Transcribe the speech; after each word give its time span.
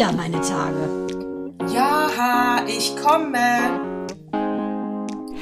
wieder 0.00 0.12
meine 0.12 0.40
Tage. 0.40 1.06
Ja, 1.70 2.64
ich 2.66 2.96
komme. 2.96 4.08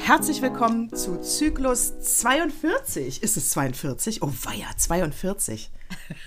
Herzlich 0.03 0.41
willkommen 0.41 0.93
zu 0.93 1.21
Zyklus 1.21 1.97
42. 2.01 3.23
Ist 3.23 3.37
es 3.37 3.51
42? 3.51 4.21
Oh 4.21 4.33
weia, 4.43 4.67
42. 4.75 5.71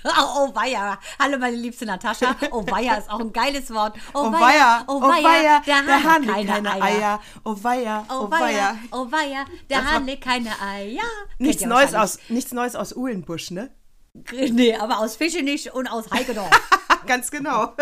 Oh, 0.03 0.09
oh 0.49 0.55
weia. 0.55 0.97
Hallo 1.19 1.37
meine 1.37 1.57
liebste 1.57 1.85
Natascha. 1.85 2.35
Oh 2.49 2.65
weia 2.65 2.95
ist 2.95 3.11
auch 3.11 3.19
ein 3.19 3.33
geiles 3.33 3.71
Wort. 3.71 3.97
Oh 4.15 4.31
weia, 4.31 4.83
oh 4.87 4.99
weia, 4.99 5.61
der, 5.67 5.83
der 5.83 6.03
Hahn 6.03 6.23
legt 6.23 6.47
keine 6.47 6.81
Eier. 6.81 7.19
Oh 7.45 7.55
weia, 7.61 8.03
Oh 8.09 8.23
oh 8.23 8.31
weia, 8.31 8.79
oh 8.91 9.11
weia, 9.11 9.45
der 9.69 9.91
Hahn 9.91 10.07
keine 10.19 10.59
Eier. 10.59 11.03
Nichts 11.37 11.63
Neues, 11.65 11.93
aus, 11.93 12.17
nichts 12.29 12.51
Neues 12.51 12.75
aus 12.75 12.95
Uhlenbusch, 12.95 13.51
ne? 13.51 13.69
Nee, 14.31 14.75
aber 14.75 14.99
aus 14.99 15.17
Fischenich 15.17 15.71
und 15.71 15.87
aus 15.87 16.09
Heigedorf. 16.09 16.49
Ganz 17.07 17.31
genau. 17.31 17.73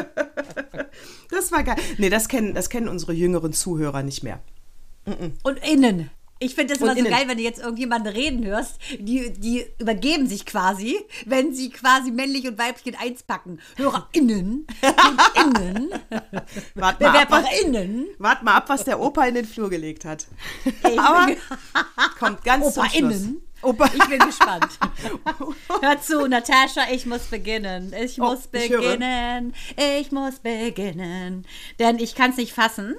Das 1.30 1.52
war 1.52 1.64
geil. 1.64 1.78
Nee, 1.98 2.10
das 2.10 2.28
kennen, 2.28 2.54
das 2.54 2.70
kennen 2.70 2.88
unsere 2.88 3.14
jüngeren 3.14 3.54
Zuhörer 3.54 4.04
nicht 4.04 4.24
mehr. 4.24 4.40
und 5.44 5.60
innen. 5.68 6.10
Ich 6.44 6.56
finde 6.56 6.74
das 6.74 6.82
Und 6.82 6.88
immer 6.90 6.96
so 6.98 7.06
innen. 7.06 7.12
geil, 7.16 7.28
wenn 7.28 7.38
du 7.38 7.44
jetzt 7.44 7.60
irgendjemanden 7.62 8.12
reden 8.12 8.44
hörst, 8.44 8.80
die, 9.00 9.32
die 9.32 9.64
übergeben 9.78 10.28
sich 10.28 10.44
quasi, 10.48 10.98
wenn 11.28 11.54
sie 11.54 11.70
quasi 11.70 12.10
männlich 12.10 12.48
und 12.48 12.58
weiblich 12.58 12.88
in 12.88 12.96
eins 13.00 13.22
packen. 13.22 13.60
HörerInnen 13.76 14.66
und 14.82 15.58
innen, 15.60 15.90
Wart 16.74 17.00
mal, 17.00 17.10
ab, 17.16 17.28
was, 17.30 17.44
BewerberInnen. 17.44 18.08
wart 18.18 18.42
mal 18.42 18.56
ab, 18.56 18.70
was 18.70 18.84
der 18.86 19.00
Opa 19.00 19.26
in 19.26 19.36
den 19.36 19.46
Flur 19.46 19.70
gelegt 19.70 20.04
hat. 20.04 20.26
Ey, 20.82 20.98
Aber 20.98 21.28
kommt 22.20 22.44
ganz 22.44 22.74
zum 22.74 22.86
Schluss. 22.86 23.02
OpaInnen. 23.04 23.42
Opa, 23.62 23.86
Ich 23.94 24.06
bin 24.08 24.20
gespannt. 24.20 24.80
Hör 25.82 26.02
zu, 26.02 26.28
Natascha, 26.28 26.90
ich 26.92 27.06
muss 27.06 27.24
beginnen. 27.24 27.94
Ich 27.94 28.20
Oh, 28.20 28.26
muss 28.26 28.46
ich 28.46 28.52
beginnen. 28.52 29.54
Ich, 29.78 30.12
muss 30.12 30.40
beginnen. 30.40 31.46
Denn 31.80 32.00
ich 32.00 32.16
kann 32.16 32.32
es 32.32 32.38
nicht 32.38 32.54
fassen. 32.54 32.96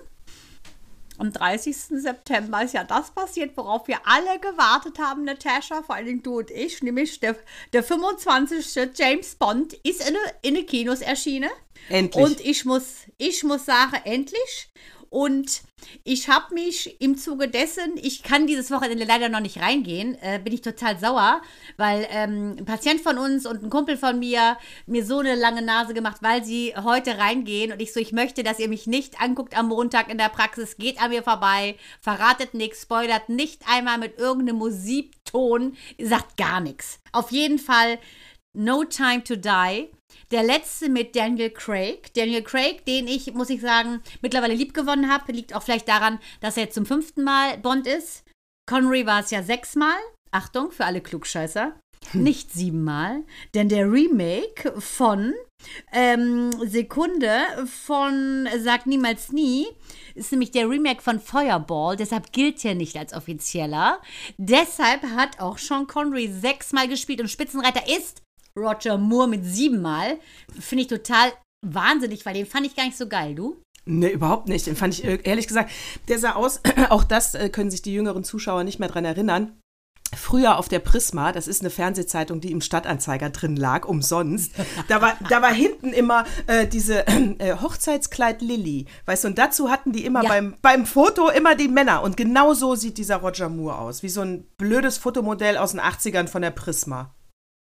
Am 1.18 1.32
30. 1.32 1.76
September 1.76 2.64
ist 2.64 2.74
ja 2.74 2.84
das 2.84 3.10
passiert, 3.10 3.56
worauf 3.56 3.86
wir 3.86 3.98
alle 4.04 4.40
gewartet 4.40 4.98
haben, 4.98 5.24
Natascha, 5.24 5.82
vor 5.82 5.94
allen 5.94 6.06
Dingen 6.06 6.22
du 6.22 6.38
und 6.38 6.50
ich, 6.50 6.82
nämlich 6.82 7.20
der, 7.20 7.36
der 7.72 7.82
25. 7.82 8.90
James 8.96 9.34
Bond 9.34 9.74
ist 9.84 10.08
in, 10.08 10.16
in 10.40 10.54
den 10.54 10.66
Kinos 10.66 11.00
erschienen. 11.00 11.50
Endlich. 11.88 12.24
Und 12.24 12.40
ich 12.40 12.64
muss, 12.64 13.06
ich 13.18 13.44
muss 13.44 13.66
sagen, 13.66 14.00
endlich. 14.04 14.72
Und 15.10 15.62
ich 16.04 16.28
habe 16.28 16.54
mich 16.54 17.00
im 17.00 17.16
Zuge 17.16 17.48
dessen, 17.48 17.96
ich 17.96 18.22
kann 18.22 18.46
dieses 18.46 18.70
Wochenende 18.70 19.04
leider 19.04 19.28
noch 19.28 19.40
nicht 19.40 19.60
reingehen, 19.60 20.16
äh, 20.20 20.40
bin 20.42 20.52
ich 20.52 20.62
total 20.62 20.98
sauer, 20.98 21.42
weil 21.76 22.06
ähm, 22.10 22.56
ein 22.58 22.64
Patient 22.64 23.00
von 23.00 23.18
uns 23.18 23.46
und 23.46 23.62
ein 23.62 23.70
Kumpel 23.70 23.96
von 23.96 24.18
mir 24.18 24.56
mir 24.86 25.04
so 25.04 25.18
eine 25.18 25.34
lange 25.34 25.62
Nase 25.62 25.94
gemacht, 25.94 26.18
weil 26.20 26.44
sie 26.44 26.74
heute 26.82 27.18
reingehen 27.18 27.72
und 27.72 27.80
ich 27.80 27.92
so, 27.92 28.00
ich 28.00 28.12
möchte, 28.12 28.42
dass 28.42 28.58
ihr 28.58 28.68
mich 28.68 28.86
nicht 28.86 29.20
anguckt 29.20 29.56
am 29.56 29.68
Montag 29.68 30.10
in 30.10 30.18
der 30.18 30.28
Praxis, 30.28 30.76
geht 30.76 31.00
an 31.00 31.10
mir 31.10 31.22
vorbei, 31.22 31.76
verratet 32.00 32.54
nichts, 32.54 32.82
spoilert 32.82 33.28
nicht 33.28 33.62
einmal 33.68 33.98
mit 33.98 34.18
irgendeinem 34.18 34.56
Musikton, 34.56 35.76
sagt 36.00 36.36
gar 36.36 36.60
nichts. 36.60 37.00
Auf 37.12 37.30
jeden 37.30 37.58
Fall 37.58 37.98
No 38.54 38.84
Time 38.84 39.24
to 39.24 39.36
Die. 39.36 39.88
Der 40.30 40.42
letzte 40.42 40.88
mit 40.88 41.16
Daniel 41.16 41.50
Craig. 41.50 42.12
Daniel 42.14 42.42
Craig, 42.42 42.84
den 42.84 43.08
ich, 43.08 43.32
muss 43.32 43.50
ich 43.50 43.60
sagen, 43.60 44.02
mittlerweile 44.20 44.54
lieb 44.54 44.74
gewonnen 44.74 45.10
habe, 45.10 45.32
liegt 45.32 45.54
auch 45.54 45.62
vielleicht 45.62 45.88
daran, 45.88 46.18
dass 46.40 46.56
er 46.56 46.64
jetzt 46.64 46.74
zum 46.74 46.86
fünften 46.86 47.24
Mal 47.24 47.58
Bond 47.58 47.86
ist. 47.86 48.24
Connery 48.68 49.06
war 49.06 49.20
es 49.20 49.30
ja 49.30 49.42
sechsmal. 49.42 49.96
Achtung 50.30 50.70
für 50.70 50.84
alle 50.84 51.00
Klugscheißer. 51.00 51.74
Nicht 52.12 52.52
siebenmal. 52.52 53.24
Denn 53.54 53.68
der 53.68 53.90
Remake 53.90 54.78
von 54.80 55.34
ähm, 55.92 56.50
Sekunde 56.66 57.40
von 57.66 58.48
Sag 58.58 58.86
niemals 58.86 59.32
nie 59.32 59.66
ist 60.14 60.32
nämlich 60.32 60.50
der 60.50 60.68
Remake 60.68 61.00
von 61.00 61.20
Fireball. 61.20 61.96
Deshalb 61.96 62.32
gilt 62.32 62.64
er 62.64 62.74
nicht 62.74 62.96
als 62.96 63.14
offizieller. 63.14 64.00
Deshalb 64.36 65.02
hat 65.16 65.40
auch 65.40 65.58
Sean 65.58 65.86
Connery 65.86 66.30
sechsmal 66.30 66.88
gespielt 66.88 67.20
und 67.20 67.28
Spitzenreiter 67.28 67.88
ist 67.88 68.22
Roger 68.58 68.98
Moore 68.98 69.28
mit 69.28 69.44
siebenmal. 69.44 70.18
Finde 70.58 70.82
ich 70.82 70.88
total 70.88 71.32
wahnsinnig, 71.66 72.26
weil 72.26 72.34
den 72.34 72.46
fand 72.46 72.66
ich 72.66 72.76
gar 72.76 72.84
nicht 72.84 72.96
so 72.98 73.08
geil, 73.08 73.34
du? 73.34 73.62
Nee, 73.84 74.10
überhaupt 74.10 74.48
nicht. 74.48 74.66
Den 74.66 74.76
fand 74.76 74.94
ich 74.94 75.04
äh, 75.04 75.18
ehrlich 75.24 75.48
gesagt, 75.48 75.70
der 76.08 76.18
sah 76.18 76.32
aus, 76.32 76.60
auch 76.90 77.04
das 77.04 77.34
äh, 77.34 77.48
können 77.48 77.70
sich 77.70 77.82
die 77.82 77.92
jüngeren 77.94 78.24
Zuschauer 78.24 78.64
nicht 78.64 78.78
mehr 78.78 78.88
dran 78.88 79.04
erinnern. 79.04 79.58
Früher 80.14 80.58
auf 80.58 80.68
der 80.68 80.78
Prisma, 80.80 81.32
das 81.32 81.48
ist 81.48 81.62
eine 81.62 81.70
Fernsehzeitung, 81.70 82.42
die 82.42 82.52
im 82.52 82.60
Stadtanzeiger 82.60 83.30
drin 83.30 83.56
lag, 83.56 83.86
umsonst. 83.88 84.52
Da 84.86 85.00
war, 85.00 85.16
da 85.30 85.40
war 85.40 85.52
hinten 85.54 85.88
immer 85.94 86.26
äh, 86.46 86.66
diese 86.66 87.06
äh, 87.08 87.56
Hochzeitskleid 87.58 88.42
Lilly. 88.42 88.84
Weißt 89.06 89.24
du, 89.24 89.28
und 89.28 89.38
dazu 89.38 89.70
hatten 89.70 89.92
die 89.92 90.04
immer 90.04 90.22
Ja. 90.22 90.28
beim, 90.28 90.54
beim 90.60 90.84
Foto 90.84 91.30
immer 91.30 91.54
die 91.54 91.68
Männer. 91.68 92.02
Und 92.02 92.18
genau 92.18 92.52
so 92.52 92.74
sieht 92.74 92.98
dieser 92.98 93.16
Roger 93.16 93.48
Moore 93.48 93.78
aus. 93.78 94.02
Wie 94.02 94.10
so 94.10 94.20
ein 94.20 94.44
blödes 94.58 94.98
Fotomodell 94.98 95.56
aus 95.56 95.70
den 95.70 95.80
80ern 95.80 96.28
von 96.28 96.42
der 96.42 96.50
Prisma. 96.50 97.14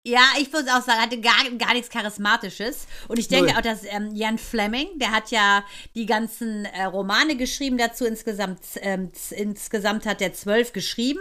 Ja, 0.05 0.23
ich 0.41 0.53
würde 0.53 0.69
auch 0.75 0.83
sagen, 0.83 1.01
hatte 1.01 1.21
gar, 1.21 1.49
gar 1.59 1.75
nichts 1.75 1.89
Charismatisches. 1.89 2.89
Und 3.07 3.21
ich 3.21 3.29
denke 3.29 3.53
Null. 3.53 3.57
auch, 3.57 3.63
dass 3.63 3.85
ähm, 3.85 4.11
Jan 4.15 4.37
Fleming, 4.37 4.99
der 4.99 5.13
hat 5.13 5.31
ja 5.31 5.65
die 5.95 6.07
ganzen 6.07 6.65
äh, 6.65 6.85
Romane 6.85 7.37
geschrieben 7.37 7.79
dazu. 7.79 8.05
Insgesamt, 8.05 8.61
ähm, 8.81 9.13
insgesamt 9.31 10.05
hat 10.05 10.21
er 10.21 10.33
zwölf 10.33 10.73
geschrieben. 10.73 11.21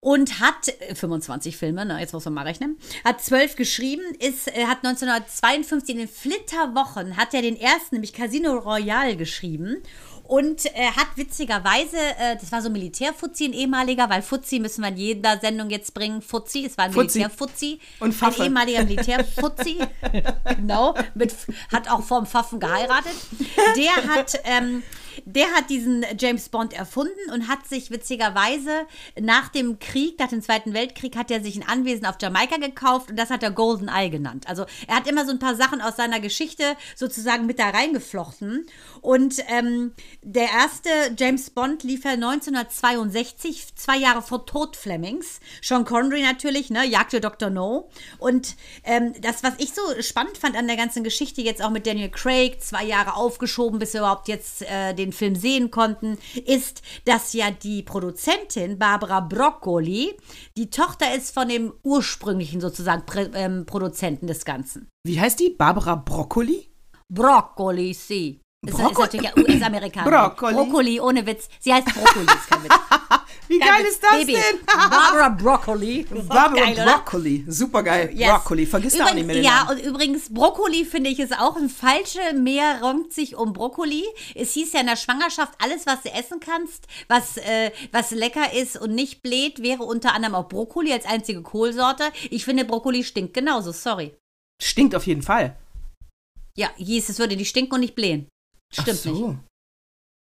Und 0.00 0.40
hat 0.40 0.68
äh, 0.80 0.94
25 0.94 1.56
Filme, 1.56 1.84
ne, 1.84 1.98
jetzt 1.98 2.12
muss 2.12 2.26
man 2.26 2.34
mal 2.34 2.46
rechnen, 2.46 2.78
hat 3.04 3.22
zwölf 3.22 3.56
geschrieben, 3.56 4.02
ist, 4.18 4.48
äh, 4.48 4.66
hat 4.66 4.84
1952 4.84 5.94
in 5.94 5.98
den 6.00 6.08
Flitterwochen, 6.08 7.16
hat 7.16 7.32
er 7.32 7.40
den 7.40 7.58
ersten, 7.58 7.96
nämlich 7.96 8.12
Casino 8.12 8.52
Royale 8.58 9.16
geschrieben 9.16 9.82
und 10.26 10.64
äh, 10.66 10.90
hat 10.96 11.08
witzigerweise, 11.16 11.96
äh, 11.96 12.36
das 12.40 12.50
war 12.50 12.62
so 12.62 12.70
Militärfuzzi, 12.70 13.44
ein 13.44 13.52
ehemaliger, 13.52 14.08
weil 14.08 14.22
Fuzzi 14.22 14.58
müssen 14.58 14.82
wir 14.82 14.88
in 14.88 14.96
jeder 14.96 15.38
Sendung 15.38 15.68
jetzt 15.68 15.92
bringen, 15.92 16.22
Fuzzi, 16.22 16.64
es 16.64 16.78
war 16.78 16.86
ein 16.86 16.92
Fuzzi. 16.92 17.18
Militärfuzzi. 17.18 17.78
Und 18.00 18.14
Pfaffe. 18.14 18.42
Ein 18.42 18.46
ehemaliger 18.46 18.84
Militärfuzzi, 18.84 19.78
genau, 20.56 20.94
mit, 21.14 21.34
hat 21.70 21.90
auch 21.90 22.02
vorm 22.02 22.26
Pfaffen 22.26 22.58
geheiratet. 22.58 23.12
Der 23.76 24.14
hat, 24.14 24.40
ähm, 24.44 24.82
der 25.24 25.52
hat 25.52 25.70
diesen 25.70 26.04
James 26.18 26.48
Bond 26.48 26.72
erfunden 26.72 27.30
und 27.32 27.48
hat 27.48 27.66
sich 27.66 27.90
witzigerweise 27.90 28.86
nach 29.20 29.48
dem 29.48 29.78
Krieg, 29.78 30.18
nach 30.18 30.28
dem 30.28 30.42
Zweiten 30.42 30.74
Weltkrieg, 30.74 31.16
hat 31.16 31.30
er 31.30 31.42
sich 31.42 31.56
ein 31.56 31.68
Anwesen 31.68 32.06
auf 32.06 32.16
Jamaika 32.20 32.56
gekauft 32.56 33.10
und 33.10 33.16
das 33.16 33.30
hat 33.30 33.42
er 33.42 33.50
Golden 33.50 33.88
Eye 33.88 34.10
genannt. 34.10 34.46
Also 34.48 34.66
er 34.86 34.96
hat 34.96 35.06
immer 35.06 35.24
so 35.24 35.30
ein 35.30 35.38
paar 35.38 35.56
Sachen 35.56 35.80
aus 35.80 35.96
seiner 35.96 36.20
Geschichte 36.20 36.76
sozusagen 36.96 37.46
mit 37.46 37.58
da 37.58 37.70
reingeflochten. 37.70 38.66
Und 39.00 39.36
ähm, 39.48 39.92
der 40.22 40.48
erste 40.50 40.88
James 41.16 41.50
Bond 41.50 41.82
lief 41.82 42.04
ja 42.04 42.12
1962, 42.12 43.74
zwei 43.76 43.96
Jahre 43.98 44.22
vor 44.22 44.46
Tod 44.46 44.76
Flemings. 44.76 45.40
Sean 45.62 45.84
Connery 45.84 46.22
natürlich, 46.22 46.70
ne, 46.70 46.84
jagte 46.86 47.20
Dr. 47.20 47.50
No. 47.50 47.90
Und 48.18 48.56
ähm, 48.84 49.12
das, 49.20 49.42
was 49.42 49.54
ich 49.58 49.72
so 49.72 49.82
spannend 50.00 50.38
fand 50.38 50.56
an 50.56 50.66
der 50.66 50.76
ganzen 50.76 51.04
Geschichte, 51.04 51.42
jetzt 51.42 51.62
auch 51.62 51.70
mit 51.70 51.86
Daniel 51.86 52.10
Craig, 52.10 52.62
zwei 52.62 52.84
Jahre 52.84 53.16
aufgeschoben, 53.16 53.78
bis 53.78 53.92
wir 53.92 54.00
überhaupt 54.00 54.28
jetzt 54.28 54.62
äh, 54.62 54.94
den 54.94 55.03
Film 55.12 55.34
sehen 55.34 55.70
konnten, 55.70 56.18
ist, 56.46 56.82
dass 57.04 57.32
ja 57.32 57.50
die 57.50 57.82
Produzentin 57.82 58.78
Barbara 58.78 59.20
Broccoli 59.20 60.16
die 60.56 60.70
Tochter 60.70 61.14
ist 61.14 61.32
von 61.32 61.48
dem 61.48 61.72
ursprünglichen 61.82 62.60
sozusagen 62.60 63.06
Prä 63.06 63.30
ähm, 63.34 63.66
Produzenten 63.66 64.26
des 64.26 64.44
Ganzen. 64.44 64.88
Wie 65.06 65.20
heißt 65.20 65.40
die? 65.40 65.50
Barbara 65.50 65.96
Broccoli? 65.96 66.68
Broccoli, 67.12 67.94
sie. 67.94 68.40
Ist, 68.66 68.74
ist 68.74 68.80
Broccoli? 68.80 69.06
natürlich 69.06 69.36
ein 69.36 69.42
US-Amerikaner. 69.56 70.10
Broccoli. 70.10 70.54
Broccoli, 70.54 71.00
ohne 71.00 71.26
Witz. 71.26 71.48
Sie 71.60 71.72
heißt 71.72 71.86
Broccoli, 71.86 72.24
ist 72.26 72.50
kein 72.50 72.64
Witz. 72.64 72.72
Wie 73.48 73.58
geil 73.58 73.82
Witz. 73.82 73.90
ist 73.92 74.02
das 74.02 74.10
Baby. 74.12 74.32
denn? 74.32 74.60
Barbara 74.66 75.28
Broccoli. 75.42 76.06
Barbara 76.28 76.64
Geil? 76.72 76.84
Broccoli. 76.86 77.44
Super 77.46 77.82
geil. 77.82 78.10
Yes. 78.14 78.30
Broccoli. 78.30 78.64
Vergiss 78.66 78.96
da 78.96 79.04
auch 79.06 79.14
nicht 79.14 79.26
mehr 79.26 79.36
den 79.36 79.44
Ja, 79.44 79.64
Namen. 79.64 79.78
und 79.78 79.84
übrigens, 79.84 80.32
Brokkoli 80.32 80.84
finde 80.86 81.10
ich 81.10 81.20
ist 81.20 81.38
auch 81.38 81.56
ein 81.56 81.68
falsche 81.68 82.20
Meer 82.34 82.78
rankt 82.82 83.12
sich 83.12 83.36
um 83.36 83.52
Brokkoli. 83.52 84.02
Es 84.34 84.52
hieß 84.54 84.72
ja 84.72 84.80
in 84.80 84.86
der 84.86 84.96
Schwangerschaft, 84.96 85.52
alles, 85.62 85.84
was 85.86 86.02
du 86.02 86.10
essen 86.12 86.40
kannst, 86.40 86.86
was, 87.08 87.36
äh, 87.36 87.70
was 87.92 88.12
lecker 88.12 88.54
ist 88.54 88.80
und 88.80 88.94
nicht 88.94 89.22
bläht, 89.22 89.62
wäre 89.62 89.82
unter 89.82 90.14
anderem 90.14 90.34
auch 90.36 90.48
Brokkoli 90.48 90.92
als 90.92 91.04
einzige 91.04 91.42
Kohlsorte. 91.42 92.04
Ich 92.30 92.44
finde, 92.46 92.64
Brokkoli 92.64 93.04
stinkt 93.04 93.34
genauso, 93.34 93.72
sorry. 93.72 94.14
Stinkt 94.62 94.94
auf 94.94 95.06
jeden 95.06 95.22
Fall. 95.22 95.56
Ja, 96.56 96.70
hieß, 96.76 97.08
es 97.10 97.18
würde 97.18 97.36
nicht 97.36 97.50
stinken 97.50 97.74
und 97.74 97.80
nicht 97.80 97.94
blähen. 97.96 98.28
Stimmt 98.70 98.88
Ach 98.88 99.04
nicht. 99.04 99.04
so. 99.04 99.36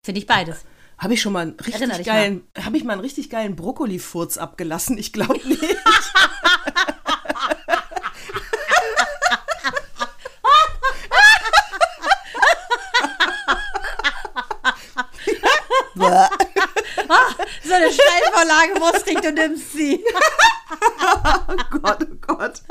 Finde 0.04 0.18
ich 0.20 0.26
beides. 0.26 0.64
Habe 0.98 1.14
ich 1.14 1.22
schon 1.22 1.32
mal 1.32 1.40
einen 1.40 1.58
richtig 1.58 2.04
geilen, 2.04 2.46
habe 2.56 2.76
ich 2.76 2.84
mal 2.84 2.92
einen 2.92 3.02
richtig 3.02 3.30
geilen 3.30 3.56
Brokkoli-Furz 3.56 4.38
abgelassen? 4.38 4.98
Ich 4.98 5.12
glaube 5.12 5.40
nicht. 5.46 5.62
So 17.64 17.74
eine 17.74 17.90
Steilvorlage 17.92 18.80
wusste 18.80 19.14
du 19.14 19.32
nimmst 19.32 19.72
sie. 19.72 20.04
oh 21.48 21.78
Gott, 21.78 21.98
oh 22.02 22.16
Gott. 22.20 22.62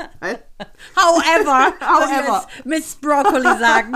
However, 0.96 1.72
However, 1.80 2.46
Miss 2.64 2.94
Broccoli 2.96 3.58
sagen. 3.58 3.94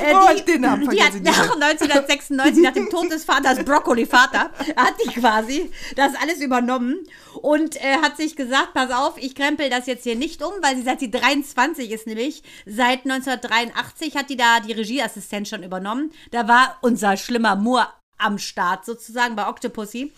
Äh, 0.00 0.14
Oh, 0.14 0.28
den 0.46 0.60
Namen 0.60 0.88
die 0.90 1.02
hat 1.02 1.14
nach 1.22 1.54
1996, 1.54 2.62
nach 2.62 2.72
dem 2.72 2.90
Tod 2.90 3.10
des 3.12 3.24
Vaters, 3.24 3.64
Broccoli-Vater, 3.64 4.50
hat 4.76 4.94
die 5.04 5.08
quasi 5.20 5.70
das 5.94 6.12
alles 6.20 6.40
übernommen 6.40 7.06
und 7.42 7.76
äh, 7.76 7.98
hat 8.02 8.16
sich 8.16 8.34
gesagt, 8.34 8.74
pass 8.74 8.90
auf, 8.90 9.14
ich 9.18 9.34
krempel 9.34 9.70
das 9.70 9.86
jetzt 9.86 10.02
hier 10.02 10.16
nicht 10.16 10.42
um, 10.42 10.52
weil 10.62 10.76
sie 10.76 10.82
seit 10.82 11.00
sie 11.00 11.10
23 11.10 11.90
ist 11.90 12.06
nämlich, 12.06 12.42
seit 12.66 13.04
1983 13.04 14.16
hat 14.16 14.30
die 14.30 14.36
da 14.36 14.60
die 14.60 14.72
Regieassistenz 14.72 15.48
schon 15.48 15.62
übernommen. 15.62 16.10
Da 16.32 16.48
war 16.48 16.76
unser 16.80 17.16
schlimmer 17.16 17.54
Moore 17.56 17.86
am 18.24 18.38
Start 18.38 18.84
sozusagen 18.84 19.36
bei 19.36 19.46
Octopussy. 19.48 20.12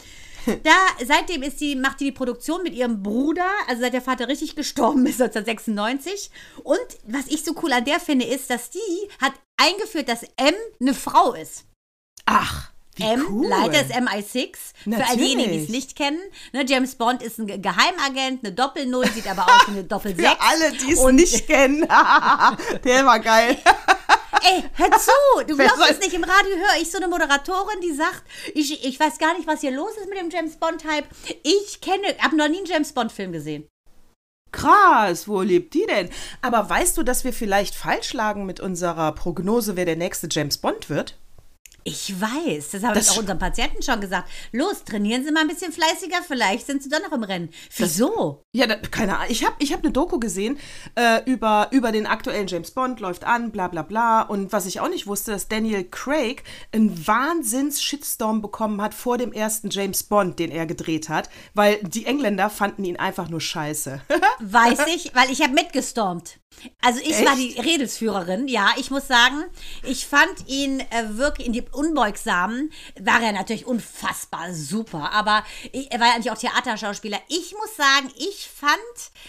Da, 0.63 0.71
seitdem 1.05 1.43
ist 1.43 1.61
die, 1.61 1.75
macht 1.75 1.99
die 1.99 2.05
die 2.05 2.13
Produktion 2.13 2.63
mit 2.63 2.73
ihrem 2.73 3.03
Bruder, 3.03 3.49
also 3.67 3.83
seit 3.83 3.95
der 3.95 4.01
Vater 4.01 4.29
richtig 4.29 4.55
gestorben 4.55 5.05
ist, 5.05 5.21
1996. 5.21 6.31
Und 6.63 6.79
was 7.05 7.27
ich 7.27 7.45
so 7.45 7.53
cool 7.63 7.73
an 7.73 7.85
der 7.85 7.99
finde, 7.99 8.27
ist, 8.27 8.49
dass 8.49 8.71
die 8.71 8.79
hat 9.21 9.33
eingeführt, 9.57 10.09
dass 10.09 10.23
M 10.37 10.55
eine 10.81 10.95
Frau 10.95 11.33
ist. 11.35 11.65
Ach, 12.27 12.71
wie 12.95 13.03
M, 13.03 13.27
cool. 13.29 13.49
Leiter 13.49 13.81
ist 13.83 13.93
MI6. 13.93 14.57
Für 14.85 15.05
all 15.09 15.17
diejenigen, 15.17 15.51
die 15.51 15.57
es 15.57 15.63
Natürlich. 15.63 15.69
nicht 15.71 15.97
kennen. 15.97 16.21
Ne, 16.53 16.65
James 16.65 16.95
Bond 16.95 17.23
ist 17.25 17.39
ein 17.41 17.49
Ge- 17.49 17.59
Geheimagent, 17.59 18.45
eine 18.45 18.53
Doppel-Null, 18.55 19.09
sieht 19.09 19.29
aber 19.29 19.47
aus 19.47 19.67
wie 19.67 19.73
eine 19.73 19.85
Doppel-6. 19.85 20.17
Für 20.23 20.41
alle, 20.41 20.73
die 20.73 20.93
es 20.93 21.03
nicht 21.13 21.47
kennen. 21.49 21.81
Der 22.85 23.05
war 23.05 23.19
geil. 23.19 23.59
Ey, 24.49 24.63
hör 24.75 24.91
zu! 24.93 25.11
Du 25.47 25.57
glaubst 25.57 25.91
es 25.91 25.99
nicht, 25.99 26.15
im 26.15 26.23
Radio 26.23 26.57
höre 26.57 26.81
ich 26.81 26.91
so 26.91 26.99
eine 26.99 27.09
Moderatorin, 27.09 27.81
die 27.81 27.93
sagt, 27.93 28.23
ich, 28.55 28.85
ich 28.85 29.01
weiß 29.01 29.19
gar 29.19 29.37
nicht, 29.37 29.49
was 29.49 29.61
hier 29.61 29.73
los 29.73 29.97
ist 29.97 30.09
mit 30.09 30.19
dem 30.19 30.31
James 30.31 30.57
Bond-Hype. 30.57 31.07
Ich 31.43 31.81
kenne, 31.81 32.17
habe 32.21 32.37
noch 32.37 32.49
nie 32.49 32.59
einen 32.59 32.67
James 32.67 32.93
Bond-Film 32.93 33.33
gesehen. 33.33 33.67
Krass, 34.53 35.27
wo 35.27 35.43
lebt 35.43 35.75
die 35.75 35.87
denn? 35.87 36.11
Aber 36.43 36.71
weißt 36.71 36.97
du, 36.97 37.03
dass 37.03 37.25
wir 37.25 37.33
vielleicht 37.33 37.75
falsch 37.75 38.13
lagen 38.13 38.47
mit 38.47 38.61
unserer 38.61 39.13
Prognose, 39.13 39.75
wer 39.75 39.85
der 39.85 39.97
nächste 39.97 40.29
James 40.31 40.59
Bond 40.59 40.89
wird? 40.89 41.19
Ich 41.89 42.21
weiß, 42.21 42.71
das 42.73 42.83
habe 42.83 42.95
Das 42.95 43.07
ich 43.07 43.13
auch 43.13 43.21
unseren 43.21 43.39
Patienten 43.39 43.81
schon 43.81 44.01
gesagt. 44.01 44.29
Los, 44.51 44.83
trainieren 44.83 45.25
Sie 45.25 45.31
mal 45.31 45.43
ein 45.43 45.47
bisschen 45.47 45.71
fleißiger, 45.71 46.17
vielleicht 46.27 46.67
sind 46.67 46.83
Sie 46.83 46.89
doch 46.89 46.99
noch 47.01 47.13
im 47.13 47.23
Rennen. 47.23 47.49
Wieso? 47.77 48.43
Ja, 48.53 48.67
da, 48.67 48.75
keine 48.75 49.19
Ahnung. 49.19 49.29
Ich 49.31 49.45
habe 49.45 49.55
ich 49.61 49.73
hab 49.73 49.85
eine 49.85 49.93
Doku 49.93 50.19
gesehen 50.19 50.59
äh, 50.97 51.23
über, 51.31 51.69
über 51.71 51.93
den 51.93 52.07
aktuellen 52.07 52.49
James 52.49 52.73
Bond, 52.73 52.99
läuft 52.99 53.23
an, 53.23 53.53
bla 53.53 53.69
bla 53.69 53.83
bla. 53.83 54.23
Und 54.23 54.53
was 54.53 54.67
ich 54.67 54.81
auch 54.81 54.89
nicht 54.89 55.07
wusste, 55.07 55.31
dass 55.31 55.47
Daniel 55.47 55.85
Craig 55.85 56.43
einen 56.73 57.07
Wahnsinns-Shitstorm 57.07 58.43
bekommen 58.43 58.83
hat 58.83 58.93
vor 58.93 59.17
dem 59.17 59.33
ersten 59.33 59.71
James 59.71 60.03
Bond, 60.03 60.41
den 60.41 60.51
er 60.51 60.67
gedreht 60.67 61.09
hat, 61.09 61.31
weil 61.55 61.79
die 61.85 62.07
Engländer 62.07 62.51
fanden 62.51 62.83
ihn 62.83 62.97
einfach 62.97 63.29
nur 63.29 63.41
scheiße. 63.41 64.01
Weiß 64.41 64.89
ich, 64.89 65.15
weil 65.15 65.31
ich 65.31 65.41
habe 65.41 65.53
mitgestormt. 65.53 66.41
Also 66.81 67.01
ich 67.01 67.25
war 67.25 67.39
Echt? 67.39 67.57
die 67.57 67.61
Redelsführerin, 67.61 68.49
ja. 68.49 68.75
Ich 68.77 68.91
muss 68.91 69.07
sagen, 69.07 69.45
ich 69.83 70.07
fand 70.07 70.49
ihn 70.49 70.81
äh, 70.81 70.85
wirklich 71.11 71.47
in 71.47 71.53
die 71.53 71.65
Unbeugsamen, 71.73 72.71
war 73.01 73.23
er 73.23 73.33
natürlich 73.33 73.67
unfassbar 73.67 74.53
super, 74.55 75.13
aber 75.13 75.45
ich, 75.73 75.91
er 75.93 76.01
war 76.01 76.09
ja 76.09 76.15
eigentlich 76.15 76.31
auch 76.31 76.39
Theaterschauspieler. 76.39 77.19
Ich 77.29 77.53
muss 77.53 77.77
sagen, 77.77 78.11
ich 78.17 78.49
fand 78.49 78.77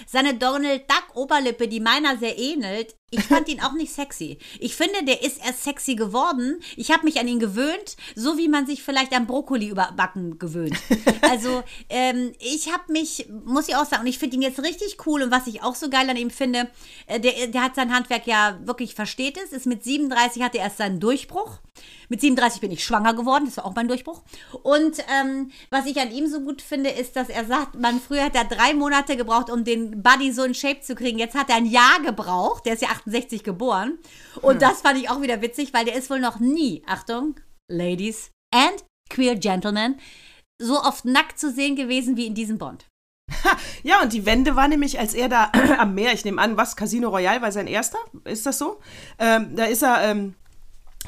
seine 0.06 0.36
Donald 0.36 0.90
Duck 0.90 1.16
Oberlippe, 1.16 1.68
die 1.68 1.80
meiner 1.80 2.18
sehr 2.18 2.38
ähnelt, 2.38 2.96
ich 3.10 3.24
fand 3.24 3.48
ihn 3.48 3.62
auch 3.62 3.72
nicht 3.72 3.94
sexy. 3.94 4.38
Ich 4.60 4.76
finde, 4.76 5.06
der 5.06 5.24
ist 5.24 5.40
erst 5.46 5.64
sexy 5.64 5.96
geworden. 5.96 6.60
Ich 6.76 6.92
habe 6.92 7.06
mich 7.06 7.22
an 7.22 7.28
ihn 7.30 7.40
gewöhnt, 7.40 7.96
so 8.16 8.38
wie 8.38 8.50
man 8.50 8.68
sich 8.68 8.84
vielleicht 8.84 9.14
an 9.14 9.28
Brokkoli 9.28 9.70
überbacken 9.70 10.38
gewöhnt. 10.40 10.76
Also 11.22 11.64
ähm, 11.90 12.34
ich 12.40 12.72
habe 12.72 12.92
mich, 12.92 13.28
muss 13.46 13.68
ich 13.68 13.76
auch 13.76 13.86
sagen, 13.86 14.02
und 14.02 14.08
ich 14.08 14.18
finde 14.18 14.36
ihn 14.36 14.42
jetzt 14.42 14.62
richtig 14.64 14.98
cool 15.06 15.24
und 15.24 15.32
was 15.32 15.48
ich 15.48 15.62
auch 15.64 15.76
so 15.76 15.90
geil 15.90 16.10
an 16.10 16.18
ihm 16.18 16.30
finde, 16.30 16.70
äh, 17.06 17.20
der, 17.20 17.48
der 17.48 17.64
hat 17.64 17.76
sein 17.76 17.94
Handwerk 17.94 18.28
ja 18.28 18.60
wirklich 18.64 18.94
versteht 18.94 19.38
es, 19.38 19.52
ist 19.52 19.66
mit 19.66 19.84
37 19.84 20.42
hatte 20.42 20.58
er 20.58 20.66
erst 20.66 20.78
seinen 20.78 21.00
Durchbruch. 21.00 21.60
Mit 22.10 22.22
37 22.22 22.62
bin 22.62 22.72
ich 22.72 22.84
schwanger 22.84 23.14
geworden, 23.14 23.46
das 23.46 23.58
war 23.58 23.66
auch 23.66 23.76
mein 23.76 23.88
Durchbruch. 23.88 24.22
Und 24.64 25.00
ähm, 25.20 25.52
was 25.70 25.86
ich 25.86 26.00
an 26.00 26.12
ihm 26.12 26.28
so 26.28 26.40
gut 26.40 26.62
finde, 26.62 26.90
ist, 26.90 27.16
dass 27.16 27.30
er 27.30 27.46
sagt, 27.46 27.76
man 27.76 28.00
früher 28.00 28.24
hat 28.24 28.36
er 28.36 28.46
drei 28.46 28.74
Monate 28.74 29.18
gebraucht, 29.18 29.50
um 29.50 29.64
den 29.64 30.02
Buddy 30.02 30.32
so 30.32 30.44
in 30.44 30.54
Shape 30.54 30.82
zu 30.82 30.96
kriegen. 30.96 31.20
Jetzt 31.20 31.36
hat 31.36 31.50
er 31.50 31.58
ein 31.58 31.66
Jahr 31.66 32.00
gebraucht. 32.02 32.66
Der 32.66 32.74
ist 32.74 32.82
ja 32.82 32.90
68 32.98 33.44
geboren. 33.44 33.98
Und 34.42 34.62
das 34.62 34.82
fand 34.82 35.00
ich 35.00 35.10
auch 35.10 35.22
wieder 35.22 35.42
witzig, 35.42 35.74
weil 35.74 35.86
der 35.86 35.96
ist 35.96 36.10
wohl 36.10 36.20
noch 36.20 36.40
nie, 36.40 36.84
Achtung, 36.88 37.40
Ladies 37.72 38.32
and 38.54 38.84
Queer 39.10 39.36
Gentlemen, 39.36 40.00
so 40.62 40.82
oft 40.82 41.06
nackt 41.06 41.40
zu 41.40 41.52
sehen 41.52 41.76
gewesen 41.76 42.18
wie 42.18 42.28
in 42.28 42.36
diesem 42.36 42.58
Bond. 42.58 42.86
Ja, 43.84 44.02
und 44.02 44.14
die 44.14 44.26
Wende 44.26 44.56
war 44.56 44.68
nämlich, 44.68 45.00
als 45.00 45.14
er 45.14 45.30
da 45.30 45.52
am 45.78 45.96
Meer, 45.96 46.14
ich 46.14 46.26
nehme 46.26 46.42
an, 46.42 46.58
was, 46.58 46.76
Casino 46.76 47.10
Royale 47.10 47.42
war 47.42 47.52
sein 47.52 47.68
erster? 47.68 48.00
Ist 48.24 48.46
das 48.46 48.58
so? 48.58 48.80
Ähm, 49.20 49.56
da 49.56 49.66
ist 49.66 49.84
er 49.84 50.02
ähm, 50.04 50.36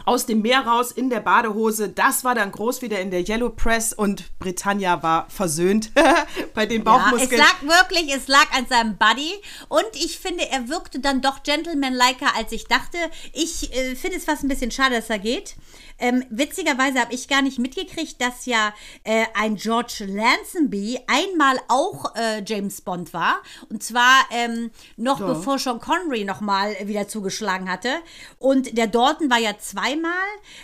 aus 0.05 0.25
dem 0.25 0.41
Meer 0.41 0.61
raus 0.65 0.91
in 0.91 1.09
der 1.09 1.19
Badehose. 1.19 1.89
Das 1.89 2.23
war 2.23 2.33
dann 2.35 2.51
groß 2.51 2.81
wieder 2.81 2.99
in 2.99 3.11
der 3.11 3.27
Yellow 3.27 3.49
Press 3.49 3.91
und 3.93 4.25
Britannia 4.39 5.03
war 5.03 5.29
versöhnt 5.29 5.91
bei 6.53 6.65
den 6.65 6.83
Ja, 6.83 6.95
es 6.95 7.11
Bauchmuskeln. 7.11 7.41
lag 7.41 7.61
wirklich, 7.61 8.13
es 8.15 8.27
lag 8.27 8.45
an 8.55 8.65
seinem 8.67 8.97
Buddy 8.97 9.33
und 9.67 9.85
ich 9.93 10.17
finde, 10.19 10.49
er 10.49 10.69
wirkte 10.69 10.99
dann 10.99 11.21
doch 11.21 11.43
gentlemanliker, 11.43 12.35
als 12.35 12.51
ich 12.51 12.65
dachte. 12.65 12.97
Ich 13.33 13.73
äh, 13.75 13.95
finde 13.95 14.17
es 14.17 14.25
fast 14.25 14.43
ein 14.43 14.47
bisschen 14.47 14.71
schade, 14.71 14.95
dass 14.95 15.09
er 15.09 15.19
geht. 15.19 15.55
Ähm, 15.99 16.23
witzigerweise 16.29 16.99
habe 16.99 17.13
ich 17.13 17.27
gar 17.27 17.41
nicht 17.41 17.59
mitgekriegt, 17.59 18.21
dass 18.21 18.45
ja 18.45 18.73
äh, 19.03 19.25
ein 19.33 19.55
George 19.55 20.05
Lansonby 20.07 20.99
einmal 21.07 21.59
auch 21.67 22.15
äh, 22.15 22.41
James 22.45 22.81
Bond 22.81 23.13
war. 23.13 23.41
Und 23.69 23.83
zwar 23.83 24.25
ähm, 24.31 24.71
noch 24.97 25.19
bevor 25.19 25.59
Sean 25.59 25.79
Connery 25.79 26.23
nochmal 26.23 26.75
wieder 26.83 27.07
zugeschlagen 27.07 27.69
hatte. 27.69 27.89
Und 28.37 28.77
der 28.77 28.87
Dalton 28.87 29.29
war 29.29 29.39
ja 29.39 29.57
zweimal. 29.57 30.11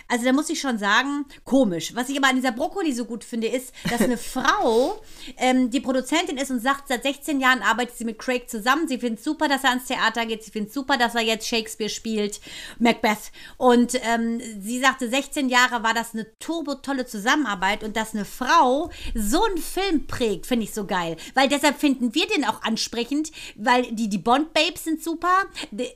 Also 0.08 0.24
da 0.24 0.32
muss 0.32 0.48
ich 0.48 0.60
schon 0.60 0.78
sagen, 0.78 1.26
komisch. 1.44 1.94
Was 1.94 2.08
ich 2.08 2.16
aber 2.16 2.28
an 2.28 2.36
dieser 2.36 2.52
Brokkoli 2.52 2.92
so 2.92 3.04
gut 3.04 3.24
finde, 3.24 3.48
ist, 3.48 3.72
dass 3.90 4.00
eine 4.00 4.16
Frau 4.16 5.00
ähm, 5.36 5.70
die 5.70 5.80
Produzentin 5.80 6.38
ist 6.38 6.50
und 6.50 6.60
sagt, 6.60 6.88
seit 6.88 7.02
16 7.02 7.40
Jahren 7.40 7.62
arbeitet 7.62 7.96
sie 7.96 8.04
mit 8.04 8.18
Craig 8.18 8.48
zusammen. 8.48 8.88
Sie 8.88 8.98
findet 8.98 9.22
super, 9.22 9.48
dass 9.48 9.64
er 9.64 9.70
ans 9.70 9.86
Theater 9.86 10.24
geht. 10.26 10.44
Sie 10.44 10.50
findet 10.50 10.72
super, 10.72 10.96
dass 10.96 11.14
er 11.14 11.22
jetzt 11.22 11.46
Shakespeare 11.46 11.90
spielt, 11.90 12.40
Macbeth. 12.78 13.32
Und 13.58 14.00
ähm, 14.02 14.40
sie 14.60 14.80
sagte, 14.80 15.08
16 15.08 15.25
Jahre 15.48 15.82
war 15.82 15.94
das 15.94 16.14
eine 16.14 16.26
turbo 16.38 16.74
tolle 16.76 17.06
Zusammenarbeit 17.06 17.82
und 17.82 17.96
dass 17.96 18.14
eine 18.14 18.24
Frau 18.24 18.90
so 19.14 19.44
einen 19.44 19.58
Film 19.58 20.06
prägt, 20.06 20.46
finde 20.46 20.64
ich 20.64 20.74
so 20.74 20.86
geil. 20.86 21.16
Weil 21.34 21.48
deshalb 21.48 21.78
finden 21.78 22.14
wir 22.14 22.26
den 22.26 22.44
auch 22.44 22.62
ansprechend, 22.62 23.30
weil 23.56 23.90
die, 23.92 24.08
die 24.08 24.18
Bond-Babes 24.18 24.84
sind 24.84 25.02
super, 25.02 25.44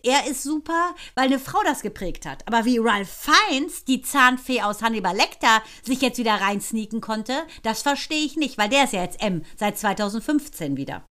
er 0.03 0.27
ist 0.27 0.43
super, 0.43 0.95
weil 1.15 1.27
eine 1.27 1.39
Frau 1.39 1.61
das 1.65 1.83
geprägt 1.83 2.27
hat. 2.27 2.47
Aber 2.47 2.65
wie 2.65 2.79
Ralph 2.79 3.29
Fiennes, 3.49 3.85
die 3.85 4.03
Zahnfee 4.03 4.63
aus 4.63 4.83
Hannibal 4.83 5.17
Lecter, 5.17 5.63
sich 5.83 6.01
jetzt 6.01 6.19
wieder 6.19 6.35
reinsneaken 6.35 7.01
konnte, 7.01 7.35
das 7.63 7.83
verstehe 7.83 8.25
ich 8.25 8.37
nicht, 8.37 8.59
weil 8.59 8.69
der 8.69 8.85
ist 8.85 8.93
ja 8.93 9.03
jetzt 9.03 9.23
M 9.23 9.43
seit 9.57 9.79
2015 9.79 10.77
wieder. 10.77 11.05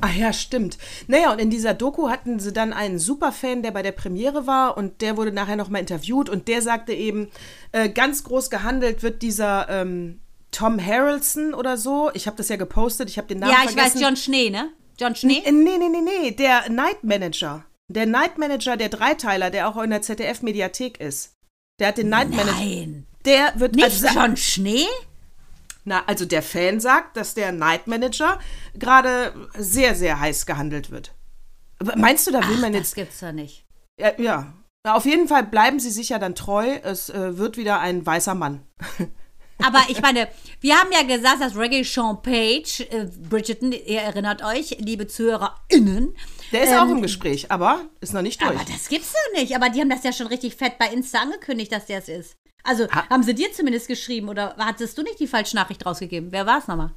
Ach 0.00 0.14
ja, 0.14 0.32
stimmt. 0.32 0.76
Naja, 1.06 1.32
und 1.32 1.38
in 1.38 1.48
dieser 1.50 1.72
Doku 1.74 2.10
hatten 2.10 2.38
sie 2.38 2.52
dann 2.52 2.72
einen 2.72 2.98
Superfan, 2.98 3.62
der 3.62 3.70
bei 3.70 3.82
der 3.82 3.92
Premiere 3.92 4.46
war 4.46 4.76
und 4.76 5.00
der 5.00 5.16
wurde 5.16 5.32
nachher 5.32 5.56
nochmal 5.56 5.80
interviewt 5.80 6.28
und 6.28 6.48
der 6.48 6.60
sagte 6.62 6.92
eben, 6.92 7.28
äh, 7.72 7.88
ganz 7.88 8.24
groß 8.24 8.50
gehandelt 8.50 9.02
wird 9.02 9.22
dieser 9.22 9.68
ähm, 9.70 10.20
Tom 10.50 10.84
Harrelson 10.84 11.54
oder 11.54 11.76
so. 11.76 12.10
Ich 12.14 12.26
habe 12.26 12.36
das 12.36 12.48
ja 12.48 12.56
gepostet, 12.56 13.08
ich 13.08 13.16
habe 13.18 13.28
den 13.28 13.38
Namen 13.38 13.52
ja, 13.52 13.58
ich 13.64 13.70
vergessen. 13.70 13.96
weiß, 13.96 14.02
John 14.02 14.16
Schnee, 14.16 14.50
ne? 14.50 14.70
John 14.98 15.14
Schnee? 15.14 15.42
Äh, 15.44 15.52
Nee, 15.52 15.78
nee, 15.78 15.88
nee, 15.88 16.00
nee, 16.00 16.30
der 16.30 16.68
Night 16.68 17.02
Manager. 17.02 17.64
Der 17.88 18.06
Night 18.06 18.36
Manager, 18.38 18.76
der 18.76 18.88
Dreiteiler, 18.88 19.50
der 19.50 19.68
auch 19.68 19.80
in 19.82 19.90
der 19.90 20.02
ZDF-Mediathek 20.02 21.00
ist. 21.00 21.32
Der 21.78 21.88
hat 21.88 21.98
den 21.98 22.08
Night 22.08 22.30
Manager. 22.30 22.52
Nein. 22.58 23.06
Der 23.24 23.52
wird 23.56 23.74
Nicht 23.74 23.84
also, 23.84 24.08
John 24.08 24.36
Schnee? 24.36 24.86
Na, 25.86 26.04
also 26.06 26.26
der 26.26 26.42
Fan 26.42 26.80
sagt, 26.80 27.16
dass 27.16 27.34
der 27.34 27.52
Night 27.52 27.86
Manager 27.86 28.40
gerade 28.74 29.32
sehr, 29.56 29.94
sehr 29.94 30.18
heiß 30.18 30.44
gehandelt 30.44 30.90
wird. 30.90 31.14
Meinst 31.94 32.26
du, 32.26 32.32
da 32.32 32.46
will 32.48 32.56
Ach, 32.56 32.60
man 32.62 32.72
das 32.72 32.80
jetzt. 32.80 32.94
gibt's 32.96 33.20
doch 33.20 33.32
nicht. 33.32 33.64
Ja, 34.00 34.12
ja. 34.18 34.52
Na, 34.84 34.94
auf 34.94 35.04
jeden 35.04 35.28
Fall 35.28 35.44
bleiben 35.44 35.78
Sie 35.78 35.90
sicher 35.90 36.18
dann 36.18 36.34
treu. 36.34 36.66
Es 36.82 37.08
äh, 37.08 37.38
wird 37.38 37.56
wieder 37.56 37.80
ein 37.80 38.04
weißer 38.04 38.34
Mann. 38.34 38.66
Aber 39.64 39.80
ich 39.88 40.00
meine, 40.02 40.28
wir 40.60 40.76
haben 40.76 40.90
ja 40.92 41.02
gesagt, 41.02 41.40
dass 41.40 41.56
Reggae 41.56 41.82
Sean 41.82 42.20
Page, 42.22 42.80
äh, 42.90 43.06
Bridgerton, 43.28 43.72
ihr 43.72 44.00
erinnert 44.02 44.42
euch, 44.44 44.76
liebe 44.80 45.06
ZuhörerInnen. 45.06 46.14
Der 46.52 46.62
ist 46.62 46.70
ähm, 46.70 46.78
auch 46.78 46.88
im 46.90 47.02
Gespräch, 47.02 47.50
aber 47.50 47.86
ist 48.00 48.12
noch 48.12 48.22
nicht 48.22 48.40
durch. 48.42 48.50
Aber 48.50 48.64
das 48.70 48.88
gibt's 48.88 49.12
doch 49.12 49.40
nicht. 49.40 49.56
Aber 49.56 49.70
die 49.70 49.80
haben 49.80 49.88
das 49.90 50.02
ja 50.04 50.12
schon 50.12 50.26
richtig 50.26 50.54
fett 50.56 50.78
bei 50.78 50.88
Insta 50.88 51.20
angekündigt, 51.20 51.72
dass 51.72 51.86
der 51.86 51.98
es 51.98 52.08
ist. 52.08 52.36
Also, 52.64 52.88
Ha- 52.90 53.08
haben 53.08 53.22
sie 53.22 53.34
dir 53.34 53.52
zumindest 53.52 53.88
geschrieben 53.88 54.28
oder 54.28 54.54
hattest 54.58 54.98
du 54.98 55.02
nicht 55.02 55.18
die 55.20 55.26
falsche 55.26 55.56
Nachricht 55.56 55.86
rausgegeben? 55.86 56.32
Wer 56.32 56.46
war 56.46 56.58
es 56.58 56.66
nochmal? 56.68 56.90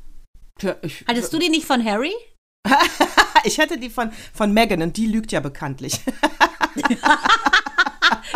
Tja, 0.60 0.76
ich, 0.82 1.06
Hattest 1.08 1.32
du 1.32 1.40
die 1.40 1.50
nicht 1.50 1.66
von 1.66 1.84
Harry? 1.86 2.14
ich 3.46 3.60
hatte 3.60 3.78
die 3.78 3.90
von, 3.90 4.12
von 4.34 4.52
Megan 4.54 4.82
und 4.82 4.98
die 4.98 5.08
lügt 5.08 5.32
ja 5.32 5.40
bekanntlich. 5.40 6.00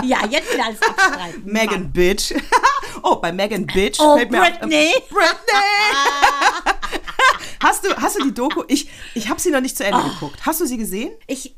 Ja, 0.04 0.26
jetzt 0.30 0.52
wieder 0.52 0.66
alles 0.66 0.82
abstreiten. 0.82 1.44
Megan 1.46 1.92
Bitch. 1.94 2.34
Oh, 3.04 3.16
bei 3.18 3.32
Megan 3.32 3.66
Bitch 3.68 4.00
Oh, 4.00 4.18
fällt 4.18 4.32
mir 4.32 4.40
Britney. 4.42 4.94
Auf, 4.98 5.10
Britney! 5.10 6.74
hast, 7.62 7.86
du, 7.86 7.96
hast 7.96 8.18
du 8.20 8.24
die 8.24 8.34
Doku? 8.34 8.64
Ich, 8.68 8.90
ich 9.16 9.30
habe 9.30 9.40
sie 9.40 9.52
noch 9.52 9.62
nicht 9.62 9.78
zu 9.78 9.86
Ende 9.86 10.00
Oh. 10.04 10.10
geguckt. 10.10 10.46
Hast 10.46 10.62
du 10.62 10.66
sie 10.66 10.78
gesehen? 10.78 11.12
Ich, 11.28 11.56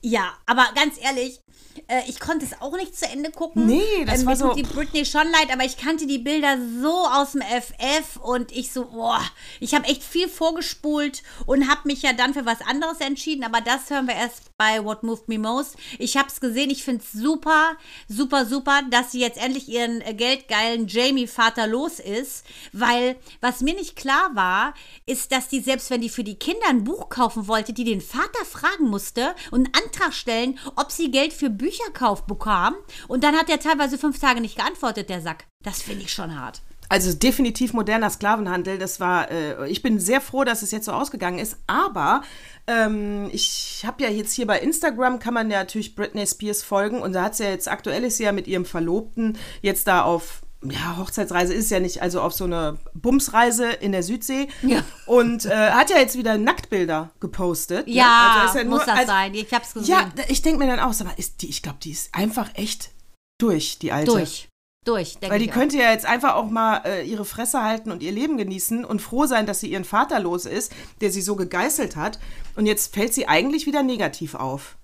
Ja, 0.00 0.32
aber 0.46 0.66
ganz 0.74 0.96
ehrlich, 1.00 1.40
äh, 1.88 2.02
ich 2.08 2.20
konnte 2.20 2.44
es 2.44 2.60
auch 2.60 2.76
nicht 2.76 2.96
zu 2.96 3.06
Ende 3.06 3.30
gucken. 3.30 3.66
Nee, 3.66 4.04
das 4.06 4.20
ähm, 4.20 4.26
war 4.26 4.36
so- 4.36 4.48
tut 4.48 4.58
die 4.58 4.62
Britney 4.62 5.04
schon 5.04 5.30
leid, 5.30 5.52
aber 5.52 5.64
ich 5.64 5.76
kannte 5.76 6.06
die 6.06 6.18
Bilder 6.18 6.58
so 6.82 7.06
aus 7.06 7.32
dem 7.32 7.42
FF 7.42 8.16
und 8.22 8.52
ich 8.52 8.72
so, 8.72 8.86
boah, 8.86 9.20
ich 9.60 9.74
habe 9.74 9.86
echt 9.86 10.02
viel 10.02 10.28
vorgespult 10.28 11.22
und 11.46 11.68
habe 11.68 11.80
mich 11.84 12.02
ja 12.02 12.12
dann 12.12 12.34
für 12.34 12.46
was 12.46 12.60
anderes 12.62 13.00
entschieden, 13.00 13.44
aber 13.44 13.60
das 13.60 13.90
hören 13.90 14.06
wir 14.06 14.14
erst 14.14 14.56
bei 14.56 14.84
What 14.84 15.02
Moved 15.02 15.28
Me 15.28 15.38
Most. 15.38 15.76
Ich 15.98 16.16
habe 16.16 16.28
es 16.28 16.40
gesehen, 16.40 16.70
ich 16.70 16.84
finde 16.84 17.02
es 17.02 17.12
super, 17.12 17.76
super, 18.08 18.46
super, 18.46 18.82
dass 18.90 19.12
sie 19.12 19.20
jetzt 19.20 19.38
endlich 19.42 19.68
ihren 19.68 20.00
geldgeilen 20.16 20.86
Jamie-Vater 20.88 21.66
los 21.66 21.98
ist, 21.98 22.44
weil 22.72 23.16
was 23.40 23.60
mir 23.60 23.74
nicht 23.74 23.96
klar 23.96 24.30
war, 24.34 24.74
ist, 25.06 25.32
dass 25.32 25.48
die, 25.48 25.60
selbst 25.60 25.90
wenn 25.90 26.00
die 26.00 26.08
für 26.08 26.24
die 26.24 26.36
Kinder 26.38 26.66
ein 26.68 26.84
Buch 26.84 27.08
kaufen 27.08 27.48
wollte, 27.48 27.72
die 27.72 27.84
den 27.84 28.00
Vater 28.00 28.44
fragen 28.44 28.88
musste 28.88 29.34
und 29.50 29.66
einen 29.66 29.74
Antrag 29.84 30.14
stellen, 30.14 30.58
ob 30.76 30.90
sie 30.92 31.10
Geld 31.10 31.32
für 31.32 31.50
Bücherkauf 31.64 32.26
bekam. 32.26 32.74
Und 33.08 33.24
dann 33.24 33.34
hat 33.34 33.48
er 33.48 33.58
teilweise 33.58 33.96
fünf 33.96 34.18
Tage 34.18 34.42
nicht 34.42 34.56
geantwortet, 34.56 35.08
der 35.08 35.22
Sack. 35.22 35.46
Das 35.62 35.80
finde 35.80 36.02
ich 36.02 36.12
schon 36.12 36.38
hart. 36.38 36.60
Also 36.90 37.14
definitiv 37.14 37.72
moderner 37.72 38.10
Sklavenhandel. 38.10 38.76
Das 38.76 39.00
war, 39.00 39.30
äh, 39.30 39.70
ich 39.70 39.80
bin 39.80 39.98
sehr 39.98 40.20
froh, 40.20 40.44
dass 40.44 40.60
es 40.60 40.70
jetzt 40.70 40.84
so 40.84 40.92
ausgegangen 40.92 41.38
ist. 41.38 41.56
Aber 41.66 42.22
ähm, 42.66 43.30
ich 43.32 43.82
habe 43.86 44.02
ja 44.02 44.10
jetzt 44.10 44.34
hier 44.34 44.46
bei 44.46 44.58
Instagram 44.60 45.18
kann 45.18 45.32
man 45.32 45.50
ja 45.50 45.60
natürlich 45.60 45.94
Britney 45.94 46.26
Spears 46.26 46.62
folgen 46.62 47.00
und 47.00 47.14
da 47.14 47.22
hat 47.22 47.34
sie 47.34 47.44
ja 47.44 47.50
jetzt 47.50 47.68
aktuell 47.68 48.04
ist 48.04 48.18
sie 48.18 48.24
ja 48.24 48.32
mit 48.32 48.46
ihrem 48.46 48.66
Verlobten 48.66 49.38
jetzt 49.62 49.88
da 49.88 50.02
auf 50.02 50.43
ja, 50.70 50.96
Hochzeitsreise 50.98 51.52
ist 51.54 51.70
ja 51.70 51.80
nicht, 51.80 52.02
also 52.02 52.20
auf 52.20 52.32
so 52.32 52.44
eine 52.44 52.78
Bumsreise 52.94 53.70
in 53.70 53.92
der 53.92 54.02
Südsee. 54.02 54.48
Ja. 54.62 54.82
Und 55.06 55.44
äh, 55.46 55.70
hat 55.70 55.90
ja 55.90 55.98
jetzt 55.98 56.16
wieder 56.16 56.38
Nacktbilder 56.38 57.10
gepostet. 57.20 57.86
ne? 57.86 57.92
Ja, 57.94 58.42
Also 58.46 58.58
ist 58.58 58.64
muss 58.66 58.78
nur- 58.78 58.86
das 58.86 58.96
also- 58.98 59.06
sein. 59.06 59.34
Ich 59.34 59.52
habe 59.52 59.64
es 59.64 59.74
gesehen. 59.74 59.90
Ja, 59.90 60.10
ich 60.28 60.42
denke 60.42 60.58
mir 60.58 60.66
dann 60.66 60.80
auch, 60.80 60.92
sag 60.92 61.06
mal, 61.06 61.14
ist 61.16 61.42
die, 61.42 61.48
ich 61.48 61.62
glaube, 61.62 61.78
die 61.82 61.90
ist 61.90 62.14
einfach 62.14 62.50
echt 62.54 62.90
durch, 63.38 63.78
die 63.78 63.92
alte. 63.92 64.10
durch. 64.12 64.48
Durch, 64.86 65.14
denke 65.16 65.32
Weil 65.32 65.38
die 65.38 65.46
ich 65.46 65.50
auch. 65.52 65.54
könnte 65.54 65.78
ja 65.78 65.90
jetzt 65.92 66.04
einfach 66.04 66.34
auch 66.34 66.50
mal 66.50 66.82
äh, 66.84 67.06
ihre 67.08 67.24
Fresse 67.24 67.62
halten 67.62 67.90
und 67.90 68.02
ihr 68.02 68.12
Leben 68.12 68.36
genießen 68.36 68.84
und 68.84 69.00
froh 69.00 69.24
sein, 69.24 69.46
dass 69.46 69.60
sie 69.60 69.70
ihren 69.70 69.84
Vater 69.84 70.20
los 70.20 70.44
ist, 70.44 70.72
der 71.00 71.10
sie 71.10 71.22
so 71.22 71.36
gegeißelt 71.36 71.96
hat. 71.96 72.18
Und 72.54 72.66
jetzt 72.66 72.92
fällt 72.94 73.14
sie 73.14 73.26
eigentlich 73.26 73.64
wieder 73.66 73.82
negativ 73.82 74.34
auf. 74.34 74.76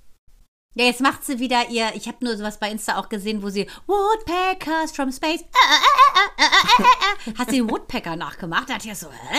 Ja, 0.75 0.85
jetzt 0.85 1.01
macht 1.01 1.25
sie 1.25 1.41
wieder 1.41 1.69
ihr, 1.69 1.91
ich 1.95 2.07
habe 2.07 2.25
nur 2.25 2.37
sowas 2.37 2.61
bei 2.61 2.71
Insta 2.71 2.97
auch 2.97 3.09
gesehen, 3.09 3.43
wo 3.43 3.51
sie 3.51 3.69
Woodpeckers 3.89 4.93
from 4.93 5.11
Space, 5.11 5.41
äh, 5.41 5.43
äh, 5.43 6.39
äh, 6.39 6.45
äh, 6.45 6.85
äh, 7.29 7.33
äh, 7.33 7.37
hat 7.37 7.51
sie 7.51 7.57
den 7.57 7.69
Woodpecker 7.69 8.15
nachgemacht. 8.15 8.69
Da 8.71 8.75
dachte 8.75 8.89
ich 8.89 8.97
so, 8.97 9.09
hä? 9.11 9.39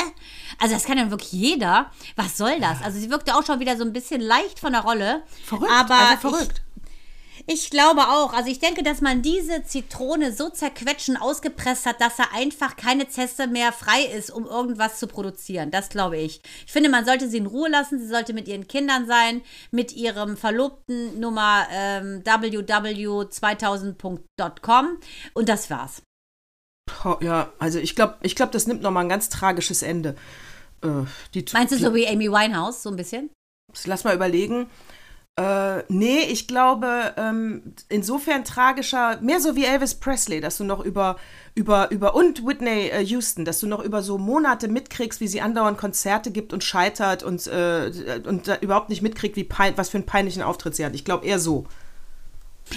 Also 0.60 0.74
das 0.74 0.84
kann 0.84 0.98
ja 0.98 1.10
wirklich 1.10 1.32
jeder. 1.32 1.90
Was 2.18 2.38
soll 2.38 2.60
das? 2.60 2.82
Also 2.82 3.00
sie 3.00 3.10
wirkte 3.10 3.34
auch 3.34 3.46
schon 3.46 3.62
wieder 3.62 3.78
so 3.78 3.86
ein 3.86 3.94
bisschen 3.94 4.20
leicht 4.20 4.60
von 4.60 4.74
der 4.74 4.82
Rolle. 4.82 5.24
Verrückt, 5.46 5.72
aber 5.72 5.96
also 5.96 6.32
verrückt. 6.32 6.62
Ich, 6.66 6.71
ich 7.48 7.70
glaube 7.70 8.02
auch. 8.02 8.34
Also 8.34 8.50
ich 8.50 8.60
denke, 8.60 8.84
dass 8.84 9.00
man 9.02 9.22
diese 9.22 9.64
Zitrone 9.64 10.34
so 10.34 10.50
zerquetschen 10.50 11.16
ausgepresst 11.18 11.86
hat, 11.86 12.02
dass 12.02 12.20
er 12.20 12.34
einfach 12.34 12.76
keine 12.76 13.08
Zeste 13.08 13.48
mehr 13.48 13.72
frei 13.72 14.04
ist, 14.04 14.32
um 14.32 14.46
irgendwas 14.46 15.00
zu 15.00 15.08
produzieren. 15.08 15.72
Das 15.72 15.88
glaube 15.90 16.18
ich. 16.18 16.42
Ich 16.66 16.72
finde, 16.72 16.90
man 16.90 17.06
sollte 17.06 17.30
sie 17.30 17.38
in 17.38 17.48
Ruhe 17.48 17.70
lassen. 17.70 18.00
Sie 18.00 18.08
sollte 18.08 18.34
mit 18.34 18.48
ihren 18.48 18.68
Kindern 18.68 19.08
sein, 19.08 19.42
mit 19.72 19.94
ihrem 19.94 20.38
Verlobten 20.38 21.20
Nummer 21.20 21.68
ähm, 21.72 22.24
www.2000.com 22.24 24.98
und 25.34 25.50
das 25.50 25.70
war's. 25.70 26.02
Ja, 27.22 27.54
also 27.58 27.80
ich 27.80 27.96
glaube, 27.96 28.18
ich 28.22 28.36
glaub, 28.36 28.52
das 28.52 28.68
nimmt 28.68 28.82
nochmal 28.82 29.06
ein 29.06 29.10
ganz 29.10 29.30
tragisches 29.30 29.82
Ende. 29.82 30.18
Äh, 30.84 31.06
die, 31.34 31.46
Meinst 31.54 31.74
du 31.74 31.78
so 31.78 31.96
wie 31.96 32.06
Amy 32.08 32.30
Winehouse, 32.30 32.84
so 32.84 32.90
ein 32.90 32.98
bisschen? 32.98 33.30
Lass 33.86 34.04
mal 34.04 34.16
überlegen. 34.16 34.70
Äh, 35.38 35.84
nee, 35.88 36.22
ich 36.30 36.48
glaube, 36.48 37.14
ähm, 37.18 37.74
insofern 37.88 38.44
tragischer, 38.44 39.20
mehr 39.22 39.40
so 39.40 39.56
wie 39.56 39.64
Elvis 39.64 39.96
Presley, 39.96 40.42
dass 40.42 40.58
du 40.58 40.66
noch 40.66 40.84
über, 40.84 41.16
über, 41.56 41.90
über, 41.90 42.16
und 42.16 42.46
Whitney 42.46 42.90
äh, 42.90 43.02
Houston, 43.02 43.46
dass 43.46 43.60
du 43.62 43.68
noch 43.68 43.82
über 43.82 44.02
so 44.02 44.18
Monate 44.18 44.68
mitkriegst, 44.68 45.22
wie 45.22 45.28
sie 45.30 45.40
andauernd 45.40 45.78
Konzerte 45.78 46.32
gibt 46.32 46.52
und 46.52 46.64
scheitert 46.66 47.24
und, 47.24 47.48
äh, 47.48 48.22
und 48.28 48.48
da 48.50 48.58
überhaupt 48.58 48.90
nicht 48.90 49.02
mitkriegt, 49.02 49.38
wie 49.38 49.46
pein, 49.46 49.74
was 49.78 49.90
für 49.90 49.98
einen 49.98 50.06
peinlichen 50.06 50.44
Auftritt 50.44 50.76
sie 50.76 50.86
hat. 50.86 50.96
Ich 50.96 51.06
glaube 51.06 51.26
eher 51.26 51.40
so. 51.40 51.66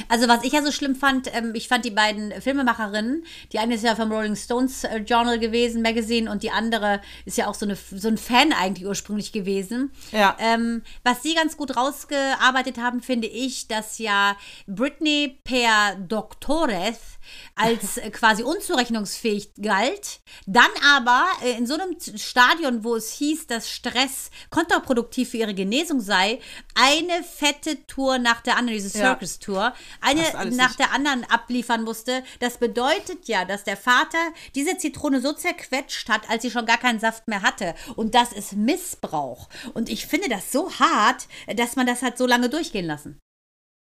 Also 0.09 0.29
was 0.29 0.45
ich 0.45 0.53
ja 0.53 0.63
so 0.63 0.73
schlimm 0.73 0.95
fand, 0.95 1.35
ähm, 1.35 1.53
ich 1.55 1.69
fand 1.69 1.85
die 1.85 1.91
beiden 1.91 2.33
Filmemacherinnen, 2.41 3.25
die 3.53 3.59
eine 3.59 3.75
ist 3.75 3.85
ja 3.85 3.95
vom 3.97 4.13
Rolling 4.13 4.37
Stones 4.37 4.85
äh, 4.85 4.99
Journal 4.99 5.39
gewesen, 5.39 5.83
Magazine, 5.83 6.31
und 6.31 6.43
die 6.43 6.51
andere 6.51 7.01
ist 7.25 7.39
ja 7.39 7.47
auch 7.47 7.55
so, 7.55 7.67
eine, 7.67 7.77
so 7.77 8.09
ein 8.09 8.19
Fan 8.19 8.53
eigentlich 8.53 8.87
ursprünglich 8.87 9.33
gewesen. 9.33 9.91
Ja. 10.13 10.37
Ähm, 10.39 10.83
was 11.03 11.23
sie 11.23 11.35
ganz 11.35 11.57
gut 11.57 11.77
rausgearbeitet 11.77 12.79
haben, 12.79 13.01
finde 13.01 13.29
ich, 13.29 13.69
dass 13.69 13.99
ja 13.99 14.37
Britney 14.67 15.39
per 15.45 15.97
Doctores 15.97 17.13
als 17.54 17.97
äh, 17.99 18.11
quasi 18.11 18.43
unzurechnungsfähig 18.43 19.50
galt, 19.61 20.21
dann 20.47 20.71
aber 20.85 21.26
äh, 21.43 21.52
in 21.57 21.66
so 21.66 21.75
einem 21.75 21.97
Stadion, 22.16 22.85
wo 22.85 22.97
es 22.97 23.12
hieß, 23.12 23.47
dass 23.47 23.71
Stress 23.71 24.31
kontraproduktiv 24.50 25.31
für 25.31 25.38
ihre 25.38 25.54
Genesung 25.54 26.00
sei, 26.00 26.40
eine 26.75 27.23
fette 27.23 27.87
Tour 27.87 28.19
nach 28.19 28.40
der 28.40 28.57
anderen, 28.57 28.78
diese 28.78 28.97
Ja. 28.99 29.04
Circus-Tour, 29.07 29.75
eine 30.00 30.23
nach 30.57 30.69
nicht. 30.71 30.78
der 30.78 30.93
anderen 30.93 31.25
abliefern 31.25 31.83
musste. 31.83 32.23
Das 32.40 32.59
bedeutet 32.59 33.28
ja, 33.28 33.45
dass 33.45 33.64
der 33.64 33.76
Vater 33.76 34.19
diese 34.54 34.76
Zitrone 34.78 35.21
so 35.21 35.33
zerquetscht 35.33 36.09
hat, 36.09 36.28
als 36.31 36.43
sie 36.43 36.50
schon 36.50 36.66
gar 36.66 36.78
keinen 36.78 37.00
Saft 37.00 37.28
mehr 37.28 37.43
hatte. 37.43 37.75
Und 37.97 38.14
das 38.14 38.33
ist 38.33 38.52
Missbrauch. 38.54 39.49
Und 39.75 39.88
ich 39.88 40.07
finde 40.07 40.28
das 40.28 40.50
so 40.52 40.71
hart, 40.78 41.26
dass 41.57 41.76
man 41.76 41.87
das 41.87 42.02
hat 42.02 42.19
so 42.19 42.26
lange 42.26 42.49
durchgehen 42.49 42.87
lassen. 42.87 43.21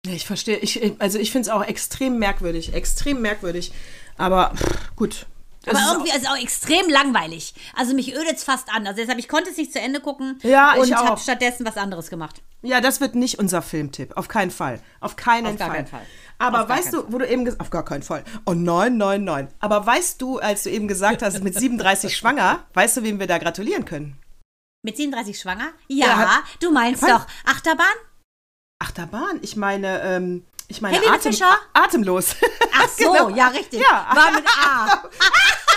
Ja, 0.04 0.12
ich 0.14 0.26
verstehe. 0.26 0.56
Ich, 0.58 0.82
ich- 0.82 1.00
also 1.00 1.18
ich 1.18 1.30
finde 1.30 1.48
es 1.48 1.54
auch 1.54 1.62
extrem 1.64 2.18
merkwürdig. 2.18 2.74
Extrem 2.74 3.20
merkwürdig. 3.20 3.72
Aber 4.18 4.52
pff, 4.56 4.96
gut. 4.96 5.26
Das 5.64 5.76
Aber 5.76 5.92
irgendwie 5.92 6.10
ist 6.10 6.22
es 6.24 6.28
auch 6.28 6.36
extrem 6.36 6.88
langweilig. 6.90 7.54
Also 7.76 7.94
mich 7.94 8.12
ödet 8.12 8.34
es 8.36 8.42
fast 8.42 8.68
an. 8.74 8.84
Also 8.84 9.00
deshalb, 9.00 9.20
ich 9.20 9.28
konnte 9.28 9.50
es 9.50 9.56
nicht 9.56 9.72
zu 9.72 9.78
Ende 9.80 10.00
gucken 10.00 10.40
Ja, 10.42 10.72
ich 10.74 10.82
und 10.90 10.96
habe 10.96 11.20
stattdessen 11.20 11.64
was 11.64 11.76
anderes 11.76 12.10
gemacht. 12.10 12.42
Ja, 12.62 12.80
das 12.80 13.00
wird 13.00 13.14
nicht 13.14 13.38
unser 13.38 13.62
Filmtipp. 13.62 14.16
Auf 14.16 14.26
keinen 14.26 14.50
Fall. 14.50 14.80
Auf 15.00 15.14
keinen 15.14 15.46
Auf 15.46 15.56
gar 15.58 15.68
Fall. 15.68 15.76
keinen 15.76 15.86
Fall. 15.86 16.06
Aber 16.38 16.62
Auf 16.64 16.68
weißt 16.68 16.92
du, 16.94 17.12
wo 17.12 17.18
du 17.18 17.28
eben 17.28 17.44
gesagt 17.44 17.60
Auf 17.60 17.70
gar 17.70 17.84
keinen 17.84 18.02
Fall. 18.02 18.24
Oh 18.44 18.54
nein, 18.54 18.96
nein, 18.96 19.22
nein. 19.22 19.48
Aber 19.60 19.86
weißt 19.86 20.20
du, 20.20 20.38
als 20.40 20.64
du 20.64 20.70
eben 20.70 20.88
gesagt 20.88 21.22
hast, 21.22 21.40
mit 21.44 21.54
37 21.56 22.16
schwanger, 22.16 22.66
weißt 22.74 22.96
du, 22.96 23.02
wem 23.04 23.20
wir 23.20 23.28
da 23.28 23.38
gratulieren 23.38 23.84
können? 23.84 24.16
Mit 24.84 24.96
37 24.96 25.38
schwanger? 25.40 25.68
Ja, 25.86 26.06
Ja, 26.06 26.42
du 26.58 26.72
meinst 26.72 27.04
doch 27.04 27.24
Achterbahn? 27.44 27.86
Achterbahn. 28.82 29.38
Ich 29.42 29.56
meine, 29.56 30.02
ähm, 30.02 30.44
ich 30.68 30.80
meine 30.80 30.96
Helene 30.96 31.14
Atem, 31.14 31.32
Fischer? 31.32 31.56
atemlos. 31.72 32.34
Ach 32.74 32.88
so, 32.98 33.12
Genau. 33.12 33.28
ja, 33.30 33.48
richtig. 33.48 33.80
Ja. 33.80 34.06
War 34.14 34.30
mit 34.32 34.44
A. 34.46 35.02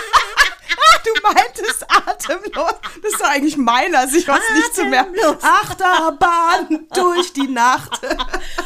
du 1.04 1.22
meintest 1.22 1.86
atemlos. 1.88 2.74
Das 3.02 3.12
ist 3.12 3.20
doch 3.20 3.28
eigentlich 3.28 3.56
meiner, 3.56 4.06
sich 4.08 4.26
was 4.28 4.40
nicht 4.54 4.74
zu 4.74 4.84
merken. 4.84 5.14
Achterbahn 5.42 6.86
durch 6.94 7.32
die 7.32 7.48
Nacht. 7.48 8.00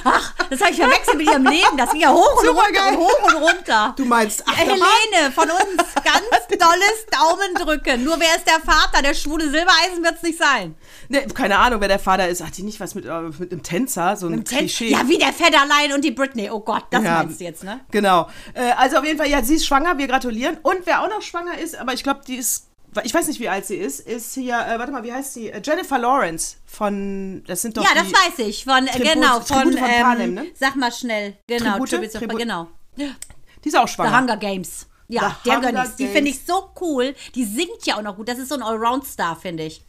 Ach, 0.05 0.33
das 0.49 0.61
habe 0.61 0.71
ich 0.73 0.77
verwechselt 0.79 1.17
mit 1.19 1.27
ihrem 1.29 1.45
Leben. 1.47 1.77
Das 1.77 1.91
ging 1.93 2.00
ja 2.00 2.11
hoch 2.12 2.39
und 2.41 2.47
Super 2.47 2.62
runter 2.65 2.73
geil. 2.81 2.95
und 2.95 2.99
hoch 3.00 3.23
und 3.25 3.37
runter. 3.37 3.95
Du 3.97 4.05
meinst 4.05 4.47
Achterbahn? 4.49 4.79
Helene, 5.12 5.33
von 5.33 5.50
uns 5.50 5.77
ganz 6.05 6.47
dolles 6.59 7.07
Daumen 7.11 7.55
drücken. 7.55 8.05
Nur 8.05 8.19
wer 8.19 8.35
ist 8.37 8.47
der 8.47 8.61
Vater? 8.61 9.03
Der 9.03 9.15
schwule 9.15 9.45
Silbereisen 9.50 10.03
wird 10.03 10.17
es 10.17 10.23
nicht 10.23 10.39
sein. 10.39 10.75
Ne, 11.09 11.27
keine 11.29 11.59
Ahnung, 11.59 11.81
wer 11.81 11.89
der 11.89 11.99
Vater 11.99 12.29
ist. 12.29 12.43
Hat 12.45 12.57
die 12.57 12.62
nicht 12.62 12.81
was 12.81 12.95
mit, 12.95 13.05
äh, 13.05 13.21
mit 13.39 13.53
einem 13.53 13.62
Tänzer? 13.62 14.17
So 14.17 14.27
ein 14.29 14.45
Ten- 14.45 14.59
Klischee. 14.61 14.89
Ja, 14.91 15.07
wie 15.09 15.19
der 15.19 15.33
Federlein 15.33 15.93
und 15.95 16.03
die 16.05 16.11
Britney. 16.11 16.50
Oh 16.50 16.61
Gott, 16.61 16.85
das 16.91 17.03
Ja. 17.05 17.19
meinst 17.23 17.41
du 17.41 17.45
jetzt, 17.45 17.65
ne? 17.65 17.81
Genau. 17.91 18.29
Äh, 18.55 18.73
also 18.77 18.99
auf 18.99 19.05
jeden 19.05 19.19
Fall, 19.19 19.29
ja, 19.29 19.43
sie 19.43 19.55
ist 19.55 19.67
schwanger, 19.67 19.97
wir 19.99 20.07
gratulieren. 20.09 20.59
Und 20.62 20.79
wer 20.85 21.03
auch 21.03 21.09
noch 21.09 21.23
schwanger 21.23 21.59
ist, 21.59 21.77
aber 21.79 21.93
ich 21.93 22.03
glaube, 22.03 22.10
die 22.14 22.37
ist, 22.37 22.67
ich 23.05 23.14
weiß 23.14 23.29
nicht, 23.29 23.40
wie 23.40 23.49
alt 23.49 23.67
sie 23.67 23.76
ist, 23.76 24.00
ist 24.00 24.35
hier, 24.35 24.55
äh, 24.59 24.79
warte 24.79 24.93
mal, 24.93 25.02
wie 25.05 25.12
heißt 25.12 25.35
sie? 25.35 25.50
Äh, 25.50 25.61
Jennifer 25.64 25.99
Lawrence 25.99 26.57
von, 26.67 27.43
das 27.47 27.62
sind 27.62 27.76
doch 27.76 27.85
Ja, 27.85 27.90
das 27.95 28.12
weiß 28.12 28.47
ich. 28.47 28.64
Von, 28.64 28.87
äh, 28.87 28.90
Tribut- 28.90 29.12
genau, 29.14 29.40
von, 29.40 29.57
Tribute 29.59 29.79
von 29.79 29.88
ähm, 29.88 30.02
Panem, 30.02 30.35
ne? 30.35 30.47
sag 30.59 30.76
mal 30.76 30.93
schnell. 30.93 31.37
Genau, 31.47 31.73
Tribute? 31.79 31.90
Tribute, 31.90 32.12
Tribute. 32.12 32.38
genau. 32.38 32.67
die 32.97 33.69
ist 33.69 33.76
auch 33.76 33.87
The 33.88 33.95
schwanger. 33.95 34.21
Hunger 34.21 34.37
Games. 34.37 34.87
Ja, 35.09 35.37
The 35.45 35.50
der 35.50 35.57
Hunger 35.59 35.73
gönn. 35.73 35.93
Die 35.99 36.07
finde 36.07 36.31
ich 36.31 36.40
so 36.47 36.71
cool. 36.81 37.14
Die 37.35 37.45
singt 37.45 37.85
ja 37.85 37.97
auch 37.99 38.02
noch 38.02 38.17
gut. 38.17 38.29
Das 38.29 38.38
ist 38.38 38.49
so 38.49 38.55
ein 38.55 38.62
Allround-Star, 38.62 39.35
finde 39.37 39.64
ich. 39.64 39.85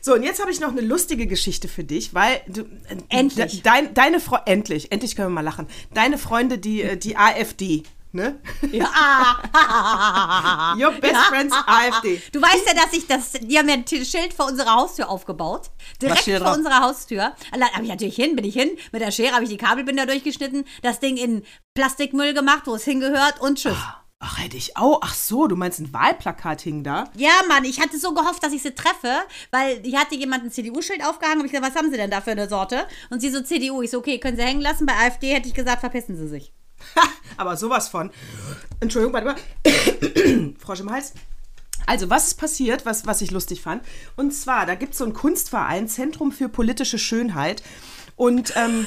So, 0.00 0.14
und 0.14 0.22
jetzt 0.22 0.40
habe 0.40 0.52
ich 0.52 0.60
noch 0.60 0.70
eine 0.70 0.80
lustige 0.82 1.26
Geschichte 1.26 1.66
für 1.66 1.82
dich, 1.82 2.14
weil 2.14 2.40
du. 2.46 2.60
äh, 2.60 2.66
Endlich. 3.08 3.52
de- 3.54 3.60
Dein, 3.62 3.92
deine 3.94 4.20
Frau, 4.20 4.38
endlich, 4.46 4.92
endlich 4.92 5.16
können 5.16 5.28
wir 5.28 5.34
mal 5.34 5.40
lachen. 5.40 5.66
Deine 5.94 6.18
Freunde, 6.18 6.58
die, 6.58 6.96
die 7.00 7.16
AfD, 7.16 7.82
ne? 8.12 8.40
Ja. 8.72 8.86
Your 10.78 10.92
best 10.92 11.12
Ja. 11.14 11.22
friends 11.28 11.54
AfD. 11.66 12.20
Du 12.32 12.40
weißt 12.40 12.66
ja, 12.66 12.74
dass 12.74 12.92
ich 12.92 13.06
das, 13.06 13.32
die 13.32 13.58
haben 13.58 13.68
ja 13.68 13.74
ein 13.74 13.86
Schild 13.86 14.32
vor 14.34 14.46
unserer 14.46 14.74
Haustür 14.74 15.08
aufgebaut. 15.08 15.70
Direkt 16.00 16.22
vor 16.22 16.38
drauf? 16.38 16.56
unserer 16.56 16.80
Haustür. 16.82 17.34
Da 17.52 17.72
habe 17.72 17.82
ich 17.84 17.88
natürlich 17.88 18.16
hin, 18.16 18.36
bin 18.36 18.44
ich 18.44 18.54
hin. 18.54 18.70
Mit 18.92 19.02
der 19.02 19.10
Schere 19.10 19.32
habe 19.34 19.44
ich 19.44 19.50
die 19.50 19.56
Kabelbinder 19.56 20.06
durchgeschnitten, 20.06 20.64
das 20.82 21.00
Ding 21.00 21.16
in 21.16 21.42
Plastikmüll 21.74 22.34
gemacht, 22.34 22.62
wo 22.66 22.74
es 22.74 22.84
hingehört 22.84 23.40
und 23.40 23.58
tschüss. 23.58 23.76
Ach, 24.18 24.38
hätte 24.38 24.56
ich 24.56 24.78
auch. 24.78 25.00
Ach 25.02 25.14
so, 25.14 25.46
du 25.46 25.56
meinst 25.56 25.78
ein 25.78 25.92
Wahlplakat 25.92 26.62
hing 26.62 26.82
da? 26.82 27.04
Ja, 27.16 27.32
Mann, 27.48 27.64
ich 27.64 27.80
hatte 27.80 27.98
so 27.98 28.14
gehofft, 28.14 28.42
dass 28.42 28.54
ich 28.54 28.62
sie 28.62 28.74
treffe, 28.74 29.12
weil 29.50 29.82
hier 29.82 30.00
hatte 30.00 30.14
jemand 30.14 30.42
ein 30.42 30.50
CDU-Schild 30.50 31.04
aufgehangen 31.04 31.40
und 31.40 31.46
ich 31.46 31.52
gesagt, 31.52 31.70
was 31.70 31.78
haben 31.78 31.90
sie 31.90 31.98
denn 31.98 32.10
da 32.10 32.22
für 32.22 32.30
eine 32.30 32.48
Sorte? 32.48 32.86
Und 33.10 33.20
sie 33.20 33.28
so 33.28 33.42
CDU. 33.42 33.82
Ich 33.82 33.90
so, 33.90 33.98
okay, 33.98 34.18
können 34.18 34.38
sie 34.38 34.42
hängen 34.42 34.62
lassen. 34.62 34.86
Bei 34.86 34.94
AfD 34.94 35.34
hätte 35.34 35.48
ich 35.48 35.54
gesagt, 35.54 35.80
verpissen 35.80 36.16
sie 36.16 36.28
sich. 36.28 36.52
Aber 37.36 37.56
sowas 37.56 37.88
von. 37.88 38.10
Entschuldigung, 38.80 39.12
warte 39.14 39.26
mal. 39.26 40.54
Frosch 40.58 40.80
im 40.80 40.90
Hals. 40.90 41.12
Also, 41.86 42.10
was 42.10 42.28
ist 42.28 42.34
passiert, 42.34 42.84
was, 42.84 43.06
was 43.06 43.20
ich 43.20 43.30
lustig 43.30 43.60
fand? 43.60 43.84
Und 44.16 44.32
zwar, 44.32 44.66
da 44.66 44.74
gibt 44.74 44.92
es 44.92 44.98
so 44.98 45.04
einen 45.04 45.12
Kunstverein, 45.12 45.88
Zentrum 45.88 46.32
für 46.32 46.48
politische 46.48 46.98
Schönheit. 46.98 47.62
Und 48.16 48.54
ähm, 48.56 48.86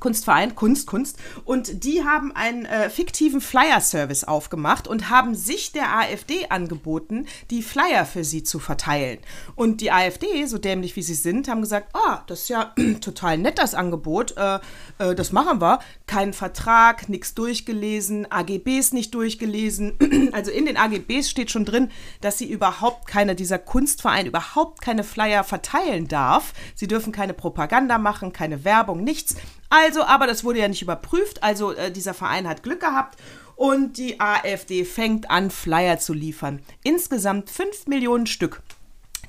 Kunstverein, 0.00 0.54
Kunst, 0.54 0.86
Kunst. 0.86 1.18
Und 1.44 1.84
die 1.84 2.04
haben 2.04 2.32
einen 2.32 2.64
äh, 2.66 2.90
fiktiven 2.90 3.40
Flyer-Service 3.40 4.24
aufgemacht 4.24 4.88
und 4.88 5.10
haben 5.10 5.34
sich 5.34 5.72
der 5.72 5.96
AfD 5.96 6.46
angeboten, 6.48 7.26
die 7.50 7.62
Flyer 7.62 8.06
für 8.06 8.24
sie 8.24 8.42
zu 8.42 8.58
verteilen. 8.58 9.18
Und 9.54 9.80
die 9.80 9.92
AfD, 9.92 10.46
so 10.46 10.58
dämlich 10.58 10.96
wie 10.96 11.02
sie 11.02 11.14
sind, 11.14 11.48
haben 11.48 11.60
gesagt, 11.60 11.94
ah, 11.94 12.22
das 12.26 12.42
ist 12.42 12.48
ja 12.48 12.74
total 13.00 13.38
nett, 13.38 13.58
das 13.58 13.74
Angebot. 13.74 14.36
Äh, 14.36 14.58
äh, 14.98 15.14
das 15.14 15.32
machen 15.32 15.60
wir. 15.60 15.80
Kein 16.06 16.32
Vertrag, 16.32 17.08
nichts 17.08 17.34
durchgelesen, 17.34 18.30
AGBs 18.30 18.92
nicht 18.92 19.14
durchgelesen. 19.14 19.94
also 20.32 20.50
in 20.50 20.66
den 20.66 20.76
AGBs 20.76 21.30
steht 21.30 21.50
schon 21.50 21.64
drin, 21.64 21.90
dass 22.20 22.38
sie 22.38 22.50
überhaupt 22.50 23.06
keine, 23.06 23.34
dieser 23.34 23.58
Kunstverein 23.58 24.26
überhaupt 24.26 24.80
keine 24.80 25.04
Flyer 25.04 25.44
verteilen 25.44 26.08
darf. 26.08 26.52
Sie 26.74 26.86
dürfen 26.86 27.12
keine 27.12 27.34
Propaganda 27.34 27.98
machen, 27.98 28.32
keine 28.32 28.64
Werbung, 28.64 29.02
nichts. 29.04 29.36
Also, 29.68 30.04
aber 30.04 30.26
das 30.26 30.44
wurde 30.44 30.60
ja 30.60 30.68
nicht 30.68 30.82
überprüft. 30.82 31.42
Also 31.42 31.72
äh, 31.72 31.90
dieser 31.90 32.14
Verein 32.14 32.48
hat 32.48 32.62
Glück 32.62 32.80
gehabt 32.80 33.18
und 33.56 33.96
die 33.96 34.20
AfD 34.20 34.84
fängt 34.84 35.30
an, 35.30 35.50
Flyer 35.50 35.98
zu 35.98 36.12
liefern. 36.12 36.62
Insgesamt 36.82 37.50
5 37.50 37.86
Millionen 37.86 38.26
Stück, 38.26 38.62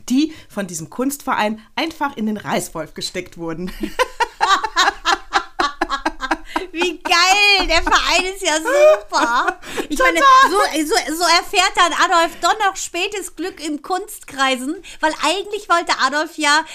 die 0.09 0.33
von 0.49 0.67
diesem 0.67 0.89
Kunstverein 0.89 1.59
einfach 1.75 2.15
in 2.17 2.27
den 2.27 2.37
Reißwolf 2.37 2.93
gesteckt 2.93 3.37
wurden. 3.37 3.71
Wie 6.77 6.99
geil! 6.99 7.67
Der 7.67 7.81
Verein 7.81 8.25
ist 8.33 8.41
ja 8.43 8.55
super. 8.57 9.59
Ich 9.89 9.99
meine, 9.99 10.19
so, 10.49 10.57
so, 10.85 11.15
so 11.15 11.23
erfährt 11.23 11.71
dann 11.75 11.93
Adolf 11.93 12.35
doch 12.41 12.57
noch 12.59 12.75
spätes 12.75 13.35
Glück 13.35 13.65
im 13.65 13.81
Kunstkreisen, 13.81 14.75
weil 14.99 15.13
eigentlich 15.23 15.69
wollte 15.69 15.93
Adolf 16.01 16.37
ja 16.37 16.65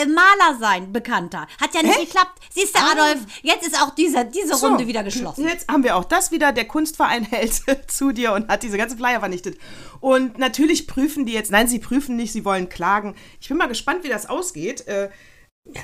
äh, 0.00 0.06
Maler 0.06 0.58
sein, 0.60 0.92
bekannter. 0.92 1.46
Hat 1.60 1.74
ja 1.74 1.82
nicht 1.82 1.96
Echt? 1.96 2.06
geklappt. 2.12 2.38
Siehst 2.50 2.74
du, 2.74 2.78
Ah. 2.78 2.92
Adolf, 2.92 3.20
jetzt 3.42 3.66
ist 3.66 3.80
auch 3.80 3.94
diese, 3.94 4.24
diese 4.26 4.54
So, 4.54 4.66
Runde 4.66 4.86
wieder 4.86 5.02
geschlossen. 5.02 5.46
Jetzt 5.48 5.68
haben 5.68 5.82
wir 5.82 5.96
auch 5.96 6.04
das 6.04 6.30
wieder. 6.30 6.52
Der 6.52 6.66
Kunstverein 6.66 7.24
hält 7.30 7.62
zu 7.90 8.12
dir 8.12 8.32
und 8.32 8.48
hat 8.48 8.62
diese 8.62 8.76
ganzen 8.76 8.98
Flyer 8.98 9.20
vernichtet. 9.20 9.58
Und 10.00 10.38
natürlich 10.38 10.86
prüfen 10.86 11.24
die 11.24 11.32
jetzt, 11.32 11.50
nein, 11.50 11.68
sie 11.68 11.78
prüfen 11.78 12.16
nicht, 12.16 12.32
sie 12.32 12.44
wollen 12.44 12.68
klagen. 12.68 13.14
Ich 13.40 13.48
bin 13.48 13.56
mal 13.56 13.68
gespannt, 13.68 14.04
wie 14.04 14.08
das 14.08 14.28
ausgeht. 14.28 14.86
Äh, 14.86 15.10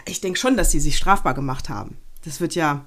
ich 0.06 0.20
denke 0.20 0.38
schon, 0.38 0.56
dass 0.56 0.70
sie 0.70 0.80
sich 0.80 0.96
strafbar 0.96 1.34
gemacht 1.34 1.68
haben. 1.68 1.96
Das 2.24 2.40
wird 2.40 2.54
ja. 2.54 2.86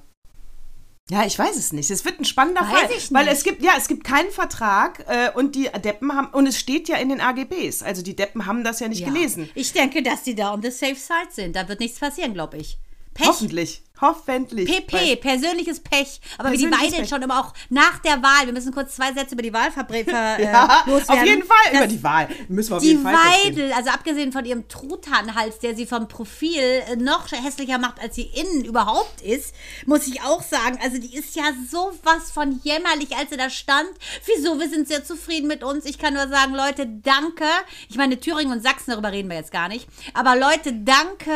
Ja, 1.10 1.24
ich 1.24 1.38
weiß 1.38 1.56
es 1.56 1.72
nicht. 1.72 1.90
Es 1.90 2.04
wird 2.04 2.20
ein 2.20 2.24
spannender 2.26 2.60
Weiß 2.60 2.68
Fall. 2.70 2.90
ich 2.96 3.12
Weil 3.12 3.28
es 3.28 3.42
gibt, 3.42 3.62
ja, 3.62 3.72
es 3.78 3.88
gibt 3.88 4.04
keinen 4.04 4.30
Vertrag 4.30 5.04
äh, 5.08 5.30
und 5.34 5.54
die 5.54 5.70
Deppen 5.82 6.14
haben, 6.14 6.28
und 6.32 6.46
es 6.46 6.58
steht 6.58 6.86
ja 6.88 6.96
in 6.96 7.08
den 7.08 7.20
AGBs. 7.20 7.82
Also 7.82 8.02
die 8.02 8.14
Deppen 8.14 8.44
haben 8.44 8.62
das 8.62 8.80
ja 8.80 8.88
nicht 8.88 9.00
Ja. 9.00 9.08
gelesen. 9.08 9.48
Ich 9.54 9.72
denke, 9.72 10.02
dass 10.02 10.22
die 10.24 10.34
da 10.34 10.52
on 10.52 10.60
the 10.62 10.70
safe 10.70 10.96
side 10.96 11.30
sind. 11.30 11.56
Da 11.56 11.66
wird 11.68 11.80
nichts 11.80 11.98
passieren, 11.98 12.34
glaube 12.34 12.58
ich. 12.58 12.76
Pech. 13.14 13.26
Hoffentlich. 13.26 13.82
Hoffentlich. 14.00 14.68
PP, 14.86 15.16
persönliches 15.16 15.80
Pech. 15.80 16.20
Aber 16.38 16.52
wie 16.52 16.56
die 16.56 16.64
Persönliches 16.66 16.90
beiden 16.92 17.00
Pech. 17.00 17.08
schon 17.08 17.22
immer 17.22 17.40
auch 17.40 17.52
nach 17.68 17.98
der 17.98 18.22
Wahl, 18.22 18.46
wir 18.46 18.52
müssen 18.52 18.72
kurz 18.72 18.96
zwei 18.96 19.12
Sätze 19.12 19.34
über 19.34 19.42
die 19.42 19.52
Wahl 19.52 19.70
ver 19.70 19.84
ver 19.86 20.04
Ja, 20.40 20.84
äh, 20.86 20.90
loswerden. 20.90 21.18
auf 21.22 21.26
jeden 21.26 21.42
Fall 21.44 21.74
über 21.74 21.86
die 21.86 22.02
Wahl. 22.02 22.28
Müssen 22.48 22.70
wir 22.70 22.76
auf 22.76 22.82
Die 22.82 22.88
jeden 22.88 23.02
Fall 23.02 23.14
trotzdem. 23.14 23.56
Weidel, 23.56 23.72
also 23.72 23.90
abgesehen 23.90 24.32
von 24.32 24.44
ihrem 24.44 24.68
Truthahnhals, 24.68 25.58
der 25.58 25.74
sie 25.74 25.86
vom 25.86 26.08
Profil 26.08 26.60
äh, 26.62 26.96
noch 26.96 27.30
hässlicher 27.32 27.78
macht, 27.78 28.00
als 28.00 28.14
sie 28.14 28.22
innen 28.34 28.64
überhaupt 28.64 29.20
ist, 29.22 29.54
muss 29.86 30.06
ich 30.06 30.22
auch 30.22 30.42
sagen, 30.42 30.78
also 30.82 30.98
die 30.98 31.14
ist 31.14 31.34
ja 31.36 31.44
sowas 31.70 32.30
von 32.32 32.60
jämmerlich, 32.62 33.16
als 33.16 33.30
sie 33.30 33.36
da 33.36 33.50
stand. 33.50 33.88
Wieso? 34.26 34.58
Wir 34.60 34.68
sind 34.68 34.88
sehr 34.88 35.04
zufrieden 35.04 35.48
mit 35.48 35.62
uns. 35.64 35.84
Ich 35.84 35.98
kann 35.98 36.14
nur 36.14 36.28
sagen, 36.28 36.54
Leute, 36.54 36.86
danke. 36.86 37.44
Ich 37.88 37.96
meine, 37.96 38.18
Thüringen 38.18 38.52
und 38.52 38.62
Sachsen, 38.62 38.90
darüber 38.92 39.12
reden 39.12 39.28
wir 39.28 39.36
jetzt 39.36 39.52
gar 39.52 39.68
nicht. 39.68 39.88
Aber 40.14 40.36
Leute, 40.36 40.72
danke. 40.72 41.32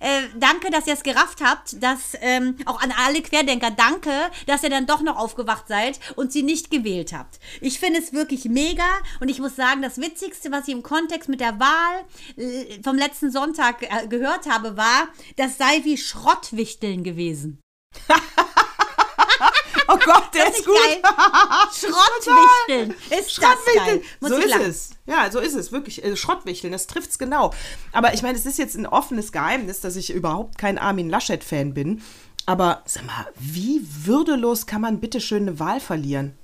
Äh, 0.00 0.22
danke, 0.38 0.70
dass 0.70 0.86
ihr 0.86 0.94
es 0.94 1.02
gerafft 1.02 1.40
habt, 1.42 1.82
dass 1.82 2.05
ähm, 2.20 2.56
auch 2.66 2.80
an 2.80 2.92
alle 3.04 3.22
Querdenker, 3.22 3.70
danke, 3.70 4.10
dass 4.46 4.62
ihr 4.62 4.70
dann 4.70 4.86
doch 4.86 5.00
noch 5.00 5.16
aufgewacht 5.16 5.68
seid 5.68 5.98
und 6.16 6.32
sie 6.32 6.42
nicht 6.42 6.70
gewählt 6.70 7.12
habt. 7.12 7.38
Ich 7.60 7.78
finde 7.78 8.00
es 8.00 8.12
wirklich 8.12 8.44
mega 8.44 8.88
und 9.20 9.28
ich 9.28 9.40
muss 9.40 9.56
sagen, 9.56 9.82
das 9.82 9.98
Witzigste, 9.98 10.50
was 10.52 10.68
ich 10.68 10.74
im 10.74 10.82
Kontext 10.82 11.28
mit 11.28 11.40
der 11.40 11.58
Wahl 11.58 12.04
äh, 12.36 12.82
vom 12.82 12.96
letzten 12.96 13.30
Sonntag 13.30 13.82
äh, 13.82 14.06
gehört 14.08 14.46
habe, 14.48 14.76
war, 14.76 15.08
das 15.36 15.58
sei 15.58 15.84
wie 15.84 15.96
Schrottwichteln 15.96 17.04
gewesen. 17.04 17.60
Oh 19.96 20.04
Gott, 20.04 20.34
der 20.34 20.44
Das 20.46 20.54
ist 20.54 20.60
ist 20.60 20.66
gut. 20.66 20.76
geil. 20.76 21.02
Schrottwichteln. 21.72 22.94
Ist 23.18 23.42
das 23.42 23.56
geil. 23.74 24.02
Muss 24.20 24.30
so 24.30 24.36
ist 24.36 24.54
es. 24.56 24.90
Ja, 25.06 25.30
so 25.30 25.38
ist 25.40 25.54
es. 25.54 25.72
Wirklich. 25.72 26.04
Äh, 26.04 26.16
Schrottwichteln, 26.16 26.72
das 26.72 26.86
trifft's 26.86 27.18
genau. 27.18 27.52
Aber 27.92 28.14
ich 28.14 28.22
meine, 28.22 28.36
es 28.38 28.46
ist 28.46 28.58
jetzt 28.58 28.76
ein 28.76 28.86
offenes 28.86 29.32
Geheimnis, 29.32 29.80
dass 29.80 29.96
ich 29.96 30.12
überhaupt 30.12 30.58
kein 30.58 30.78
Armin 30.78 31.08
Laschet-Fan 31.10 31.74
bin. 31.74 32.02
Aber 32.46 32.82
sag 32.86 33.04
mal, 33.06 33.26
wie 33.38 33.80
würdelos 34.04 34.66
kann 34.66 34.80
man 34.80 35.00
bitte 35.00 35.20
schön 35.20 35.42
eine 35.48 35.58
Wahl 35.58 35.80
verlieren? 35.80 36.36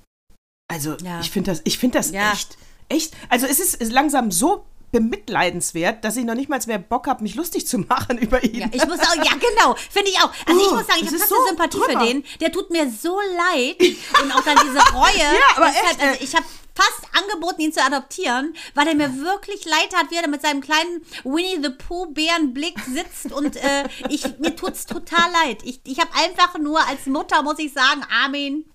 Also, 0.67 0.95
Ja. 1.03 1.19
ich 1.21 1.31
finde 1.31 1.51
das, 1.51 1.61
ich 1.65 1.77
find 1.77 1.95
das 1.95 2.11
Ja. 2.11 2.31
echt, 2.33 2.57
echt. 2.89 3.13
Also, 3.29 3.45
es 3.47 3.59
ist 3.59 3.91
langsam 3.91 4.31
so 4.31 4.65
bemitleidenswert, 4.93 6.05
dass 6.05 6.15
ich 6.15 6.23
noch 6.23 6.35
nicht 6.35 6.47
mal 6.49 6.59
mehr 6.67 6.77
Bock 6.79 7.07
habe, 7.07 7.21
mich 7.23 7.35
lustig 7.35 7.67
zu 7.67 7.79
machen 7.79 8.17
über 8.19 8.41
ihn. 8.43 8.61
Ja, 8.61 8.67
ich 8.71 8.85
muss 8.87 8.99
auch, 8.99 9.15
ja, 9.15 9.33
genau, 9.33 9.75
finde 9.89 10.09
ich 10.11 10.17
auch. 10.21 10.31
Also 10.45 10.61
ich 10.61 10.67
Oh, 10.71 10.75
muss 10.75 10.87
sagen, 10.87 10.99
ich 11.01 11.07
habe 11.07 11.17
fast 11.17 11.29
so 11.29 11.35
eine 11.35 11.47
Sympathie 11.49 11.77
drüber. 11.79 11.99
für 11.99 12.05
den. 12.07 12.23
Der 12.39 12.51
tut 12.51 12.69
mir 12.69 12.89
so 12.89 13.19
leid. 13.19 13.77
Und 14.23 14.31
auch 14.31 14.41
dann 14.43 14.57
diese 14.63 14.79
Reue. 14.93 15.03
Ja, 15.33 15.57
aber 15.57 15.67
ist 15.69 15.75
echt, 15.75 15.85
halt, 15.85 16.01
also 16.01 16.23
ich 16.23 16.35
habe 16.35 16.45
fast 16.75 17.01
angeboten, 17.21 17.61
ihn 17.61 17.73
zu 17.73 17.81
adoptieren, 17.83 18.55
weil 18.73 18.87
er 18.87 18.95
mir 18.95 19.15
wirklich 19.19 19.63
leid 19.65 19.93
hat, 19.95 20.09
wie 20.09 20.15
er 20.15 20.23
da 20.23 20.27
mit 20.27 20.41
seinem 20.41 20.61
kleinen 20.61 21.01
Winnie 21.23 21.59
the 21.61 21.69
Pooh 21.69 22.07
Bärenblick 22.07 22.75
sitzt 22.91 23.31
und 23.31 23.55
äh, 23.57 23.83
ich, 24.09 24.23
mir 24.39 24.55
tut's 24.55 24.85
total 24.87 25.31
leid. 25.43 25.59
Ich, 25.63 25.81
ich 25.85 25.99
habe 25.99 26.09
einfach 26.15 26.57
nur 26.57 26.79
als 26.87 27.05
Mutter, 27.05 27.43
muss 27.43 27.59
ich 27.59 27.73
sagen, 27.73 28.01
Armin, 28.23 28.65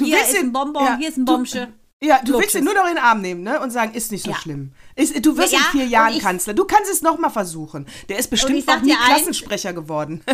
hier 0.00 0.20
ist 0.22 0.36
ein 0.36 0.52
Bonbon, 0.52 0.84
ja, 0.84 0.96
hier 0.98 1.08
ist 1.08 1.16
ein 1.18 1.26
du- 1.26 1.32
Bombsche. 1.32 1.72
Ja, 2.02 2.18
du 2.24 2.32
willst 2.32 2.54
Lutsches. 2.54 2.54
ihn 2.54 2.64
nur 2.64 2.72
noch 2.72 2.86
in 2.88 2.94
den 2.94 3.04
Arm 3.04 3.20
nehmen, 3.20 3.42
ne? 3.42 3.60
Und 3.60 3.70
sagen, 3.72 3.92
ist 3.92 4.10
nicht 4.10 4.24
so 4.24 4.30
Ja. 4.30 4.36
schlimm. 4.36 4.72
Ist, 4.96 5.22
du 5.24 5.36
wirst 5.36 5.52
Ja, 5.52 5.58
in 5.58 5.64
vier 5.80 5.86
Jahren 5.86 6.14
ich- 6.14 6.22
Kanzler. 6.22 6.54
Du 6.54 6.64
kannst 6.64 6.90
es 6.90 7.02
noch 7.02 7.18
mal 7.18 7.28
versuchen. 7.28 7.84
Der 8.08 8.18
ist 8.18 8.30
bestimmt 8.30 8.66
noch 8.66 8.80
nie 8.80 8.94
Klassensprecher 8.96 9.74
geworden. 9.74 10.22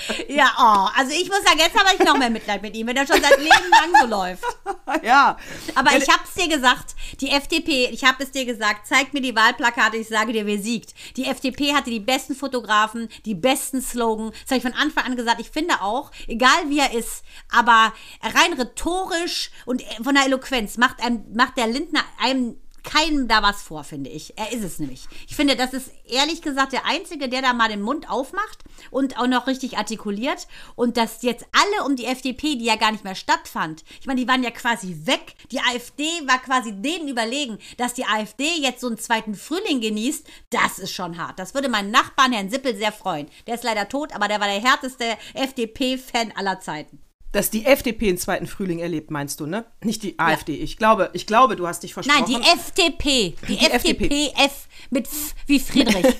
Ja, 0.28 0.52
oh, 0.58 0.88
also 0.98 1.12
ich 1.12 1.28
muss 1.28 1.42
sagen, 1.44 1.58
jetzt 1.58 1.78
habe 1.78 1.90
ich 1.94 2.04
noch 2.06 2.16
mehr 2.16 2.30
Mitleid 2.30 2.62
mit 2.62 2.74
ihm, 2.74 2.86
wenn 2.86 2.96
er 2.96 3.06
schon 3.06 3.20
sein 3.20 3.38
Leben 3.38 3.70
lang 3.70 4.00
so 4.00 4.06
läuft. 4.06 4.44
ja. 5.02 5.36
Aber 5.74 5.96
ich 5.96 6.08
hab's 6.08 6.34
dir 6.34 6.48
gesagt, 6.48 6.94
die 7.20 7.30
FDP, 7.30 7.86
ich 7.86 8.04
habe 8.04 8.22
es 8.22 8.30
dir 8.30 8.44
gesagt, 8.44 8.86
zeig 8.86 9.12
mir 9.12 9.20
die 9.20 9.34
Wahlplakate, 9.34 9.96
ich 9.96 10.08
sage 10.08 10.32
dir, 10.32 10.46
wer 10.46 10.58
siegt. 10.58 10.94
Die 11.16 11.26
FDP 11.26 11.74
hatte 11.74 11.90
die 11.90 12.00
besten 12.00 12.34
Fotografen, 12.34 13.08
die 13.24 13.34
besten 13.34 13.82
Slogan. 13.82 14.30
Das 14.30 14.50
habe 14.50 14.56
ich 14.56 14.62
von 14.62 14.74
Anfang 14.74 15.04
an 15.04 15.16
gesagt. 15.16 15.40
Ich 15.40 15.50
finde 15.50 15.82
auch, 15.82 16.10
egal 16.26 16.68
wie 16.68 16.78
er 16.78 16.92
ist, 16.94 17.24
aber 17.50 17.92
rein 18.22 18.52
rhetorisch 18.54 19.50
und 19.66 19.82
von 20.02 20.14
der 20.14 20.26
Eloquenz 20.26 20.78
macht, 20.78 21.02
einem, 21.02 21.24
macht 21.34 21.56
der 21.56 21.66
Lindner 21.66 22.04
einem 22.20 22.56
keinem 22.82 23.28
da 23.28 23.42
was 23.42 23.62
vor, 23.62 23.84
finde 23.84 24.10
ich. 24.10 24.36
Er 24.38 24.52
ist 24.52 24.64
es 24.64 24.78
nämlich. 24.78 25.06
Ich 25.28 25.36
finde, 25.36 25.56
das 25.56 25.72
ist 25.72 25.90
ehrlich 26.06 26.42
gesagt 26.42 26.72
der 26.72 26.86
Einzige, 26.86 27.28
der 27.28 27.42
da 27.42 27.52
mal 27.52 27.68
den 27.68 27.82
Mund 27.82 28.10
aufmacht 28.10 28.58
und 28.90 29.18
auch 29.18 29.26
noch 29.26 29.46
richtig 29.46 29.78
artikuliert. 29.78 30.46
Und 30.74 30.96
dass 30.96 31.22
jetzt 31.22 31.46
alle 31.52 31.86
um 31.86 31.96
die 31.96 32.06
FDP, 32.06 32.56
die 32.56 32.64
ja 32.64 32.76
gar 32.76 32.92
nicht 32.92 33.04
mehr 33.04 33.14
stattfand, 33.14 33.84
ich 34.00 34.06
meine, 34.06 34.20
die 34.20 34.28
waren 34.28 34.42
ja 34.42 34.50
quasi 34.50 34.96
weg. 35.04 35.34
Die 35.50 35.60
AfD 35.60 36.04
war 36.26 36.38
quasi 36.40 36.72
denen 36.72 37.08
überlegen, 37.08 37.58
dass 37.76 37.94
die 37.94 38.04
AfD 38.04 38.44
jetzt 38.60 38.80
so 38.80 38.88
einen 38.88 38.98
zweiten 38.98 39.34
Frühling 39.34 39.80
genießt, 39.80 40.26
das 40.50 40.78
ist 40.78 40.92
schon 40.92 41.18
hart. 41.18 41.38
Das 41.38 41.54
würde 41.54 41.68
meinen 41.68 41.90
Nachbarn, 41.90 42.32
Herrn 42.32 42.50
Sippel, 42.50 42.76
sehr 42.76 42.92
freuen. 42.92 43.28
Der 43.46 43.54
ist 43.54 43.64
leider 43.64 43.88
tot, 43.88 44.14
aber 44.14 44.28
der 44.28 44.40
war 44.40 44.48
der 44.48 44.60
härteste 44.60 45.16
FDP-Fan 45.34 46.32
aller 46.36 46.60
Zeiten. 46.60 47.00
Dass 47.32 47.48
die 47.48 47.64
FDP 47.64 48.08
einen 48.10 48.18
zweiten 48.18 48.46
Frühling 48.46 48.78
erlebt, 48.78 49.10
meinst 49.10 49.40
du, 49.40 49.46
ne? 49.46 49.64
Nicht 49.82 50.02
die 50.02 50.18
AfD. 50.18 50.54
Ich 50.54 50.76
glaube, 50.76 51.10
ich 51.14 51.26
glaube, 51.26 51.56
du 51.56 51.66
hast 51.66 51.82
dich 51.82 51.94
versprochen. 51.94 52.30
Nein, 52.30 52.42
die 52.42 52.48
FDP. 52.48 53.34
Die, 53.48 53.56
Die 53.56 53.66
FDP. 53.66 54.04
FDP, 54.04 54.32
F 54.44 54.68
mit 54.90 55.06
F 55.06 55.34
wie 55.46 55.58
Friedrich. 55.58 56.14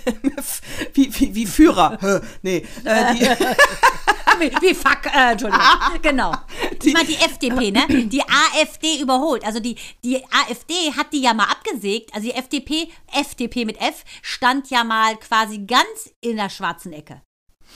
wie, 0.95 1.15
wie, 1.21 1.35
wie 1.35 1.47
Führer. 1.47 2.23
Nee. 2.41 2.67
Äh, 2.85 3.15
die, 3.15 3.21
wie, 4.41 4.51
wie 4.63 4.75
fuck, 4.75 5.07
äh, 5.15 5.33
Entschuldigung. 5.33 5.67
Genau. 6.03 6.35
Ich 6.83 6.93
meine, 6.93 7.07
die 7.07 7.15
FDP, 7.17 7.71
ne? 7.71 7.87
Die 8.09 8.23
AfD 8.23 9.01
überholt. 9.01 9.45
Also 9.45 9.61
die, 9.61 9.77
die 10.03 10.17
AfD 10.25 10.93
hat 10.97 11.13
die 11.13 11.21
ja 11.21 11.35
mal 11.35 11.45
abgesägt. 11.45 12.15
Also 12.15 12.29
die 12.29 12.35
FDP, 12.35 12.89
FDP 13.13 13.65
mit 13.65 13.81
F, 13.81 14.05
stand 14.23 14.71
ja 14.71 14.83
mal 14.83 15.17
quasi 15.17 15.59
ganz 15.59 16.11
in 16.21 16.37
der 16.37 16.49
schwarzen 16.51 16.93
Ecke. 16.93 17.23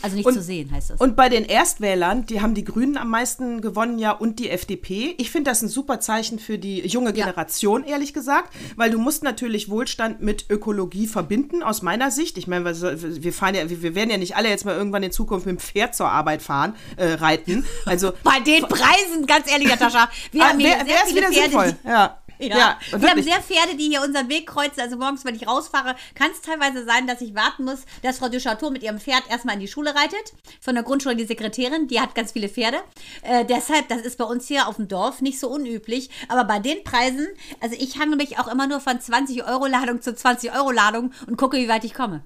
Also 0.03 0.17
nicht 0.17 0.27
Und- 0.27 0.35
zu 0.35 0.43
sehen, 0.43 0.71
heißt 0.71 0.91
das. 0.91 1.01
Und 1.01 1.17
bei 1.17 1.29
den 1.29 1.45
Erstwählern, 1.45 2.27
die 2.27 2.41
haben 2.41 2.55
die 2.55 2.65
Grünen 2.65 2.97
am 2.97 3.11
meisten 3.11 3.61
gewonnen, 3.61 3.99
ja, 3.99 4.13
und 4.13 4.39
die 4.39 4.51
FDP. 4.51 5.15
Ich 5.19 5.31
finde 5.31 5.51
das 5.51 5.63
ein 5.63 5.69
super 5.69 6.01
Zeichen 6.01 6.39
für 6.39 6.59
die 6.59 6.87
junge 6.87 7.11
Ja. 7.17 7.25
Generation, 7.27 7.83
ehrlich 7.85 8.13
gesagt, 8.13 8.55
weil 8.77 8.91
du 8.91 8.99
musst 8.99 9.23
natürlich 9.23 9.69
Wohlstand 9.71 10.21
mit 10.21 10.47
Ökologie 10.51 11.07
verbinden, 11.07 11.63
aus 11.63 11.83
meiner 11.83 12.11
Sicht. 12.11 12.37
Ich 12.39 12.47
meine, 12.47 12.65
wir 12.65 13.23
wir 13.23 13.33
fahren 13.33 13.55
ja, 13.55 13.69
wir 13.69 13.95
werden 13.95 14.11
ja 14.11 14.19
nicht 14.19 14.37
alle 14.37 14.49
jetzt 14.49 14.65
mal 14.65 14.77
irgendwann 14.77 15.03
in 15.03 15.13
Zukunft 15.13 15.47
mit 15.47 15.57
dem 15.57 15.61
Pferd 15.61 15.95
zur 15.95 16.09
Arbeit 16.09 16.43
fahren, 16.43 16.75
äh, 16.97 17.13
reiten. 17.15 17.65
Also 17.85 18.13
Bei 18.23 18.41
den 18.41 18.63
Preisen, 18.65 19.27
ganz 19.27 19.51
ehrlich, 19.51 19.69
Natascha, 19.69 20.09
wir 20.33 20.43
Ah, 20.43 20.49
haben 20.51 20.59
hier 20.61 20.69
wer- 20.71 20.77
sehr 20.79 20.87
wer 20.87 20.95
ist 20.97 21.09
viele 21.09 21.21
wieder 21.21 21.29
Pferde, 21.33 21.51
sinnvoll? 21.51 21.77
die, 21.85 21.89
Ja. 21.89 22.19
Ja, 22.39 22.57
Ja, 22.59 22.79
wir 22.99 23.11
haben 23.11 23.23
sehr 23.23 23.41
Pferde, 23.41 23.77
die 23.77 23.89
hier 23.89 24.03
unseren 24.03 24.29
Weg 24.29 24.47
kreuzen. 24.47 24.81
Also 24.81 24.97
morgens, 24.97 25.25
wenn 25.25 25.35
ich 25.35 25.47
rausfahre, 25.47 25.97
kann 26.15 26.31
es 26.31 26.41
teilweise 26.43 26.85
sein, 26.85 27.07
dass 27.07 27.21
ich 27.21 27.35
warten 27.35 27.65
muss, 27.65 27.81
dass 28.03 28.19
Frau 28.19 28.29
Duchateau 28.29 28.71
mit 28.71 28.83
ihrem 28.83 28.99
Pferd 29.01 29.23
erstmal 29.29 29.55
in 29.55 29.61
die 29.61 29.69
Schule 29.69 29.95
reitet. 29.95 30.33
Von 30.61 30.75
der 30.75 30.85
Grundschule 30.85 31.17
die 31.17 31.25
Sekretärin, 31.25 31.89
die 31.89 32.01
hat 32.01 32.15
ganz 32.15 32.33
viele 32.33 32.49
Pferde. 32.49 32.79
Äh, 33.23 33.45
deshalb, 33.45 33.89
das 33.89 34.01
ist 34.03 34.19
bei 34.19 34.25
uns 34.25 34.47
hier 34.49 34.69
auf 34.69 34.77
dem 34.77 34.89
Dorf 34.89 35.21
nicht 35.21 35.39
so 35.41 35.49
unüblich. 35.49 36.11
Aber 36.29 36.45
bei 36.45 36.59
den 36.59 36.83
Preisen, 36.85 37.27
also 37.61 37.77
ich 37.79 37.99
hange 37.99 38.17
mich 38.17 38.39
auch 38.39 38.49
immer 38.49 38.67
nur 38.67 38.81
von 38.81 39.01
20 39.01 39.47
Euro 39.47 39.67
Ladung 39.67 40.03
zu 40.03 40.15
20 40.15 40.55
Euro 40.55 40.71
Ladung 40.71 41.13
und 41.27 41.37
gucke, 41.37 41.57
wie 41.57 41.69
weit 41.69 41.85
ich 41.85 41.95
komme. 41.95 42.25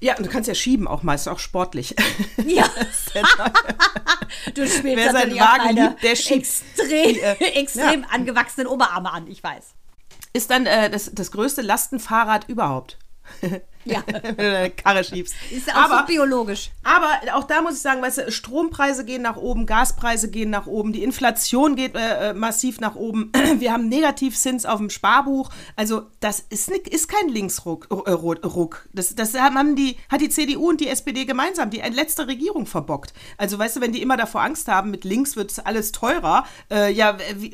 Ja, 0.00 0.16
und 0.16 0.26
du 0.26 0.30
kannst 0.30 0.48
ja 0.48 0.54
schieben 0.54 0.86
auch 0.86 1.02
meist, 1.02 1.28
auch 1.28 1.38
sportlich. 1.38 1.94
Ja. 2.46 2.64
du 4.54 4.66
spielst 4.66 4.84
Wer 4.84 5.12
seinen 5.12 5.38
Wagen 5.38 5.76
liebt, 5.76 6.02
der 6.02 6.16
schiebt. 6.16 6.40
extrem, 6.40 7.16
äh, 7.16 7.34
extrem 7.60 8.04
angewachsenen 8.10 8.66
Oberarme 8.66 9.12
an, 9.12 9.26
ich 9.26 9.42
weiß. 9.42 9.74
Ist 10.32 10.50
dann 10.50 10.66
äh, 10.66 10.88
das, 10.88 11.10
das 11.12 11.30
größte 11.32 11.62
Lastenfahrrad 11.62 12.48
überhaupt. 12.48 12.98
Ja. 13.90 14.02
Wenn 14.22 14.36
du 14.36 14.50
deine 14.52 14.70
Karre 14.70 15.04
schiebst. 15.04 15.34
Ist 15.50 15.70
auch 15.72 15.76
Aber 15.76 15.98
so 16.00 16.06
biologisch. 16.06 16.70
Aber 16.84 17.18
auch 17.34 17.44
da 17.44 17.60
muss 17.62 17.74
ich 17.74 17.80
sagen, 17.80 18.02
weißt 18.02 18.18
du, 18.18 18.32
Strompreise 18.32 19.04
gehen 19.04 19.22
nach 19.22 19.36
oben, 19.36 19.66
Gaspreise 19.66 20.30
gehen 20.30 20.50
nach 20.50 20.66
oben, 20.66 20.92
die 20.92 21.02
Inflation 21.02 21.76
geht 21.76 21.94
äh, 21.94 22.30
äh, 22.30 22.34
massiv 22.34 22.80
nach 22.80 22.94
oben. 22.94 23.32
Wir 23.58 23.72
haben 23.72 23.88
Negativzins 23.88 24.66
auf 24.66 24.78
dem 24.78 24.90
Sparbuch. 24.90 25.50
Also 25.76 26.06
das 26.20 26.40
ist, 26.50 26.70
ni- 26.70 26.78
ist 26.90 27.08
kein 27.08 27.28
Linksruck. 27.28 27.88
Äh, 28.06 28.10
Ruck. 28.12 28.88
Das, 28.92 29.14
das 29.14 29.34
haben 29.34 29.76
die, 29.76 29.96
hat 30.08 30.20
die 30.20 30.28
CDU 30.28 30.68
und 30.70 30.80
die 30.80 30.88
SPD 30.88 31.24
gemeinsam, 31.24 31.70
die 31.70 31.78
letzte 31.78 32.26
Regierung 32.26 32.66
verbockt. 32.66 33.12
Also 33.36 33.58
weißt 33.58 33.76
du, 33.76 33.80
wenn 33.80 33.92
die 33.92 34.02
immer 34.02 34.16
davor 34.16 34.42
Angst 34.42 34.68
haben, 34.68 34.90
mit 34.90 35.04
links 35.04 35.36
wird 35.36 35.54
alles 35.66 35.92
teurer, 35.92 36.44
äh, 36.70 36.92
ja, 36.92 37.16
wie, 37.36 37.52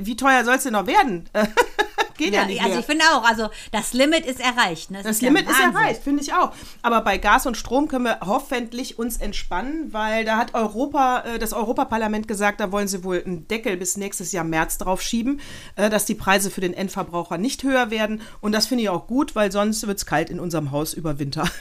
wie, 0.00 0.16
teuer 0.16 0.44
soll 0.44 0.54
es 0.56 0.62
denn 0.64 0.72
noch 0.72 0.86
werden? 0.86 1.28
Geht 2.16 2.34
ja, 2.34 2.40
Ja, 2.40 2.46
nicht 2.46 2.58
also 2.60 2.70
mehr. 2.70 2.80
ich 2.80 2.86
finde 2.86 3.04
auch, 3.12 3.22
also 3.22 3.48
das 3.70 3.92
Limit 3.92 4.26
ist 4.26 4.40
erreicht. 4.40 4.90
ne? 4.90 5.02
Das 5.02 5.12
ist 5.16 5.22
ja 5.22 5.28
Limit 5.28 5.42
ist 5.48 5.50
Wahnsinn. 5.50 5.67
Erreicht, 5.74 6.02
finde 6.02 6.22
ich 6.22 6.32
auch. 6.32 6.52
Aber 6.82 7.00
bei 7.02 7.18
Gas 7.18 7.46
und 7.46 7.56
Strom 7.56 7.88
können 7.88 8.04
wir 8.04 8.20
hoffentlich 8.20 8.98
uns 8.98 9.16
entspannen, 9.16 9.92
weil 9.92 10.24
da 10.24 10.36
hat 10.36 10.54
Europa, 10.54 11.20
äh, 11.20 11.38
das 11.38 11.52
Europaparlament 11.52 12.28
gesagt, 12.28 12.60
da 12.60 12.72
wollen 12.72 12.88
sie 12.88 13.04
wohl 13.04 13.22
einen 13.24 13.48
Deckel 13.48 13.76
bis 13.76 13.96
nächstes 13.96 14.32
Jahr 14.32 14.44
März 14.44 14.78
drauf 14.78 15.02
schieben, 15.02 15.40
äh, 15.76 15.90
dass 15.90 16.04
die 16.04 16.14
Preise 16.14 16.50
für 16.50 16.60
den 16.60 16.74
Endverbraucher 16.74 17.38
nicht 17.38 17.62
höher 17.62 17.90
werden. 17.90 18.22
Und 18.40 18.52
das 18.52 18.66
finde 18.66 18.84
ich 18.84 18.90
auch 18.90 19.06
gut, 19.06 19.34
weil 19.34 19.52
sonst 19.52 19.86
wird 19.86 19.98
es 19.98 20.06
kalt 20.06 20.30
in 20.30 20.40
unserem 20.40 20.70
Haus 20.70 20.94
über 20.94 21.18
Winter. 21.18 21.48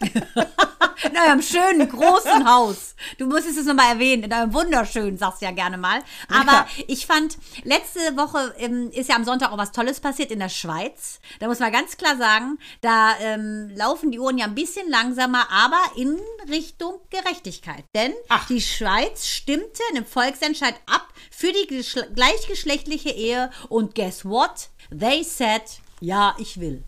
In 1.02 1.16
eurem 1.16 1.40
schönen, 1.42 1.88
großen 1.88 2.46
Haus. 2.48 2.94
Du 3.18 3.26
musstest 3.26 3.58
es 3.58 3.66
nochmal 3.66 3.94
erwähnen. 3.94 4.24
In 4.24 4.32
eurem 4.32 4.52
wunderschönen, 4.52 5.16
sagst 5.16 5.40
du 5.40 5.46
ja 5.46 5.52
gerne 5.52 5.78
mal. 5.78 6.00
Aber 6.28 6.52
Ja. 6.52 6.66
ich 6.88 7.06
fand, 7.06 7.38
letzte 7.64 8.00
Woche 8.16 8.54
ähm, 8.58 8.90
ist 8.92 9.08
ja 9.08 9.16
am 9.16 9.24
Sonntag 9.24 9.52
auch 9.52 9.58
was 9.58 9.72
Tolles 9.72 10.00
passiert 10.00 10.30
in 10.30 10.38
der 10.40 10.48
Schweiz. 10.50 11.20
Da 11.38 11.46
muss 11.46 11.58
man 11.58 11.72
ganz 11.72 11.96
klar 11.96 12.16
sagen, 12.16 12.58
da 12.82 13.14
ähm, 13.20 13.70
laufen 13.74 14.10
die 14.10 14.18
Uhren 14.18 14.36
ja 14.38 14.44
ein 14.46 14.54
bisschen 14.54 14.88
langsamer, 14.90 15.50
aber 15.50 15.80
in 15.96 16.18
Richtung 16.48 17.00
Gerechtigkeit. 17.10 17.84
Denn 17.94 18.12
Ach. 18.28 18.46
die 18.48 18.60
Schweiz 18.60 19.26
stimmte 19.26 19.82
in 19.90 19.96
einem 19.98 20.06
Volksentscheid 20.06 20.74
ab 20.86 21.08
für 21.30 21.52
die 21.52 21.66
geschle- 21.68 22.12
gleichgeschlechtliche 22.14 23.10
Ehe. 23.10 23.50
Und 23.68 23.94
guess 23.94 24.24
what? 24.24 24.68
They 24.90 25.22
said, 25.24 25.62
ja, 26.00 26.34
ich 26.38 26.60
will. 26.60 26.82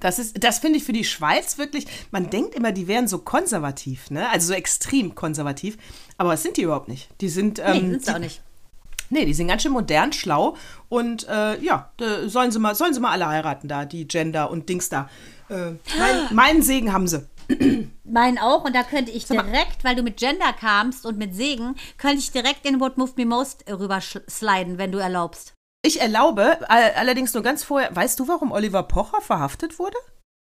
Das 0.00 0.18
ist, 0.18 0.42
das 0.42 0.58
finde 0.58 0.78
ich 0.78 0.84
für 0.84 0.92
die 0.92 1.04
Schweiz 1.04 1.58
wirklich, 1.58 1.86
man 2.10 2.30
denkt 2.30 2.54
immer, 2.54 2.72
die 2.72 2.88
wären 2.88 3.06
so 3.06 3.18
konservativ, 3.18 4.10
ne? 4.10 4.28
Also 4.30 4.48
so 4.48 4.54
extrem 4.54 5.14
konservativ. 5.14 5.76
Aber 6.16 6.30
das 6.32 6.42
sind 6.42 6.56
die 6.56 6.62
überhaupt 6.62 6.88
nicht. 6.88 7.08
Die 7.20 7.28
sind, 7.28 7.58
Nee, 7.58 7.64
ähm, 7.64 7.90
sind's 7.90 8.06
die, 8.06 8.10
auch 8.12 8.18
nicht. 8.18 8.42
Nee, 9.12 9.24
die 9.24 9.34
sind 9.34 9.48
ganz 9.48 9.62
schön 9.62 9.72
modern, 9.72 10.12
schlau 10.12 10.56
und 10.88 11.26
äh, 11.28 11.58
ja, 11.60 11.90
sollen 12.26 12.52
sie 12.52 12.58
mal, 12.60 12.74
sollen 12.76 12.94
sie 12.94 13.00
mal 13.00 13.10
alle 13.10 13.26
heiraten 13.26 13.66
da, 13.66 13.84
die 13.84 14.06
Gender 14.06 14.50
und 14.50 14.68
Dings 14.68 14.88
da. 14.88 15.08
Äh, 15.48 15.72
mein, 15.98 16.34
meinen 16.34 16.62
Segen 16.62 16.92
haben 16.92 17.08
sie. 17.08 17.26
Meinen 18.04 18.38
auch, 18.38 18.64
und 18.64 18.74
da 18.76 18.84
könnte 18.84 19.10
ich 19.10 19.24
direkt, 19.26 19.82
weil 19.82 19.96
du 19.96 20.04
mit 20.04 20.16
Gender 20.16 20.52
kamst 20.52 21.04
und 21.04 21.18
mit 21.18 21.34
Segen, 21.34 21.74
könnte 21.98 22.18
ich 22.18 22.30
direkt 22.30 22.64
in 22.64 22.78
What 22.80 22.96
Moved 22.98 23.16
Me 23.18 23.26
Most 23.26 23.64
rüber 23.68 23.96
sch- 23.98 24.22
sliden, 24.30 24.78
wenn 24.78 24.92
du 24.92 24.98
erlaubst. 24.98 25.54
Ich 25.82 26.00
erlaube, 26.00 26.58
all, 26.68 26.92
allerdings 26.92 27.32
nur 27.32 27.42
ganz 27.42 27.64
vorher, 27.64 27.94
weißt 27.94 28.20
du, 28.20 28.28
warum 28.28 28.52
Oliver 28.52 28.82
Pocher 28.82 29.20
verhaftet 29.20 29.78
wurde? 29.78 29.96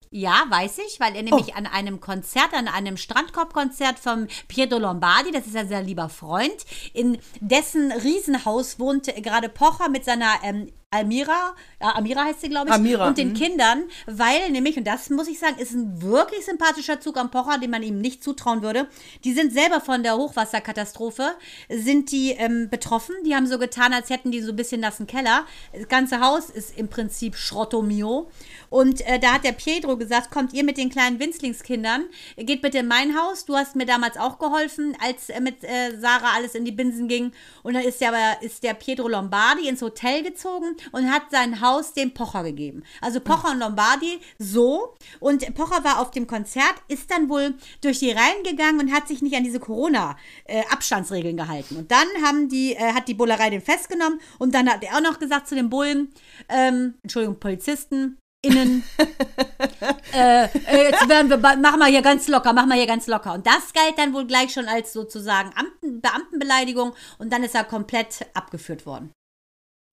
Ja, 0.09 0.45
weiß 0.49 0.79
ich, 0.87 0.99
weil 0.99 1.15
er 1.15 1.23
nämlich 1.23 1.55
an 1.55 1.67
einem 1.67 1.99
Konzert, 1.99 2.53
an 2.53 2.67
einem 2.67 2.97
Strandkorbkonzert 2.97 3.99
vom 3.99 4.27
Pietro 4.47 4.79
Lombardi, 4.79 5.31
das 5.31 5.47
ist 5.47 5.55
ein 5.55 5.67
sehr 5.67 5.83
lieber 5.83 6.09
Freund, 6.09 6.65
in 6.93 7.19
dessen 7.41 7.91
Riesenhaus 7.91 8.79
wohnte 8.79 9.13
gerade 9.21 9.49
Pocher 9.49 9.89
mit 9.89 10.05
seiner 10.05 10.35
ähm, 10.43 10.71
Almira, 10.89 11.53
ja, 11.81 11.95
Amira 11.95 12.23
heißt 12.23 12.39
sie, 12.39 12.47
glaube 12.47 12.69
ich, 12.69 12.73
Amira, 12.73 13.09
und 13.09 13.17
den 13.17 13.31
mhm. 13.31 13.33
Kindern, 13.33 13.83
weil 14.05 14.49
nämlich, 14.51 14.77
und 14.77 14.85
das 14.85 15.09
muss 15.09 15.27
ich 15.27 15.37
sagen, 15.37 15.59
ist 15.59 15.73
ein 15.73 16.01
wirklich 16.01 16.45
sympathischer 16.45 17.01
Zug 17.01 17.17
am 17.17 17.29
Pocher, 17.29 17.57
den 17.57 17.71
man 17.71 17.83
ihm 17.83 17.99
nicht 17.99 18.23
zutrauen 18.23 18.61
würde. 18.61 18.87
Die 19.25 19.33
sind 19.33 19.51
selber 19.51 19.81
von 19.81 20.01
der 20.01 20.15
Hochwasserkatastrophe, 20.15 21.33
sind 21.67 22.13
die 22.13 22.31
ähm, 22.31 22.69
betroffen. 22.69 23.15
Die 23.25 23.35
haben 23.35 23.47
so 23.47 23.59
getan, 23.59 23.91
als 23.91 24.09
hätten 24.09 24.31
die 24.31 24.39
so 24.39 24.53
ein 24.53 24.55
bisschen 24.55 24.79
nassen 24.79 25.07
Keller. 25.07 25.45
Das 25.73 25.89
ganze 25.89 26.21
Haus 26.21 26.49
ist 26.49 26.77
im 26.77 26.87
Prinzip 26.87 27.35
Schrottomio. 27.35 28.31
Und 28.69 29.05
äh, 29.07 29.19
da 29.19 29.33
hat 29.33 29.43
der 29.43 29.51
Pietro 29.51 29.97
gesagt, 29.97 30.31
kommt 30.31 30.53
ihr 30.53 30.63
mit 30.63 30.77
den 30.77 30.89
kleinen 30.89 31.19
Winzlingskindern, 31.19 32.05
geht 32.37 32.61
bitte 32.61 32.77
in 32.77 32.87
mein 32.87 33.19
Haus. 33.19 33.43
Du 33.43 33.57
hast 33.57 33.75
mir 33.75 33.85
damals 33.85 34.15
auch 34.15 34.39
geholfen, 34.39 34.95
als 35.05 35.27
äh, 35.27 35.41
mit 35.41 35.65
äh, 35.65 35.99
Sarah 35.99 36.33
alles 36.37 36.55
in 36.55 36.63
die 36.63 36.71
Binsen 36.71 37.09
ging. 37.09 37.33
Und 37.63 37.73
dann 37.73 37.83
ist 37.83 37.99
der, 37.99 38.13
aber- 38.13 38.41
ist 38.41 38.63
der 38.63 38.73
Pietro 38.73 39.09
Lombardi 39.09 39.67
ins 39.67 39.81
Hotel 39.81 40.23
gezogen 40.23 40.76
und 40.91 41.11
hat 41.11 41.23
sein 41.31 41.61
Haus 41.61 41.93
dem 41.93 42.13
Pocher 42.13 42.43
gegeben. 42.43 42.83
Also 43.01 43.19
Pocher 43.19 43.51
und 43.51 43.59
Lombardi 43.59 44.19
so. 44.37 44.95
Und 45.19 45.53
Pocher 45.55 45.83
war 45.83 45.99
auf 45.99 46.11
dem 46.11 46.27
Konzert, 46.27 46.75
ist 46.87 47.11
dann 47.11 47.29
wohl 47.29 47.55
durch 47.81 47.99
die 47.99 48.11
Reihen 48.11 48.43
gegangen 48.43 48.79
und 48.79 48.93
hat 48.93 49.07
sich 49.07 49.21
nicht 49.21 49.35
an 49.35 49.43
diese 49.43 49.59
Corona-Abstandsregeln 49.59 51.37
gehalten. 51.37 51.77
Und 51.77 51.91
dann 51.91 52.07
haben 52.23 52.49
die, 52.49 52.73
äh, 52.73 52.93
hat 52.93 53.07
die 53.07 53.13
Bullerei 53.13 53.49
den 53.49 53.61
festgenommen 53.61 54.19
und 54.39 54.53
dann 54.53 54.69
hat 54.69 54.83
er 54.83 54.97
auch 54.97 55.01
noch 55.01 55.19
gesagt 55.19 55.47
zu 55.47 55.55
den 55.55 55.69
Bullen, 55.69 56.13
ähm, 56.49 56.95
Entschuldigung, 57.03 57.39
Polizisten, 57.39 58.17
innen, 58.41 58.83
äh, 60.13 60.45
äh, 60.45 60.91
jetzt 60.91 61.07
werden 61.09 61.29
wir, 61.29 61.37
machen 61.37 61.79
wir 61.79 61.87
hier 61.87 62.01
ganz 62.01 62.27
locker, 62.27 62.53
machen 62.53 62.69
wir 62.69 62.75
hier 62.75 62.87
ganz 62.87 63.07
locker. 63.07 63.33
Und 63.33 63.45
das 63.45 63.73
galt 63.73 63.97
dann 63.97 64.13
wohl 64.13 64.25
gleich 64.25 64.53
schon 64.53 64.67
als 64.67 64.93
sozusagen 64.93 65.51
Amten, 65.55 66.01
Beamtenbeleidigung 66.01 66.93
und 67.17 67.33
dann 67.33 67.43
ist 67.43 67.55
er 67.55 67.63
komplett 67.63 68.25
abgeführt 68.33 68.85
worden. 68.85 69.11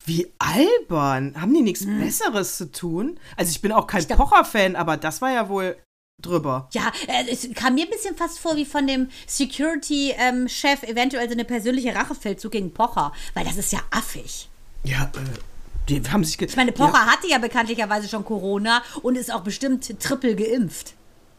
Wie 0.04 0.30
albern. 0.38 1.34
Haben 1.40 1.54
die 1.54 1.62
nichts 1.62 1.86
Besseres 1.86 2.58
zu 2.58 2.70
tun? 2.70 3.18
Also 3.36 3.50
ich 3.50 3.62
bin 3.62 3.72
auch 3.72 3.86
kein 3.86 4.06
Pocher-Fan, 4.06 4.76
aber 4.76 4.96
das 4.96 5.22
war 5.22 5.32
ja 5.32 5.48
wohl 5.48 5.76
drüber. 6.20 6.68
Ja, 6.72 6.92
äh, 7.06 7.30
es 7.30 7.48
kam 7.54 7.74
mir 7.74 7.84
ein 7.84 7.90
bisschen 7.90 8.16
fast 8.16 8.38
vor 8.38 8.56
wie 8.56 8.64
von 8.64 8.86
dem 8.86 9.08
Security-Chef 9.26 10.82
eventuell 10.84 11.28
so 11.28 11.32
eine 11.32 11.44
persönliche 11.44 11.94
Rachefeldzug 11.94 12.52
gegen 12.52 12.72
Pocher, 12.72 13.12
weil 13.34 13.44
das 13.44 13.56
ist 13.56 13.72
ja 13.72 13.80
affig. 13.90 14.48
Ja, 14.84 15.04
äh, 15.04 15.88
die 15.88 16.02
haben 16.10 16.24
sich... 16.24 16.40
Ich 16.40 16.56
meine, 16.56 16.72
Pocher 16.72 17.06
hatte 17.06 17.28
ja 17.28 17.38
bekanntlicherweise 17.38 18.08
schon 18.08 18.24
Corona 18.24 18.82
und 19.02 19.16
ist 19.16 19.32
auch 19.32 19.42
bestimmt 19.42 20.00
triple 20.00 20.36
geimpft. 20.36 20.94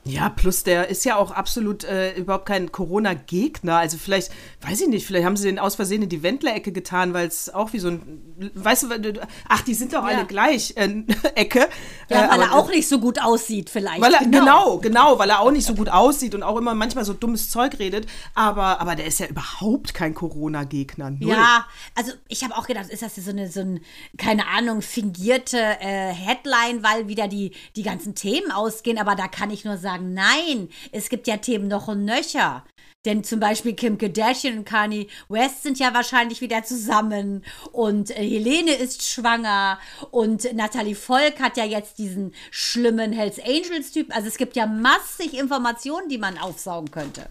Ja, 0.07 0.29
plus 0.29 0.63
der 0.63 0.87
ist 0.89 1.03
ja 1.03 1.15
auch 1.15 1.31
absolut 1.31 1.83
äh, 1.83 2.13
überhaupt 2.13 2.45
kein 2.45 2.71
Corona-Gegner. 2.71 3.77
Also 3.77 3.97
vielleicht, 3.97 4.31
weiß 4.61 4.81
ich 4.81 4.87
nicht, 4.87 5.05
vielleicht 5.05 5.25
haben 5.25 5.35
sie 5.35 5.47
den 5.47 5.57
aus 5.59 5.75
Versehen 5.75 6.03
in 6.03 6.09
die 6.09 6.21
Wendler-Ecke 6.21 6.71
getan, 6.71 7.13
weil 7.13 7.27
es 7.27 7.51
auch 7.53 7.73
wie 7.73 7.79
so 7.79 7.87
ein, 7.89 8.51
weißt 8.53 8.83
du, 8.83 9.13
ach, 9.49 9.61
die 9.61 9.73
sind 9.73 9.93
doch 9.93 10.03
Ja. 10.07 10.15
alle 10.17 10.25
gleich, 10.25 10.73
äh, 10.77 11.03
Ecke. 11.35 11.67
Ja, 12.09 12.25
Äh, 12.25 12.29
weil 12.29 12.41
er 12.41 12.53
auch 12.53 12.69
nicht 12.69 12.87
so 12.87 12.99
gut 12.99 13.19
aussieht 13.21 13.69
vielleicht. 13.71 14.01
Weil 14.01 14.13
er, 14.13 14.19
genau. 14.25 14.77
genau, 14.77 15.17
weil 15.17 15.29
er 15.31 15.39
auch 15.39 15.51
nicht 15.51 15.65
so 15.65 15.73
gut 15.73 15.89
aussieht 15.89 16.35
und 16.35 16.43
auch 16.43 16.57
immer 16.57 16.75
manchmal 16.75 17.03
so 17.03 17.13
dummes 17.13 17.49
Zeug 17.49 17.79
redet. 17.79 18.05
Aber, 18.35 18.79
aber 18.79 18.95
der 18.95 19.07
ist 19.07 19.19
ja 19.19 19.25
überhaupt 19.25 19.93
kein 19.95 20.13
Corona-Gegner. 20.13 21.13
Ja, 21.19 21.65
also 21.95 22.11
ich 22.27 22.43
habe 22.43 22.55
auch 22.57 22.67
gedacht, 22.67 22.89
ist 22.89 23.01
das 23.01 23.15
so 23.15 23.31
eine, 23.31 23.49
so 23.49 23.61
ein, 23.61 23.79
keine 24.17 24.47
Ahnung, 24.47 24.81
fingierte 24.81 25.57
äh, 25.57 26.13
Headline, 26.13 26.83
weil 26.83 27.07
wieder 27.07 27.27
die, 27.27 27.51
die 27.75 27.83
ganzen 27.83 28.13
Themen 28.13 28.51
ausgehen. 28.51 28.99
Aber 28.99 29.15
da 29.15 29.27
kann 29.27 29.49
ich 29.49 29.65
nur 29.65 29.77
sagen, 29.77 29.94
sagen, 29.95 30.13
nein, 30.13 30.69
es 30.91 31.09
gibt 31.09 31.27
ja 31.27 31.37
Themen 31.37 31.67
noch 31.67 31.87
und 31.87 32.05
nöcher. 32.05 32.63
Denn 33.05 33.23
zum 33.23 33.39
Beispiel 33.39 33.73
Kim 33.73 33.99
Kardashian 33.99 34.57
und 34.57 34.65
Kanye 34.65 35.07
West 35.29 35.61
sind 35.61 35.77
ja 35.77 35.93
wahrscheinlich 35.93 36.41
wieder 36.41 36.63
zusammen 36.63 37.45
und 37.71 38.09
äh, 38.09 38.15
Helene 38.15 38.73
ist 38.73 39.07
schwanger 39.07 39.77
und 40.09 40.51
Natalie 40.55 40.95
Volk 40.95 41.39
hat 41.39 41.55
ja 41.55 41.65
jetzt 41.65 41.99
diesen 41.99 42.33
schlimmen 42.49 43.13
Hells 43.13 43.39
Angels 43.39 43.91
Typ. 43.91 44.13
Also 44.15 44.27
es 44.27 44.37
gibt 44.37 44.55
ja 44.55 44.65
massig 44.65 45.37
Informationen, 45.37 46.09
die 46.09 46.17
man 46.17 46.39
aufsaugen 46.39 46.89
könnte. 46.89 47.29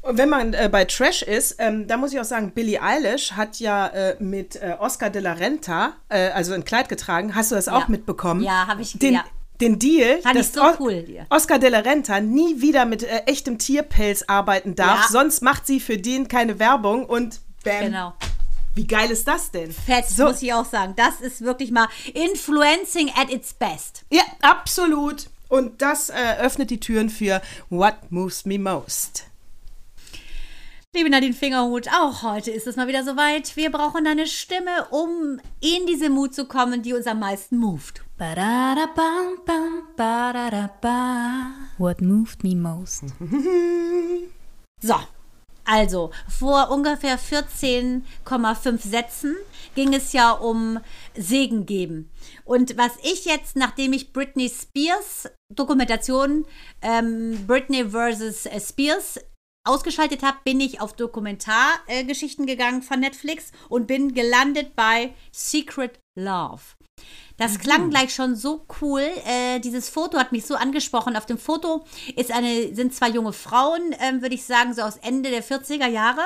Und 0.00 0.16
wenn 0.16 0.30
man 0.30 0.54
äh, 0.54 0.70
bei 0.72 0.86
Trash 0.86 1.22
ist, 1.22 1.56
ähm, 1.58 1.86
da 1.86 1.98
muss 1.98 2.14
ich 2.14 2.18
auch 2.18 2.24
sagen, 2.24 2.52
Billie 2.52 2.82
Eilish 2.82 3.32
hat 3.32 3.60
ja 3.60 3.88
äh, 3.88 4.16
mit 4.18 4.56
äh, 4.56 4.76
Oscar 4.80 5.10
de 5.10 5.20
la 5.20 5.34
Renta, 5.34 5.92
äh, 6.08 6.30
also 6.30 6.54
ein 6.54 6.64
Kleid 6.64 6.88
getragen. 6.88 7.34
Hast 7.34 7.50
du 7.50 7.54
das 7.54 7.68
auch 7.68 7.86
mitbekommen? 7.86 8.42
Ja, 8.42 8.66
habe 8.66 8.80
ich 8.80 8.98
den, 8.98 9.14
ja. 9.14 9.24
Den 9.62 9.78
Deal, 9.78 10.20
dass 10.34 10.52
so 10.52 10.60
cool. 10.78 11.04
Oscar 11.30 11.58
de 11.58 11.70
la 11.70 11.78
Renta 11.78 12.20
nie 12.20 12.60
wieder 12.60 12.84
mit 12.84 13.02
äh, 13.02 13.22
echtem 13.26 13.56
Tierpelz 13.58 14.24
arbeiten 14.26 14.74
darf, 14.74 15.04
Ja. 15.04 15.08
sonst 15.10 15.40
macht 15.42 15.66
sie 15.66 15.80
für 15.80 15.96
den 15.96 16.28
keine 16.28 16.58
Werbung 16.58 17.06
und 17.06 17.40
bam. 17.64 17.80
Genau. 17.86 18.12
Wie 18.74 18.86
geil 18.86 19.10
ist 19.10 19.28
das 19.28 19.50
denn? 19.50 19.70
Fett, 19.70 20.06
So. 20.08 20.24
muss 20.26 20.40
ich 20.42 20.52
auch 20.52 20.64
sagen. 20.64 20.94
Das 20.96 21.20
ist 21.20 21.42
wirklich 21.42 21.70
mal 21.70 21.88
influencing 22.14 23.10
at 23.16 23.30
its 23.30 23.52
best. 23.54 24.04
Ja, 24.10 24.22
absolut. 24.40 25.28
Und 25.48 25.82
das 25.82 26.08
äh, 26.08 26.14
öffnet 26.40 26.70
die 26.70 26.80
Türen 26.80 27.10
für 27.10 27.42
What 27.68 27.94
Moves 28.10 28.46
Me 28.46 28.58
Most. 28.58 29.24
Liebe 30.94 31.08
Nadine 31.08 31.32
Fingerhut, 31.32 31.88
auch 31.88 32.22
heute 32.22 32.50
ist 32.50 32.66
es 32.66 32.76
mal 32.76 32.86
wieder 32.86 33.02
soweit. 33.02 33.56
Wir 33.56 33.72
brauchen 33.72 34.04
deine 34.04 34.26
Stimme, 34.26 34.88
um 34.90 35.40
in 35.58 35.86
diese 35.86 36.10
Mut 36.10 36.34
zu 36.34 36.44
kommen, 36.44 36.82
die 36.82 36.92
uns 36.92 37.06
am 37.06 37.18
meisten 37.18 37.56
moved. 37.56 38.02
What 41.78 42.02
moved 42.02 42.44
me 42.44 42.54
most? 42.54 43.04
So, 44.84 44.96
also 45.64 46.10
vor 46.28 46.70
ungefähr 46.70 47.18
14,5 47.18 48.86
Sätzen 48.86 49.36
ging 49.74 49.94
es 49.94 50.12
ja 50.12 50.32
um 50.32 50.78
Segen 51.16 51.64
geben. 51.64 52.10
Und 52.44 52.76
was 52.76 52.92
ich 53.02 53.24
jetzt, 53.24 53.56
nachdem 53.56 53.94
ich 53.94 54.12
Britney 54.12 54.50
Spears 54.50 55.30
Dokumentation 55.54 56.44
ähm, 56.82 57.46
Britney 57.46 57.90
versus 57.90 58.46
äh, 58.46 58.60
Spears 58.60 59.20
ausgeschaltet 59.64 60.22
habe, 60.22 60.38
bin 60.44 60.60
ich 60.60 60.80
auf 60.80 60.94
Dokumentargeschichten 60.94 62.46
äh, 62.46 62.50
gegangen 62.50 62.82
von 62.82 63.00
Netflix 63.00 63.52
und 63.68 63.86
bin 63.86 64.14
gelandet 64.14 64.74
bei 64.76 65.14
Secret 65.32 65.98
Love. 66.18 66.62
Das 67.36 67.58
klang 67.58 67.90
gleich 67.90 68.14
schon 68.14 68.36
so 68.36 68.64
cool. 68.80 69.00
Äh, 69.26 69.58
dieses 69.58 69.88
Foto 69.88 70.18
hat 70.18 70.32
mich 70.32 70.46
so 70.46 70.54
angesprochen. 70.54 71.16
Auf 71.16 71.26
dem 71.26 71.38
Foto 71.38 71.84
ist 72.14 72.30
eine, 72.30 72.74
sind 72.74 72.94
zwei 72.94 73.08
junge 73.08 73.32
Frauen, 73.32 73.94
ähm, 73.98 74.22
würde 74.22 74.34
ich 74.34 74.44
sagen, 74.44 74.74
so 74.74 74.82
aus 74.82 74.98
Ende 74.98 75.30
der 75.30 75.42
40er 75.42 75.88
Jahre. 75.88 76.20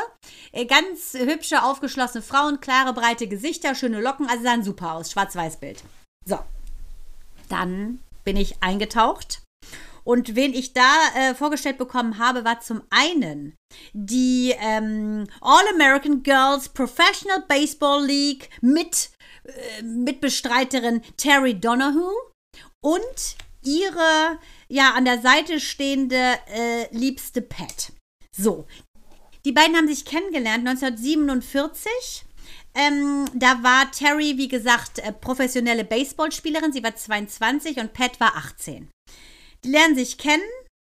Äh, 0.53 0.67
ganz 0.67 1.15
hübsche, 1.15 1.63
aufgeschlossene 1.63 2.23
Frauen, 2.23 2.61
klare, 2.61 2.93
breite 2.93 3.29
Gesichter, 3.29 3.75
schöne 3.75 4.01
Locken, 4.01 4.29
also 4.29 4.43
sahen 4.43 4.63
super 4.63 4.95
aus. 4.95 5.13
Schwarz-Weiß-Bild. 5.13 5.83
So. 6.27 6.39
Dann 7.49 8.01
bin 8.25 8.37
ich 8.37 8.63
eingetaucht. 8.63 9.46
Und 10.07 10.37
wen 10.37 10.55
ich 10.55 10.73
da 10.73 10.93
äh, 11.17 11.35
vorgestellt 11.35 11.79
bekommen 11.79 12.19
habe, 12.19 12.45
war 12.45 12.61
zum 12.61 12.83
einen 12.91 13.57
die 13.93 14.55
ähm, 14.61 15.27
All-American 15.41 16.23
Girls 16.23 16.69
Professional 16.69 17.43
Baseball 17.49 18.07
League 18.07 18.49
mit 18.61 19.11
äh, 19.43 19.83
Mitbestreiterin 19.83 21.03
Terry 21.17 21.59
Donahue 21.59 22.15
und 22.85 23.37
ihre 23.65 24.39
ja 24.69 24.93
an 24.95 25.07
der 25.07 25.21
Seite 25.21 25.59
stehende 25.59 26.39
äh, 26.55 26.87
liebste 26.97 27.43
Pat. 27.43 27.93
So, 28.31 28.69
die 29.45 29.53
beiden 29.53 29.75
haben 29.77 29.89
sich 29.89 30.05
kennengelernt 30.05 30.69
1947. 30.69 32.25
Ähm, 32.77 33.25
da 33.35 33.61
war 33.65 33.91
Terry, 33.91 34.35
wie 34.37 34.49
gesagt, 34.49 35.01
äh, 35.01 35.13
professionelle 35.13 35.85
Baseballspielerin. 35.85 36.73
Sie 36.73 36.85
war 36.85 36.95
22 36.95 37.79
und 37.79 37.93
Pat 37.93 38.21
war 38.21 38.37
18. 38.37 38.89
Die 39.67 39.73
lernen 39.73 39.97
sich 39.97 40.17
kennen 40.17 40.45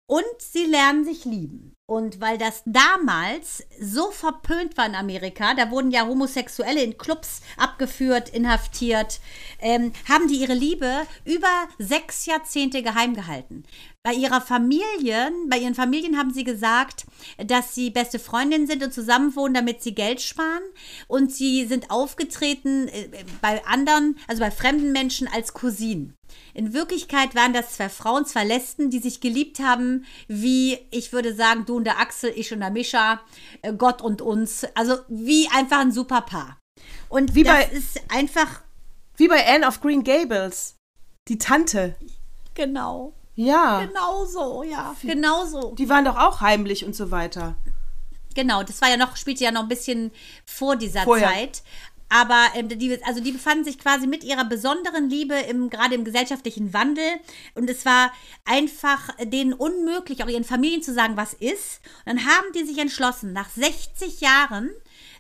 und 0.08 0.24
sie 0.38 0.66
lernen 0.66 1.04
sich 1.04 1.26
lieben. 1.26 1.74
Und 1.88 2.22
weil 2.22 2.38
das 2.38 2.62
damals 2.68 3.64
so 3.82 4.12
verpönt 4.12 4.78
war 4.78 4.86
in 4.86 4.94
Amerika, 4.94 5.56
da 5.56 5.72
wurden 5.72 5.90
ja 5.90 6.06
Homosexuelle 6.06 6.84
in 6.84 7.00
Clubs 7.00 7.42
abgeführt, 7.58 8.30
inhaftiert, 8.30 9.22
ähm, 9.60 9.92
haben 10.08 10.28
die 10.28 10.36
ihre 10.36 10.54
Liebe 10.54 11.08
über 11.26 11.68
sechs 11.80 12.28
Jahrzehnte 12.28 12.84
geheim 12.84 13.16
gehalten. 13.16 13.64
Bei 14.04 14.14
ihrer 14.14 14.40
Familien, 14.40 15.50
bei 15.50 15.58
ihren 15.58 15.74
Familien 15.74 16.20
haben 16.20 16.32
sie 16.32 16.44
gesagt, 16.44 17.08
dass 17.44 17.74
sie 17.74 17.90
beste 17.90 18.20
Freundinnen 18.20 18.68
sind 18.68 18.84
und 18.84 18.94
zusammenwohnen, 18.94 19.56
damit 19.56 19.82
sie 19.82 19.96
Geld 19.96 20.22
sparen. 20.22 20.62
Und 21.08 21.34
sie 21.34 21.66
sind 21.66 21.90
aufgetreten 21.90 22.88
äh, 22.90 23.10
bei 23.42 23.66
anderen, 23.66 24.20
also 24.28 24.42
bei 24.42 24.52
fremden 24.52 24.92
Menschen 24.92 25.28
als 25.28 25.54
Cousinen. 25.54 26.14
In 26.54 26.74
Wirklichkeit 26.74 27.36
waren 27.36 27.54
das 27.54 27.74
zwei 27.74 27.90
Frauen, 27.90 28.26
zwei 28.26 28.44
Lesben, 28.44 28.90
die 28.90 29.00
sich 29.00 29.22
geliebt 29.22 29.60
haben, 29.60 30.06
wie 30.28 30.80
ich 30.92 31.14
würde 31.14 31.34
sagen, 31.36 31.66
du 31.66 31.78
und 31.78 31.84
der 31.86 32.00
Axel, 32.00 32.32
ich 32.36 32.52
und 32.54 32.60
der 32.60 32.72
Mischa, 32.72 33.22
äh, 33.62 33.74
Gott 33.74 34.02
und 34.02 34.22
uns. 34.22 34.66
Also 34.76 34.98
wie 35.08 35.48
einfach 35.54 35.80
ein 35.80 35.92
super 35.92 36.22
Paar. 36.22 36.58
Und 37.10 37.36
Wie 37.36 37.44
das 37.44 37.54
bei- 37.54 37.66
ist 37.76 38.00
einfach 38.10 38.62
Wie 39.18 39.28
bei 39.28 39.46
Anne 39.48 39.68
of 39.68 39.82
Green 39.82 40.04
Gables. 40.04 40.76
Die 41.28 41.38
Tante. 41.38 41.96
genau, 42.56 43.14
Ja. 43.36 43.86
genau 43.86 44.26
so, 44.26 44.64
ja, 44.64 44.96
genau 45.04 45.46
so. 45.46 45.74
Die 45.76 45.90
waren 45.90 46.06
doch 46.06 46.18
auch 46.18 46.42
heimlich 46.42 46.86
und 46.86 46.96
so 46.96 47.12
weiter. 47.12 47.56
Genau, 48.36 48.64
das 48.64 48.80
war 48.82 48.90
ja 48.90 48.96
noch, 48.98 49.18
spielte 49.18 49.44
ja 49.44 49.52
noch 49.52 49.64
ein 49.64 49.68
bisschen 49.68 50.12
vor 50.46 50.76
dieser 50.76 51.02
Vorher. 51.04 51.30
Zeit. 51.30 51.64
Aber 52.10 52.48
ähm, 52.56 52.70
die, 52.70 53.04
also 53.04 53.22
die 53.22 53.32
befanden 53.32 53.64
sich 53.64 53.78
quasi 53.80 54.08
mit 54.08 54.24
ihrer 54.24 54.46
besonderen 54.46 55.10
Liebe 55.10 55.36
im, 55.36 55.70
gerade 55.70 55.96
im 55.96 56.04
gesellschaftlichen 56.04 56.74
Wandel. 56.74 57.08
Und 57.56 57.70
es 57.70 57.86
war 57.86 58.12
einfach 58.46 59.16
denen 59.24 59.54
unmöglich, 59.54 60.24
auch 60.24 60.30
ihren 60.30 60.44
Familien 60.44 60.82
zu 60.82 60.94
sagen, 60.94 61.18
was 61.18 61.34
ist. 61.34 61.82
Und 62.06 62.18
dann 62.18 62.26
haben 62.26 62.52
die 62.56 62.66
sich 62.66 62.80
entschlossen, 62.80 63.34
nach 63.34 63.50
60 63.50 64.22
Jahren 64.22 64.72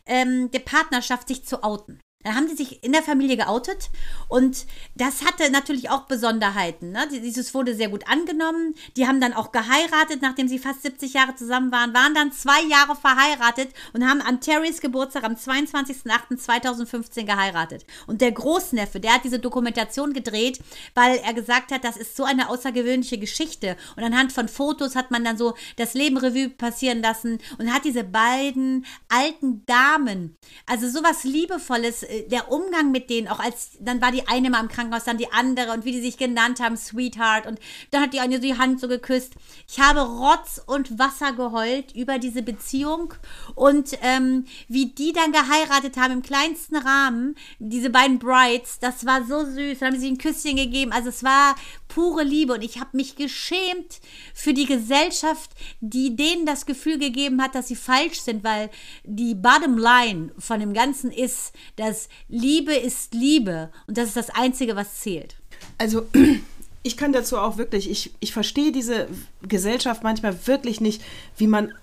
ähm, 0.06 0.49
der 0.52 0.60
Partnerschaft 0.60 1.28
sich 1.28 1.45
zu 1.45 1.63
outen. 1.63 1.99
Dann 2.23 2.36
haben 2.36 2.49
die 2.49 2.55
sich 2.55 2.84
in 2.84 2.91
der 2.91 3.01
Familie 3.01 3.38
geoutet 3.38 3.89
und 4.27 4.65
das 4.93 5.23
hatte 5.23 5.49
natürlich 5.51 5.89
auch 5.89 6.01
Besonderheiten. 6.01 6.91
Ne? 6.91 7.08
Dieses 7.10 7.53
wurde 7.53 7.73
sehr 7.73 7.88
gut 7.88 8.10
angenommen. 8.10 8.75
Die 8.97 9.08
haben 9.08 9.21
dann 9.21 9.32
auch 9.32 9.53
geheiratet, 9.53 10.21
nachdem 10.21 10.49
sie 10.49 10.60
fast 10.60 10.82
70 10.82 11.13
Jahre 11.13 11.36
zusammen 11.36 11.71
waren, 11.71 11.93
waren 11.93 12.13
dann 12.13 12.34
zwei 12.34 12.62
Jahre 12.63 12.97
verheiratet 12.97 13.69
und 13.93 14.05
haben 14.05 14.19
an 14.19 14.41
Terrys 14.41 14.82
Geburtstag 14.82 15.23
am 15.23 15.36
22.08.2015 15.36 17.23
geheiratet. 17.23 17.86
Und 18.05 18.19
der 18.19 18.34
Großneffe, 18.34 18.99
der 18.99 19.13
hat 19.13 19.23
diese 19.23 19.39
Dokumentation 19.39 20.12
gedreht, 20.12 20.60
weil 20.95 21.19
er 21.19 21.34
gesagt 21.34 21.71
hat, 21.71 21.86
das 21.86 21.95
ist 21.95 22.17
so 22.17 22.25
eine 22.25 22.49
außergewöhnliche 22.49 23.17
Geschichte. 23.17 23.77
Und 23.95 24.03
anhand 24.03 24.34
von 24.34 24.49
Fotos 24.49 24.97
hat 24.97 25.10
man 25.10 25.23
dann 25.23 25.38
so 25.38 25.53
das 25.77 25.93
Leben 25.93 26.17
Revue 26.17 26.49
passieren 26.49 27.01
lassen 27.01 27.38
und 27.60 27.73
hat 27.73 27.86
diese 27.86 28.03
beiden 28.03 28.86
alten 29.08 29.65
Damen, 29.65 30.36
also 30.65 30.89
sowas 30.89 31.23
Liebevolles, 31.23 32.09
der 32.28 32.52
Umgang 32.52 32.91
mit 32.91 33.10
denen, 33.10 33.28
auch 33.28 33.39
als, 33.39 33.72
dann 33.80 34.02
war 34.02 34.12
die 34.12 34.28
eine 34.28 34.50
mal 34.50 34.62
im 34.62 34.67
Krankenhaus, 34.67 35.04
dann 35.04 35.17
die 35.17 35.32
andere 35.32 35.74
und 35.74 35.86
wie 35.86 35.91
die 35.91 36.02
sich 36.02 36.17
genannt 36.17 36.60
haben, 36.60 36.78
Sweetheart 36.78 37.45
und 37.48 37.60
dann 37.91 38.02
hat 38.02 38.13
die 38.13 38.19
eine 38.19 38.39
die 38.39 38.58
Hand 38.58 38.80
so 38.80 38.88
geküsst. 38.88 39.34
Ich 39.67 39.80
habe 39.80 40.02
Rotz 40.02 40.62
und 40.65 40.98
Wasser 41.00 41.34
geheult 41.34 41.95
über 41.95 42.19
diese 42.19 42.41
Beziehung 42.41 43.13
und 43.56 43.98
ähm, 44.02 44.45
wie 44.67 44.88
die 44.88 45.13
dann 45.13 45.32
geheiratet 45.32 45.98
haben 45.98 46.13
im 46.13 46.22
kleinsten 46.22 46.76
Rahmen, 46.76 47.36
diese 47.60 47.89
beiden 47.89 48.19
Brides, 48.19 48.80
das 48.80 49.06
war 49.06 49.24
so 49.26 49.45
süß, 49.45 49.80
dann 49.80 49.93
haben 49.93 50.00
sie 50.00 50.10
ein 50.10 50.17
Küsschen 50.17 50.56
gegeben, 50.56 50.91
also 50.91 51.10
es 51.10 51.24
war 51.24 51.56
pure 51.88 52.24
Liebe 52.24 52.54
und 52.54 52.63
ich 52.63 52.80
habe 52.80 52.95
mich 52.95 53.15
geschämt 53.15 54.00
für 54.34 54.54
die 54.54 54.65
Gesellschaft, 54.65 55.52
die 55.82 56.15
denen 56.15 56.45
das 56.45 56.65
Gefühl 56.65 57.00
gegeben 57.00 57.41
hat, 57.41 57.56
dass 57.56 57.67
sie 57.67 57.76
falsch 57.76 58.22
sind, 58.22 58.43
weil 58.43 58.69
die 59.04 59.36
Bottom 59.36 59.78
Line 59.78 60.32
von 60.38 60.60
dem 60.60 60.74
Ganzen 60.74 61.12
ist, 61.12 61.54
dass 61.76 61.98
Liebe 62.29 62.73
ist 62.73 63.13
Liebe 63.13 63.69
und 63.88 63.97
das 63.97 64.07
ist 64.07 64.15
das 64.17 64.29
Einzige, 64.29 64.75
was 64.75 64.99
zählt. 65.01 65.35
Also, 65.77 66.05
ich 66.83 66.95
kann 66.95 67.12
dazu 67.12 67.38
auch 67.38 67.57
wirklich, 67.57 67.89
ich, 67.89 68.13
ich 68.21 68.31
verstehe 68.31 68.71
diese 68.71 69.07
Gesellschaft 69.41 70.03
manchmal 70.03 70.47
wirklich 70.47 70.79
nicht, 70.79 71.01
wie 71.38 71.47
man 71.47 71.73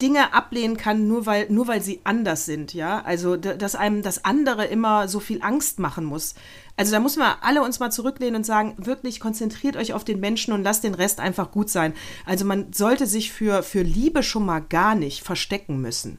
Dinge 0.00 0.32
ablehnen 0.32 0.78
kann, 0.78 1.06
nur 1.06 1.26
weil, 1.26 1.50
nur 1.50 1.68
weil 1.68 1.82
sie 1.82 2.00
anders 2.04 2.46
sind, 2.46 2.72
ja. 2.72 3.02
Also, 3.04 3.36
da- 3.36 3.54
dass 3.54 3.74
einem 3.74 4.00
das 4.02 4.24
andere 4.24 4.64
immer 4.64 5.06
so 5.06 5.20
viel 5.20 5.42
Angst 5.42 5.78
machen 5.78 6.06
muss. 6.06 6.34
Also, 6.78 6.92
da 6.92 6.98
müssen 7.00 7.18
wir 7.20 7.44
alle 7.44 7.62
uns 7.62 7.78
mal 7.78 7.90
zurücklehnen 7.90 8.36
und 8.36 8.44
sagen, 8.44 8.74
wirklich 8.78 9.20
konzentriert 9.20 9.76
euch 9.76 9.92
auf 9.92 10.02
den 10.02 10.18
Menschen 10.18 10.54
und 10.54 10.62
lasst 10.62 10.82
den 10.82 10.94
Rest 10.94 11.20
einfach 11.20 11.50
gut 11.50 11.68
sein. 11.68 11.92
Also, 12.24 12.46
man 12.46 12.72
sollte 12.72 13.06
sich 13.06 13.32
für, 13.32 13.62
für 13.62 13.82
Liebe 13.82 14.22
schon 14.22 14.46
mal 14.46 14.60
gar 14.60 14.94
nicht 14.94 15.22
verstecken 15.22 15.78
müssen. 15.82 16.18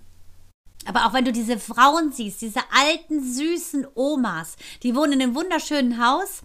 Aber 0.88 1.06
auch 1.06 1.13
wenn 1.13 1.26
du 1.26 1.32
diese 1.32 1.60
Frauen 1.60 2.12
siehst, 2.12 2.41
diese 2.41 2.62
alten, 2.71 3.21
süßen 3.21 3.88
Omas, 3.93 4.56
die 4.84 4.95
wohnen 4.95 5.13
in 5.13 5.21
einem 5.21 5.36
wunderschönen 5.36 6.04
Haus. 6.04 6.41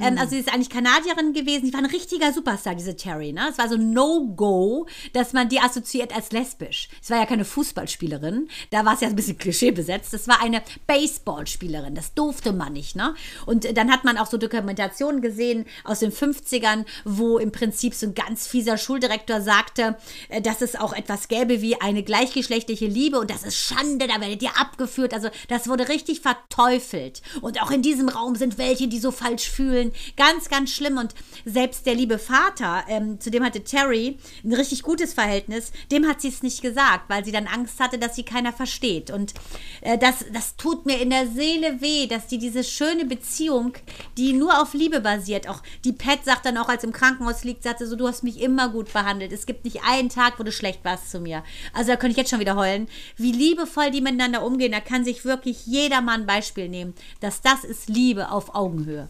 Ähm, 0.00 0.18
also 0.18 0.30
sie 0.30 0.38
ist 0.38 0.52
eigentlich 0.52 0.70
Kanadierin 0.70 1.32
gewesen. 1.32 1.66
Die 1.66 1.72
war 1.72 1.80
ein 1.80 1.86
richtiger 1.86 2.32
Superstar, 2.32 2.74
diese 2.74 2.96
Terry. 2.96 3.32
Ne? 3.32 3.48
Es 3.50 3.58
war 3.58 3.68
so 3.68 3.76
ein 3.76 3.92
No-Go, 3.92 4.86
dass 5.12 5.32
man 5.32 5.48
die 5.48 5.60
assoziiert 5.60 6.14
als 6.14 6.32
lesbisch. 6.32 6.88
Es 7.02 7.10
war 7.10 7.18
ja 7.18 7.26
keine 7.26 7.44
Fußballspielerin. 7.44 8.48
Da 8.70 8.84
war 8.84 8.94
es 8.94 9.00
ja 9.00 9.08
ein 9.08 9.16
bisschen 9.16 9.38
Klischee 9.38 9.70
besetzt. 9.70 10.12
Das 10.12 10.26
war 10.26 10.42
eine 10.42 10.62
Baseballspielerin. 10.86 11.94
Das 11.94 12.14
durfte 12.14 12.52
man 12.52 12.72
nicht. 12.72 12.96
Ne? 12.96 13.14
Und 13.46 13.76
dann 13.76 13.92
hat 13.92 14.04
man 14.04 14.18
auch 14.18 14.26
so 14.26 14.36
Dokumentationen 14.36 15.22
gesehen 15.22 15.66
aus 15.84 16.00
den 16.00 16.12
50ern, 16.12 16.84
wo 17.04 17.38
im 17.38 17.52
Prinzip 17.52 17.94
so 17.94 18.06
ein 18.06 18.14
ganz 18.14 18.46
fieser 18.46 18.76
Schuldirektor 18.76 19.40
sagte, 19.40 19.96
äh, 20.28 20.40
dass 20.40 20.62
es 20.62 20.74
auch 20.76 20.92
etwas 20.92 21.28
gäbe 21.28 21.62
wie 21.62 21.80
eine 21.80 22.02
gleichgeschlechtliche 22.02 22.86
Liebe 22.86 23.20
und 23.20 23.30
das 23.30 23.44
ist 23.44 23.56
Schande, 23.56 23.83
da 23.98 24.20
werdet 24.20 24.42
ihr 24.42 24.58
abgeführt. 24.58 25.14
Also 25.14 25.28
das 25.48 25.68
wurde 25.68 25.88
richtig 25.88 26.20
verteufelt. 26.20 27.22
Und 27.40 27.62
auch 27.62 27.70
in 27.70 27.82
diesem 27.82 28.08
Raum 28.08 28.36
sind 28.36 28.58
welche, 28.58 28.88
die 28.88 28.98
so 28.98 29.10
falsch 29.10 29.48
fühlen. 29.48 29.92
Ganz, 30.16 30.48
ganz 30.48 30.70
schlimm. 30.70 30.98
Und 30.98 31.14
selbst 31.44 31.86
der 31.86 31.94
liebe 31.94 32.18
Vater, 32.18 32.84
ähm, 32.88 33.20
zu 33.20 33.30
dem 33.30 33.44
hatte 33.44 33.64
Terry 33.64 34.18
ein 34.44 34.52
richtig 34.52 34.82
gutes 34.82 35.14
Verhältnis, 35.14 35.72
dem 35.90 36.06
hat 36.06 36.20
sie 36.20 36.28
es 36.28 36.42
nicht 36.42 36.62
gesagt, 36.62 37.08
weil 37.08 37.24
sie 37.24 37.32
dann 37.32 37.46
Angst 37.46 37.80
hatte, 37.80 37.98
dass 37.98 38.16
sie 38.16 38.24
keiner 38.24 38.52
versteht. 38.52 39.10
Und 39.10 39.34
äh, 39.80 39.98
das, 39.98 40.24
das 40.32 40.56
tut 40.56 40.86
mir 40.86 41.00
in 41.00 41.10
der 41.10 41.26
Seele 41.26 41.80
weh, 41.80 42.06
dass 42.06 42.26
die 42.26 42.38
diese 42.38 42.64
schöne 42.64 43.04
Beziehung, 43.04 43.74
die 44.16 44.32
nur 44.32 44.60
auf 44.60 44.74
Liebe 44.74 45.00
basiert, 45.00 45.48
auch 45.48 45.62
die 45.84 45.92
Pat 45.92 46.24
sagt 46.24 46.46
dann 46.46 46.58
auch, 46.58 46.68
als 46.68 46.84
im 46.84 46.92
Krankenhaus 46.92 47.44
liegt, 47.44 47.62
sagte 47.62 47.86
so, 47.86 47.96
du 47.96 48.06
hast 48.06 48.24
mich 48.24 48.40
immer 48.40 48.68
gut 48.68 48.92
behandelt. 48.92 49.32
Es 49.32 49.46
gibt 49.46 49.64
nicht 49.64 49.82
einen 49.84 50.08
Tag, 50.08 50.38
wo 50.38 50.42
du 50.42 50.52
schlecht 50.52 50.84
warst 50.84 51.10
zu 51.10 51.20
mir. 51.20 51.44
Also 51.72 51.90
da 51.90 51.96
könnte 51.96 52.12
ich 52.12 52.16
jetzt 52.16 52.30
schon 52.30 52.40
wieder 52.40 52.56
heulen. 52.56 52.88
Wie 53.16 53.32
liebevoll 53.64 53.90
die 53.90 54.00
miteinander 54.00 54.44
umgehen, 54.44 54.72
da 54.72 54.80
kann 54.80 55.04
sich 55.04 55.24
wirklich 55.24 55.66
jeder 55.66 56.00
mal 56.00 56.18
ein 56.18 56.26
Beispiel 56.26 56.68
nehmen, 56.68 56.94
dass 57.20 57.40
das 57.40 57.64
ist 57.64 57.88
Liebe 57.88 58.30
auf 58.30 58.54
Augenhöhe. 58.54 59.08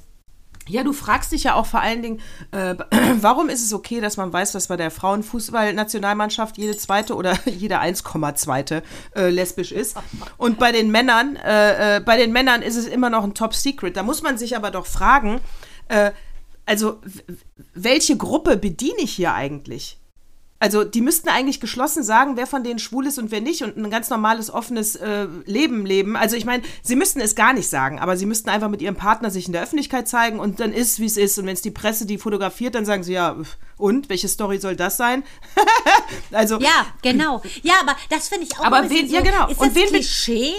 Ja, 0.67 0.83
du 0.83 0.95
fragst 0.95 1.33
dich 1.33 1.45
ja 1.45 1.57
auch 1.57 1.67
vor 1.67 1.81
allen 1.81 2.01
Dingen, 2.01 2.21
äh, 2.53 2.75
warum 3.21 3.51
ist 3.51 3.63
es 3.63 3.75
okay, 3.75 4.01
dass 4.01 4.17
man 4.17 4.33
weiß, 4.33 4.53
dass 4.53 4.69
bei 4.69 4.79
der 4.79 4.91
Frauenfußballnationalmannschaft 4.91 6.57
jede 6.57 6.75
zweite 6.77 7.17
oder 7.17 7.39
jede 7.45 7.81
1,2 7.81 8.83
äh, 9.15 9.29
lesbisch 9.29 9.73
ist. 9.73 9.97
Und 10.39 10.59
bei 10.59 10.73
den 10.73 10.91
Männern, 10.91 11.37
äh, 11.37 11.97
äh, 11.97 12.01
bei 12.01 12.17
den 12.17 12.33
Männern 12.33 12.63
ist 12.63 12.77
es 12.77 12.87
immer 12.87 13.11
noch 13.11 13.25
ein 13.25 13.35
Top 13.35 13.53
Secret. 13.55 13.97
Da 13.97 14.03
muss 14.03 14.23
man 14.23 14.39
sich 14.39 14.57
aber 14.57 14.71
doch 14.71 14.87
fragen, 14.87 15.41
äh, 15.89 16.13
also 16.65 16.99
welche 17.75 18.17
Gruppe 18.17 18.57
bediene 18.57 19.01
ich 19.01 19.13
hier 19.13 19.35
eigentlich? 19.35 19.99
Also 20.61 20.83
die 20.85 21.03
müssten 21.03 21.29
eigentlich 21.29 21.61
geschlossen 21.61 22.03
sagen, 22.03 22.37
wer 22.37 22.47
von 22.47 22.65
denen 22.65 22.79
schwul 22.79 23.07
ist 23.07 23.19
und 23.19 23.31
wer 23.31 23.43
nicht 23.43 23.63
und 23.63 23.77
ein 23.77 23.91
ganz 23.91 24.09
normales, 24.09 24.51
offenes 24.51 24.97
äh, 24.97 25.27
Leben 25.45 25.85
leben. 25.85 26.17
Also 26.17 26.37
ich 26.37 26.47
meine, 26.47 26.63
sie 26.83 26.97
müssten 26.97 27.21
es 27.21 27.35
gar 27.35 27.53
nicht 27.53 27.69
sagen, 27.69 27.99
aber 27.99 28.17
sie 28.17 28.25
müssten 28.25 28.49
einfach 28.49 28.69
mit 28.71 28.81
ihrem 28.81 28.95
Partner 28.97 29.31
sich 29.31 29.47
in 29.47 29.53
der 29.53 29.63
Öffentlichkeit 29.63 30.09
zeigen 30.09 30.39
und 30.39 30.61
dann 30.61 30.73
ist, 30.73 31.01
wie 31.01 31.07
es 31.07 31.17
ist. 31.19 31.39
Und 31.39 31.47
wenn 31.47 31.53
es 31.55 31.61
die 31.61 31.71
Presse 31.73 32.07
die 32.07 32.17
fotografiert, 32.17 32.75
dann 32.77 32.87
sagen 32.87 33.03
sie, 33.03 33.13
ja, 33.13 33.37
und? 33.77 34.09
Welche 34.09 34.29
Story 34.29 34.59
soll 34.59 34.77
das 34.77 34.97
sein? 34.97 35.25
also 36.33 36.59
Ja, 36.61 36.87
genau. 37.03 37.43
Ja, 37.63 37.75
aber 37.83 37.97
das 38.09 38.29
finde 38.29 38.47
ich 38.47 38.59
auch 38.59 38.65
Aber 38.65 38.89
wen- 38.89 39.09
ja, 39.09 39.21
genau. 39.21 39.49
Ist 39.49 39.59
Und 39.61 39.69
das 39.69 39.75
wen 39.75 39.85
be- 39.87 39.99
Klischee? 39.99 40.53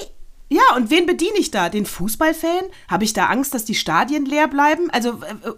Ja, 0.48 0.62
und 0.76 0.92
wen 0.92 1.08
bediene 1.08 1.38
ich 1.38 1.50
da? 1.50 1.70
Den 1.70 1.86
Fußballfan? 1.88 2.66
Habe 2.88 3.04
ich 3.04 3.14
da 3.14 3.26
Angst, 3.28 3.54
dass 3.54 3.66
die 3.66 3.74
Stadien 3.74 4.26
leer 4.26 4.48
bleiben? 4.48 4.92
Also, 4.92 5.20
äh, 5.24 5.50
äh, 5.50 5.54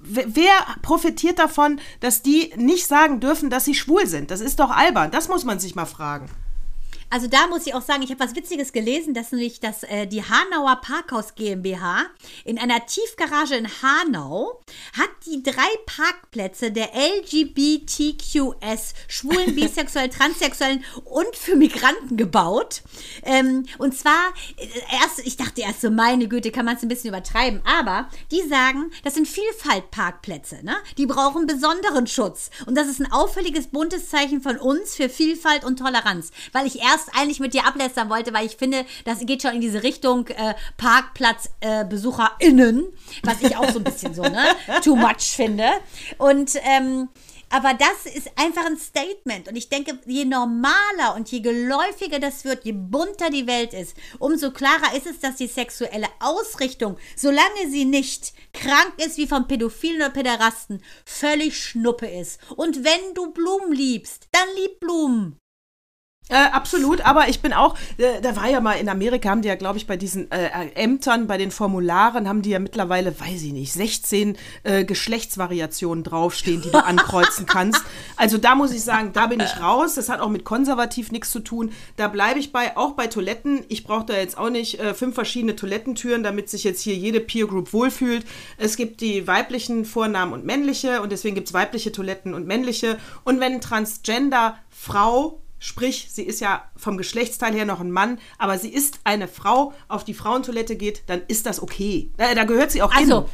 wer 0.00 0.52
profitiert 0.80 1.40
davon, 1.40 1.80
dass 2.00 2.22
die 2.22 2.52
nicht 2.56 2.86
sagen 2.86 3.18
dürfen, 3.18 3.50
dass 3.50 3.64
sie 3.64 3.74
schwul 3.74 4.06
sind? 4.06 4.30
Das 4.30 4.40
ist 4.40 4.60
doch 4.60 4.70
albern. 4.70 5.10
Das 5.10 5.28
muss 5.28 5.44
man 5.44 5.58
sich 5.58 5.74
mal 5.74 5.86
fragen. 5.86 6.28
Also 7.10 7.26
da 7.26 7.46
muss 7.46 7.66
ich 7.66 7.74
auch 7.74 7.82
sagen, 7.82 8.02
ich 8.02 8.10
habe 8.10 8.20
was 8.20 8.36
Witziges 8.36 8.72
gelesen, 8.72 9.14
dass 9.14 9.32
nämlich 9.32 9.60
das, 9.60 9.82
äh, 9.84 10.06
die 10.06 10.22
Hanauer 10.22 10.80
Parkhaus 10.82 11.34
GmbH 11.34 12.06
in 12.44 12.58
einer 12.58 12.84
Tiefgarage 12.84 13.56
in 13.56 13.68
Hanau 13.82 14.60
hat 14.92 15.08
die 15.26 15.42
drei 15.42 15.68
Parkplätze 15.86 16.70
der 16.70 16.90
LGBTQS, 16.94 18.94
schwulen, 19.08 19.54
bisexuellen, 19.54 20.10
transsexuellen 20.10 20.84
und 21.04 21.34
für 21.34 21.56
Migranten 21.56 22.16
gebaut. 22.16 22.82
Ähm, 23.22 23.66
und 23.78 23.96
zwar, 23.96 24.34
äh, 24.56 24.66
erst, 25.02 25.26
ich 25.26 25.36
dachte 25.36 25.62
erst 25.62 25.80
so, 25.80 25.90
meine 25.90 26.28
Güte, 26.28 26.50
kann 26.50 26.66
man 26.66 26.76
es 26.76 26.82
ein 26.82 26.88
bisschen 26.88 27.08
übertreiben, 27.08 27.62
aber 27.64 28.10
die 28.30 28.46
sagen, 28.48 28.90
das 29.02 29.14
sind 29.14 29.26
Vielfaltparkplätze, 29.26 30.62
ne? 30.62 30.76
Die 30.98 31.06
brauchen 31.06 31.46
besonderen 31.46 32.06
Schutz. 32.06 32.50
Und 32.66 32.74
das 32.74 32.88
ist 32.88 33.00
ein 33.00 33.10
auffälliges, 33.10 33.68
buntes 33.68 34.10
Zeichen 34.10 34.42
von 34.42 34.58
uns 34.58 34.94
für 34.94 35.08
Vielfalt 35.08 35.64
und 35.64 35.78
Toleranz. 35.78 36.32
Weil 36.52 36.66
ich 36.66 36.80
erst 36.80 36.97
eigentlich 37.12 37.40
mit 37.40 37.54
dir 37.54 37.66
ablästern 37.66 38.10
wollte, 38.10 38.34
weil 38.34 38.46
ich 38.46 38.56
finde, 38.56 38.84
das 39.04 39.20
geht 39.20 39.42
schon 39.42 39.54
in 39.54 39.60
diese 39.60 39.82
Richtung 39.82 40.26
äh, 40.28 40.54
Parkplatzbesucherinnen, 40.76 42.80
äh, 42.80 42.86
was 43.22 43.42
ich 43.42 43.56
auch 43.56 43.70
so 43.70 43.78
ein 43.78 43.84
bisschen 43.84 44.14
so, 44.14 44.22
ne? 44.22 44.44
Too 44.82 44.96
much 44.96 45.36
finde. 45.36 45.68
Und, 46.18 46.52
ähm, 46.64 47.08
aber 47.50 47.74
das 47.74 48.12
ist 48.12 48.30
einfach 48.36 48.66
ein 48.66 48.76
Statement. 48.76 49.48
Und 49.48 49.56
ich 49.56 49.68
denke, 49.68 49.98
je 50.06 50.24
normaler 50.24 51.14
und 51.16 51.30
je 51.30 51.40
geläufiger 51.40 52.18
das 52.18 52.44
wird, 52.44 52.64
je 52.64 52.72
bunter 52.72 53.30
die 53.30 53.46
Welt 53.46 53.72
ist, 53.72 53.96
umso 54.18 54.50
klarer 54.50 54.94
ist 54.94 55.06
es, 55.06 55.20
dass 55.20 55.36
die 55.36 55.46
sexuelle 55.46 56.08
Ausrichtung, 56.20 56.98
solange 57.16 57.70
sie 57.70 57.86
nicht 57.86 58.34
krank 58.52 58.92
ist 58.98 59.16
wie 59.16 59.26
von 59.26 59.48
Pädophilen 59.48 60.02
oder 60.02 60.10
Päderasten, 60.10 60.82
völlig 61.06 61.58
schnuppe 61.58 62.06
ist. 62.06 62.38
Und 62.56 62.84
wenn 62.84 63.14
du 63.14 63.32
Blumen 63.32 63.72
liebst, 63.72 64.28
dann 64.32 64.48
lieb 64.56 64.80
Blumen. 64.80 65.38
Äh, 66.30 66.50
absolut, 66.52 67.00
aber 67.00 67.28
ich 67.28 67.40
bin 67.40 67.54
auch, 67.54 67.74
äh, 67.96 68.20
da 68.20 68.36
war 68.36 68.48
ja 68.48 68.60
mal 68.60 68.74
in 68.74 68.88
Amerika, 68.88 69.30
haben 69.30 69.40
die 69.40 69.48
ja, 69.48 69.54
glaube 69.54 69.78
ich, 69.78 69.86
bei 69.86 69.96
diesen 69.96 70.30
äh, 70.30 70.48
Ämtern, 70.74 71.26
bei 71.26 71.38
den 71.38 71.50
Formularen, 71.50 72.28
haben 72.28 72.42
die 72.42 72.50
ja 72.50 72.58
mittlerweile, 72.58 73.18
weiß 73.18 73.42
ich 73.42 73.52
nicht, 73.52 73.72
16 73.72 74.36
äh, 74.62 74.84
Geschlechtsvariationen 74.84 76.04
draufstehen, 76.04 76.60
die 76.60 76.70
du 76.70 76.84
ankreuzen 76.84 77.46
kannst. 77.46 77.82
Also 78.16 78.36
da 78.36 78.54
muss 78.54 78.72
ich 78.72 78.82
sagen, 78.82 79.12
da 79.14 79.26
bin 79.26 79.40
ich 79.40 79.60
raus. 79.60 79.94
Das 79.94 80.10
hat 80.10 80.20
auch 80.20 80.28
mit 80.28 80.44
konservativ 80.44 81.12
nichts 81.12 81.30
zu 81.30 81.40
tun. 81.40 81.72
Da 81.96 82.08
bleibe 82.08 82.38
ich 82.38 82.52
bei, 82.52 82.76
auch 82.76 82.92
bei 82.92 83.06
Toiletten. 83.06 83.64
Ich 83.68 83.84
brauche 83.84 84.04
da 84.04 84.14
jetzt 84.14 84.36
auch 84.36 84.50
nicht 84.50 84.80
äh, 84.80 84.92
fünf 84.92 85.14
verschiedene 85.14 85.56
Toilettentüren, 85.56 86.22
damit 86.22 86.50
sich 86.50 86.62
jetzt 86.62 86.82
hier 86.82 86.94
jede 86.94 87.20
Peer 87.20 87.46
Group 87.46 87.72
wohlfühlt. 87.72 88.26
Es 88.58 88.76
gibt 88.76 89.00
die 89.00 89.26
weiblichen 89.26 89.86
Vornamen 89.86 90.34
und 90.34 90.44
männliche 90.44 91.00
und 91.00 91.10
deswegen 91.10 91.34
gibt 91.34 91.48
es 91.48 91.54
weibliche 91.54 91.90
Toiletten 91.90 92.34
und 92.34 92.46
männliche. 92.46 92.98
Und 93.24 93.40
wenn 93.40 93.62
Transgender 93.62 94.58
Frau 94.68 95.40
Sprich, 95.60 96.08
sie 96.10 96.22
ist 96.22 96.40
ja 96.40 96.64
vom 96.76 96.96
Geschlechtsteil 96.98 97.54
her 97.54 97.64
noch 97.64 97.80
ein 97.80 97.90
Mann, 97.90 98.18
aber 98.38 98.58
sie 98.58 98.68
ist 98.72 99.00
eine 99.04 99.26
Frau, 99.28 99.72
auf 99.88 100.04
die 100.04 100.14
Frauentoilette 100.14 100.76
geht, 100.76 101.02
dann 101.06 101.22
ist 101.28 101.46
das 101.46 101.60
okay. 101.62 102.10
Äh, 102.16 102.34
da 102.34 102.44
gehört 102.44 102.70
sie 102.70 102.82
auch 102.82 102.92
Also, 102.92 103.00
hin. 103.02 103.12
also 103.12 103.28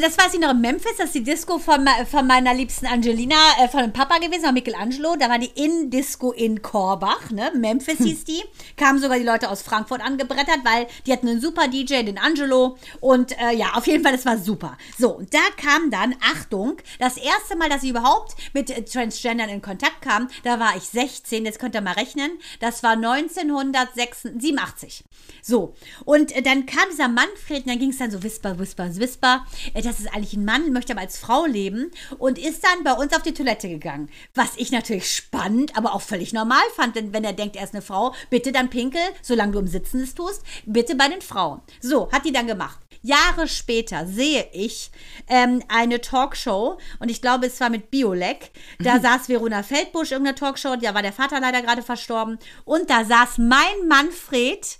das 0.00 0.16
weiß 0.16 0.32
ich 0.32 0.40
noch 0.40 0.52
in 0.52 0.62
Memphis, 0.62 0.96
das 0.96 1.06
ist 1.06 1.14
die 1.14 1.22
Disco 1.22 1.58
von, 1.58 1.86
von 2.10 2.26
meiner 2.26 2.54
liebsten 2.54 2.86
Angelina, 2.86 3.36
äh, 3.60 3.68
von 3.68 3.80
dem 3.80 3.92
Papa 3.92 4.16
gewesen, 4.16 4.44
von 4.44 4.54
Michelangelo. 4.54 5.16
Da 5.16 5.28
war 5.28 5.38
die 5.38 5.50
In-Disco 5.54 6.32
in 6.32 6.62
Korbach, 6.62 7.30
ne? 7.30 7.52
Memphis 7.54 7.98
hieß 7.98 8.24
die. 8.24 8.42
Kamen 8.78 8.98
sogar 8.98 9.18
die 9.18 9.24
Leute 9.24 9.50
aus 9.50 9.60
Frankfurt 9.60 10.00
angebrettert, 10.00 10.60
weil 10.64 10.86
die 11.06 11.12
hatten 11.12 11.28
einen 11.28 11.40
super 11.40 11.68
DJ, 11.68 12.02
den 12.02 12.16
Angelo. 12.16 12.78
Und 13.00 13.38
äh, 13.38 13.54
ja, 13.54 13.74
auf 13.74 13.86
jeden 13.86 14.02
Fall, 14.02 14.12
das 14.12 14.24
war 14.24 14.38
super. 14.38 14.78
So, 14.98 15.16
und 15.16 15.34
da 15.34 15.40
kam 15.56 15.90
dann, 15.90 16.14
Achtung, 16.32 16.78
das 16.98 17.18
erste 17.18 17.56
Mal, 17.56 17.68
dass 17.68 17.82
ich 17.82 17.90
überhaupt 17.90 18.36
mit 18.54 18.70
äh, 18.70 18.84
Transgendern 18.84 19.50
in 19.50 19.60
Kontakt 19.60 20.00
kam, 20.00 20.28
da 20.44 20.58
war 20.58 20.76
ich 20.76 20.84
16, 20.84 21.44
jetzt 21.44 21.58
könnt 21.58 21.74
ihr 21.74 21.82
mal 21.82 21.92
rechnen. 21.92 22.30
Das 22.60 22.82
war 22.82 22.92
1987. 22.92 25.04
So, 25.42 25.74
und 26.06 26.34
äh, 26.34 26.40
dann 26.40 26.64
kam 26.64 26.84
dieser 26.90 27.08
Manfred 27.08 27.64
und 27.64 27.68
dann 27.68 27.78
ging 27.78 27.90
es 27.90 27.98
dann 27.98 28.10
so 28.10 28.22
Whisper, 28.22 28.58
Whisper, 28.58 28.96
Whisper. 28.96 29.44
Das 29.74 29.98
ist 29.98 30.14
eigentlich 30.14 30.34
ein 30.34 30.44
Mann, 30.44 30.72
möchte 30.72 30.92
aber 30.92 31.02
als 31.02 31.18
Frau 31.18 31.46
leben 31.46 31.90
und 32.18 32.38
ist 32.38 32.64
dann 32.64 32.84
bei 32.84 32.92
uns 32.92 33.12
auf 33.12 33.22
die 33.22 33.34
Toilette 33.34 33.68
gegangen. 33.68 34.08
Was 34.34 34.52
ich 34.56 34.70
natürlich 34.70 35.14
spannend, 35.14 35.76
aber 35.76 35.94
auch 35.94 36.02
völlig 36.02 36.32
normal 36.32 36.62
fand, 36.76 36.96
denn 36.96 37.12
wenn 37.12 37.24
er 37.24 37.32
denkt, 37.32 37.56
er 37.56 37.64
ist 37.64 37.74
eine 37.74 37.82
Frau, 37.82 38.14
bitte 38.30 38.52
dann 38.52 38.70
pinkel, 38.70 39.00
solange 39.22 39.52
du 39.52 39.58
im 39.58 39.66
Sitzen 39.66 40.00
es 40.02 40.14
tust, 40.14 40.42
bitte 40.64 40.94
bei 40.94 41.08
den 41.08 41.22
Frauen. 41.22 41.60
So, 41.80 42.10
hat 42.12 42.24
die 42.24 42.32
dann 42.32 42.46
gemacht. 42.46 42.78
Jahre 43.04 43.48
später 43.48 44.06
sehe 44.06 44.48
ich 44.52 44.90
ähm, 45.28 45.62
eine 45.68 46.00
Talkshow 46.00 46.78
und 47.00 47.10
ich 47.10 47.20
glaube, 47.20 47.46
es 47.46 47.60
war 47.60 47.68
mit 47.68 47.90
Biolek. 47.90 48.50
Da 48.78 48.98
saß 48.98 49.28
Verona 49.28 49.62
Feldbusch, 49.62 50.12
irgendeine 50.12 50.36
Talkshow, 50.36 50.76
da 50.76 50.94
war 50.94 51.02
der 51.02 51.12
Vater 51.12 51.38
leider 51.38 51.60
gerade 51.60 51.82
verstorben. 51.82 52.38
Und 52.64 52.88
da 52.88 53.04
saß 53.04 53.36
mein 53.36 53.88
Manfred 53.88 54.78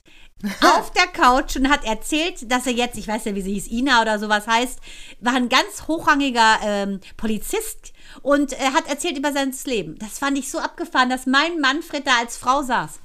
auf 0.62 0.90
der 0.92 1.06
Couch 1.06 1.56
und 1.56 1.70
hat 1.70 1.84
erzählt, 1.84 2.50
dass 2.50 2.66
er 2.66 2.72
jetzt, 2.72 2.98
ich 2.98 3.08
weiß 3.08 3.24
ja, 3.24 3.34
wie 3.34 3.42
sie 3.42 3.54
hieß, 3.54 3.68
Ina 3.68 4.02
oder 4.02 4.18
sowas 4.18 4.46
heißt, 4.46 4.78
war 5.20 5.34
ein 5.34 5.48
ganz 5.48 5.86
hochrangiger 5.88 6.58
ähm, 6.62 7.00
Polizist 7.16 7.92
und 8.22 8.52
er 8.52 8.72
hat 8.74 8.88
erzählt 8.88 9.18
über 9.18 9.32
sein 9.32 9.54
Leben. 9.64 9.98
Das 9.98 10.18
fand 10.18 10.38
ich 10.38 10.50
so 10.50 10.58
abgefahren, 10.58 11.10
dass 11.10 11.26
mein 11.26 11.60
Manfred 11.60 12.06
da 12.06 12.18
als 12.20 12.36
Frau 12.36 12.62
saß. 12.62 13.00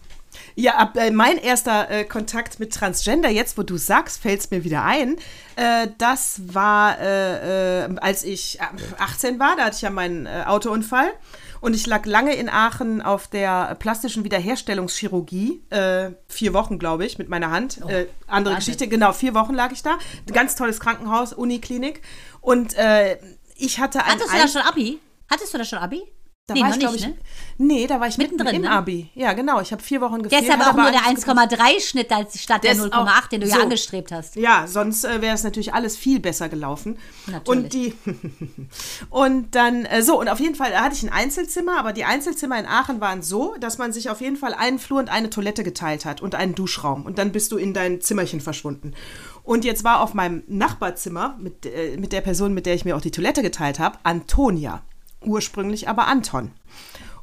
Ja, 0.56 0.76
ab, 0.76 0.98
äh, 0.98 1.12
mein 1.12 1.38
erster 1.38 1.90
äh, 1.90 2.04
Kontakt 2.04 2.60
mit 2.60 2.74
Transgender, 2.74 3.30
jetzt 3.30 3.58
wo 3.58 3.64
du 3.64 3.78
sagst, 3.78 4.22
fällt 4.22 4.42
es 4.42 4.52
mir 4.52 4.64
wieder 4.64 4.84
ein. 4.84 5.16
Äh, 5.56 5.88
das 5.98 6.42
war, 6.54 7.00
äh, 7.00 7.86
äh, 7.86 7.96
als 8.00 8.24
ich 8.24 8.60
äh, 8.60 8.64
18 9.00 9.40
war, 9.40 9.56
da 9.56 9.66
hatte 9.66 9.78
ich 9.78 9.82
ja 9.82 9.90
meinen 9.90 10.26
äh, 10.26 10.44
Autounfall. 10.46 11.12
Und 11.62 11.76
ich 11.76 11.86
lag 11.86 12.06
lange 12.06 12.34
in 12.36 12.50
Aachen 12.50 13.02
auf 13.02 13.28
der 13.28 13.76
plastischen 13.76 14.24
Wiederherstellungschirurgie. 14.24 15.62
Äh, 15.70 16.12
vier 16.28 16.54
Wochen, 16.54 16.80
glaube 16.80 17.06
ich, 17.06 17.18
mit 17.18 17.30
meiner 17.30 17.52
Hand. 17.52 17.80
äh, 17.88 18.08
andere 18.28 18.56
Wahnsinn. 18.56 18.56
Geschichte. 18.56 18.88
Genau, 18.88 19.12
vier 19.14 19.34
Wochen 19.34 19.54
lag 19.54 19.72
ich 19.72 19.84
da. 19.84 19.98
Ganz 20.32 20.56
tolles 20.56 20.80
Krankenhaus, 20.80 21.34
Uniklinik. 21.34 22.02
Und 22.42 22.76
äh, 22.76 23.18
ich 23.56 23.80
hatte 23.80 24.00
ein 24.04 24.12
Hattest 24.14 24.34
du 24.34 24.38
da 24.38 24.48
schon 24.48 24.62
Abi? 24.62 25.00
Hattest 25.30 25.54
du 25.54 25.58
da 25.58 25.66
schon 25.66 25.80
Abi? 25.80 26.02
Da 26.50 26.56
nee, 26.56 26.62
war 26.62 26.70
noch 26.70 26.76
ich, 26.76 26.80
glaube 26.80 26.96
nicht, 26.96 27.06
ich, 27.06 27.10
ne? 27.10 27.18
nee, 27.58 27.88
da 27.88 28.00
war 28.00 28.08
ich 28.08 28.18
Mittendrin, 28.18 28.48
mitten 28.48 28.64
im 28.64 28.70
ne? 28.70 28.72
Abi. 28.72 29.10
Ja, 29.14 29.34
genau. 29.34 29.62
Ich 29.62 29.72
habe 29.72 29.82
vier 29.82 30.02
Wochen 30.02 30.24
gefehlt. 30.24 30.50
Hatte 30.50 30.70
auch 30.70 30.76
nur 30.76 30.92
der 30.92 31.06
alles 31.06 31.26
geklappt. 31.26 31.54
1,3 31.54 31.80
Schnitt 31.82 32.12
als 32.12 32.40
statt 32.42 32.64
der 32.64 32.74
Der 32.74 32.86
ist 32.86 32.94
0,8, 32.94 33.30
den 33.30 33.42
du 33.42 33.48
ja 33.48 33.56
so. 33.56 33.62
angestrebt 33.62 34.12
hast. 34.12 34.36
Ja, 34.36 34.66
sonst 34.68 35.04
äh, 35.04 35.22
wäre 35.22 35.36
es 35.36 35.44
natürlich 35.44 35.74
alles 35.74 35.96
viel 35.96 36.20
besser 36.20 36.50
gelaufen. 36.50 36.98
Natürlich. 37.28 37.48
Und 37.48 37.74
die 37.74 37.94
und 39.10 39.56
dann 39.56 39.86
äh, 39.86 40.02
so 40.02 40.20
und 40.20 40.30
auf 40.30 40.40
jeden 40.40 40.56
Fall 40.56 40.74
hatte 40.80 40.96
ich 40.96 41.04
ein 41.04 41.12
Einzelzimmer, 41.12 41.78
aber 41.78 41.94
die 41.94 42.06
Einzelzimmer 42.06 42.60
in 42.60 42.66
Aachen 42.66 43.00
waren 43.02 43.22
so, 43.22 43.56
dass 43.60 43.78
man 43.78 43.94
sich 43.94 44.10
auf 44.10 44.22
jeden 44.22 44.36
Fall 44.36 44.54
einen 44.54 44.80
Flur 44.80 45.00
und 45.00 45.10
eine 45.10 45.30
Toilette 45.30 45.64
geteilt 45.64 46.06
hat 46.06 46.22
und 46.22 46.36
einen 46.36 46.56
Duschraum 46.56 47.06
und 47.06 47.18
dann 47.18 47.32
bist 47.32 47.52
du 47.52 47.58
in 47.58 47.74
dein 47.74 48.02
Zimmerchen 48.02 48.42
verschwunden. 48.42 48.94
Und 49.44 49.66
jetzt 49.66 49.84
war 49.84 50.02
auf 50.02 50.14
meinem 50.14 50.44
Nachbarzimmer 50.48 51.36
mit, 51.40 51.66
äh, 51.66 51.98
mit 51.98 52.12
der 52.12 52.22
Person, 52.22 52.54
mit 52.54 52.66
der 52.66 52.76
ich 52.76 52.86
mir 52.86 52.96
auch 52.96 53.02
die 53.02 53.12
Toilette 53.12 53.42
geteilt 53.42 53.80
habe, 53.80 53.98
Antonia. 54.04 54.84
Ursprünglich 55.22 55.90
aber 55.90 56.08
Anton. 56.08 56.52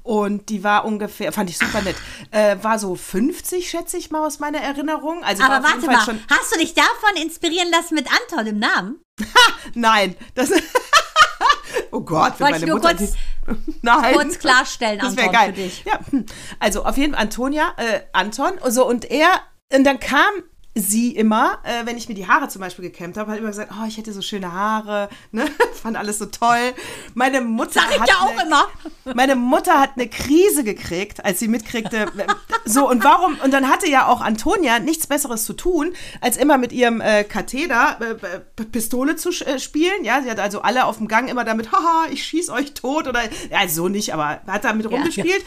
Und 0.06 0.50
die 0.50 0.62
war 0.62 0.84
ungefähr, 0.84 1.32
fand 1.32 1.50
ich 1.50 1.58
super 1.58 1.82
nett, 1.82 1.96
äh, 2.30 2.56
war 2.62 2.78
so 2.78 2.94
50, 2.94 3.68
schätze 3.68 3.96
ich 3.96 4.12
mal 4.12 4.24
aus 4.24 4.38
meiner 4.38 4.60
Erinnerung. 4.60 5.24
Also 5.24 5.42
Aber 5.42 5.64
warte 5.64 5.86
mal, 5.86 5.98
hast 6.30 6.54
du 6.54 6.60
dich 6.60 6.74
davon 6.74 7.20
inspirieren 7.20 7.68
lassen 7.72 7.96
mit 7.96 8.06
Anton 8.12 8.46
im 8.46 8.58
Namen? 8.60 9.00
Nein, 9.74 10.14
das. 10.36 10.52
oh 11.90 12.02
Gott, 12.02 12.34
wenn 12.38 12.44
meine 12.52 12.58
ich 12.58 12.66
nur 12.66 12.76
Mutter. 12.76 12.94
kurz- 12.94 13.14
nein. 13.82 14.14
kurz 14.14 14.38
klarstellen, 14.38 15.00
das 15.00 15.16
wäre 15.16 15.28
Anton, 15.28 15.40
geil. 15.40 15.54
für 15.54 15.60
dich. 15.62 15.84
Ja, 15.84 15.98
hm. 16.08 16.26
also 16.60 16.84
auf 16.84 16.96
jeden 16.96 17.14
Fall 17.14 17.22
Antonia, 17.22 17.74
äh, 17.76 18.00
Anton, 18.12 18.52
so 18.68 18.86
und 18.86 19.10
er, 19.10 19.40
und 19.72 19.84
dann 19.84 19.98
kam 19.98 20.30
sie 20.76 21.16
immer, 21.16 21.58
äh, 21.62 21.86
wenn 21.86 21.96
ich 21.96 22.06
mir 22.08 22.14
die 22.14 22.28
Haare 22.28 22.48
zum 22.48 22.60
Beispiel 22.60 22.84
gekämmt 22.84 23.16
habe, 23.16 23.32
hat 23.32 23.38
immer 23.38 23.48
gesagt, 23.48 23.72
oh, 23.72 23.86
ich 23.88 23.96
hätte 23.96 24.12
so 24.12 24.20
schöne 24.20 24.52
Haare, 24.52 25.08
ne? 25.32 25.46
fand 25.82 25.96
alles 25.96 26.18
so 26.18 26.26
toll. 26.26 26.74
Meine 27.14 27.40
Mutter 27.40 27.80
Sag 27.80 27.90
ich 27.92 28.00
hat 28.00 28.08
ja 28.08 28.16
auch 28.16 28.30
eine, 28.30 28.42
immer. 28.42 28.66
meine 29.14 29.36
Mutter 29.36 29.80
hat 29.80 29.92
eine 29.94 30.06
Krise 30.08 30.64
gekriegt, 30.64 31.24
als 31.24 31.38
sie 31.38 31.48
mitkriegte, 31.48 32.06
so 32.66 32.88
und 32.88 33.02
warum, 33.04 33.38
und 33.42 33.52
dann 33.52 33.70
hatte 33.70 33.88
ja 33.88 34.06
auch 34.06 34.20
Antonia 34.20 34.78
nichts 34.78 35.06
Besseres 35.06 35.46
zu 35.46 35.54
tun, 35.54 35.94
als 36.20 36.36
immer 36.36 36.58
mit 36.58 36.72
ihrem 36.72 37.00
äh, 37.00 37.24
Katheter 37.24 37.98
äh, 38.00 38.62
äh, 38.62 38.64
Pistole 38.66 39.16
zu 39.16 39.30
äh, 39.30 39.58
spielen, 39.58 40.04
ja, 40.04 40.20
sie 40.22 40.30
hat 40.30 40.40
also 40.40 40.60
alle 40.60 40.84
auf 40.84 40.98
dem 40.98 41.08
Gang 41.08 41.30
immer 41.30 41.44
damit, 41.44 41.72
haha, 41.72 42.06
ich 42.10 42.22
schieß 42.22 42.50
euch 42.50 42.74
tot 42.74 43.08
oder, 43.08 43.22
ja, 43.50 43.66
so 43.66 43.88
nicht, 43.88 44.12
aber 44.12 44.40
hat 44.46 44.64
damit 44.64 44.90
rumgespielt. 44.90 45.44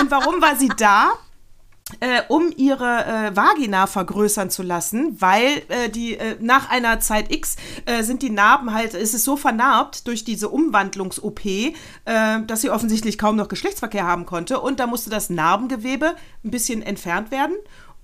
Und 0.00 0.10
warum 0.10 0.42
war 0.42 0.56
sie 0.56 0.70
da? 0.76 1.12
Äh, 2.00 2.22
um 2.28 2.50
ihre 2.56 3.04
äh, 3.04 3.36
Vagina 3.36 3.86
vergrößern 3.86 4.48
zu 4.48 4.62
lassen, 4.62 5.20
weil 5.20 5.62
äh, 5.68 5.90
die 5.90 6.16
äh, 6.16 6.36
nach 6.40 6.70
einer 6.70 6.98
Zeit 7.00 7.30
X 7.30 7.56
äh, 7.84 8.02
sind 8.02 8.22
die 8.22 8.30
Narben 8.30 8.72
halt, 8.72 8.94
es 8.94 9.12
ist 9.12 9.24
so 9.24 9.36
vernarbt 9.36 10.06
durch 10.06 10.24
diese 10.24 10.48
Umwandlungs-OP, 10.48 11.44
äh, 11.44 11.72
dass 12.46 12.62
sie 12.62 12.70
offensichtlich 12.70 13.18
kaum 13.18 13.36
noch 13.36 13.48
Geschlechtsverkehr 13.48 14.06
haben 14.06 14.24
konnte 14.24 14.60
und 14.60 14.80
da 14.80 14.86
musste 14.86 15.10
das 15.10 15.28
Narbengewebe 15.28 16.16
ein 16.42 16.50
bisschen 16.50 16.80
entfernt 16.80 17.30
werden. 17.30 17.54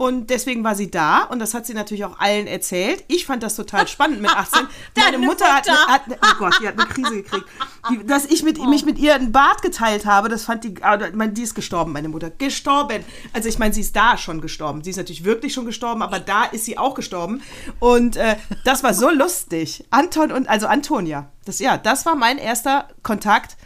Und 0.00 0.30
deswegen 0.30 0.64
war 0.64 0.74
sie 0.76 0.90
da 0.90 1.24
und 1.24 1.40
das 1.40 1.52
hat 1.52 1.66
sie 1.66 1.74
natürlich 1.74 2.06
auch 2.06 2.18
allen 2.18 2.46
erzählt. 2.46 3.04
Ich 3.06 3.26
fand 3.26 3.42
das 3.42 3.54
total 3.54 3.86
spannend 3.86 4.22
mit 4.22 4.30
18. 4.30 4.62
Meine 4.96 5.12
Deine 5.12 5.18
Mutter, 5.18 5.44
Hat, 5.44 5.66
Mutter. 5.66 5.86
hat, 5.88 6.02
oh 6.08 6.38
Gott, 6.38 6.54
die 6.58 6.66
hat 6.66 6.80
eine 6.80 6.88
Krise 6.88 7.22
gekriegt. 7.22 7.44
Die, 7.90 8.06
dass 8.06 8.24
ich 8.24 8.42
mit, 8.42 8.56
mich 8.66 8.86
mit 8.86 8.98
ihr 8.98 9.14
ein 9.14 9.30
Bad 9.30 9.60
geteilt 9.60 10.06
habe, 10.06 10.30
das 10.30 10.44
fand 10.44 10.64
die, 10.64 10.74
ah, 10.80 10.98
meine, 11.12 11.32
die 11.34 11.42
ist 11.42 11.54
gestorben, 11.54 11.92
meine 11.92 12.08
Mutter. 12.08 12.30
Gestorben. 12.30 13.04
Also 13.34 13.50
ich 13.50 13.58
meine, 13.58 13.74
sie 13.74 13.82
ist 13.82 13.94
da 13.94 14.16
schon 14.16 14.40
gestorben. 14.40 14.82
Sie 14.82 14.88
ist 14.88 14.96
natürlich 14.96 15.24
wirklich 15.24 15.52
schon 15.52 15.66
gestorben, 15.66 16.00
aber 16.00 16.18
da 16.18 16.44
ist 16.44 16.64
sie 16.64 16.78
auch 16.78 16.94
gestorben. 16.94 17.42
Und 17.78 18.16
äh, 18.16 18.36
das 18.64 18.82
war 18.82 18.94
so 18.94 19.10
lustig. 19.14 19.84
Anton 19.90 20.32
und, 20.32 20.48
also 20.48 20.66
Antonia. 20.66 21.30
Das, 21.44 21.58
ja, 21.58 21.76
das 21.76 22.06
war 22.06 22.14
mein 22.14 22.38
erster 22.38 22.88
Kontakt, 23.02 23.58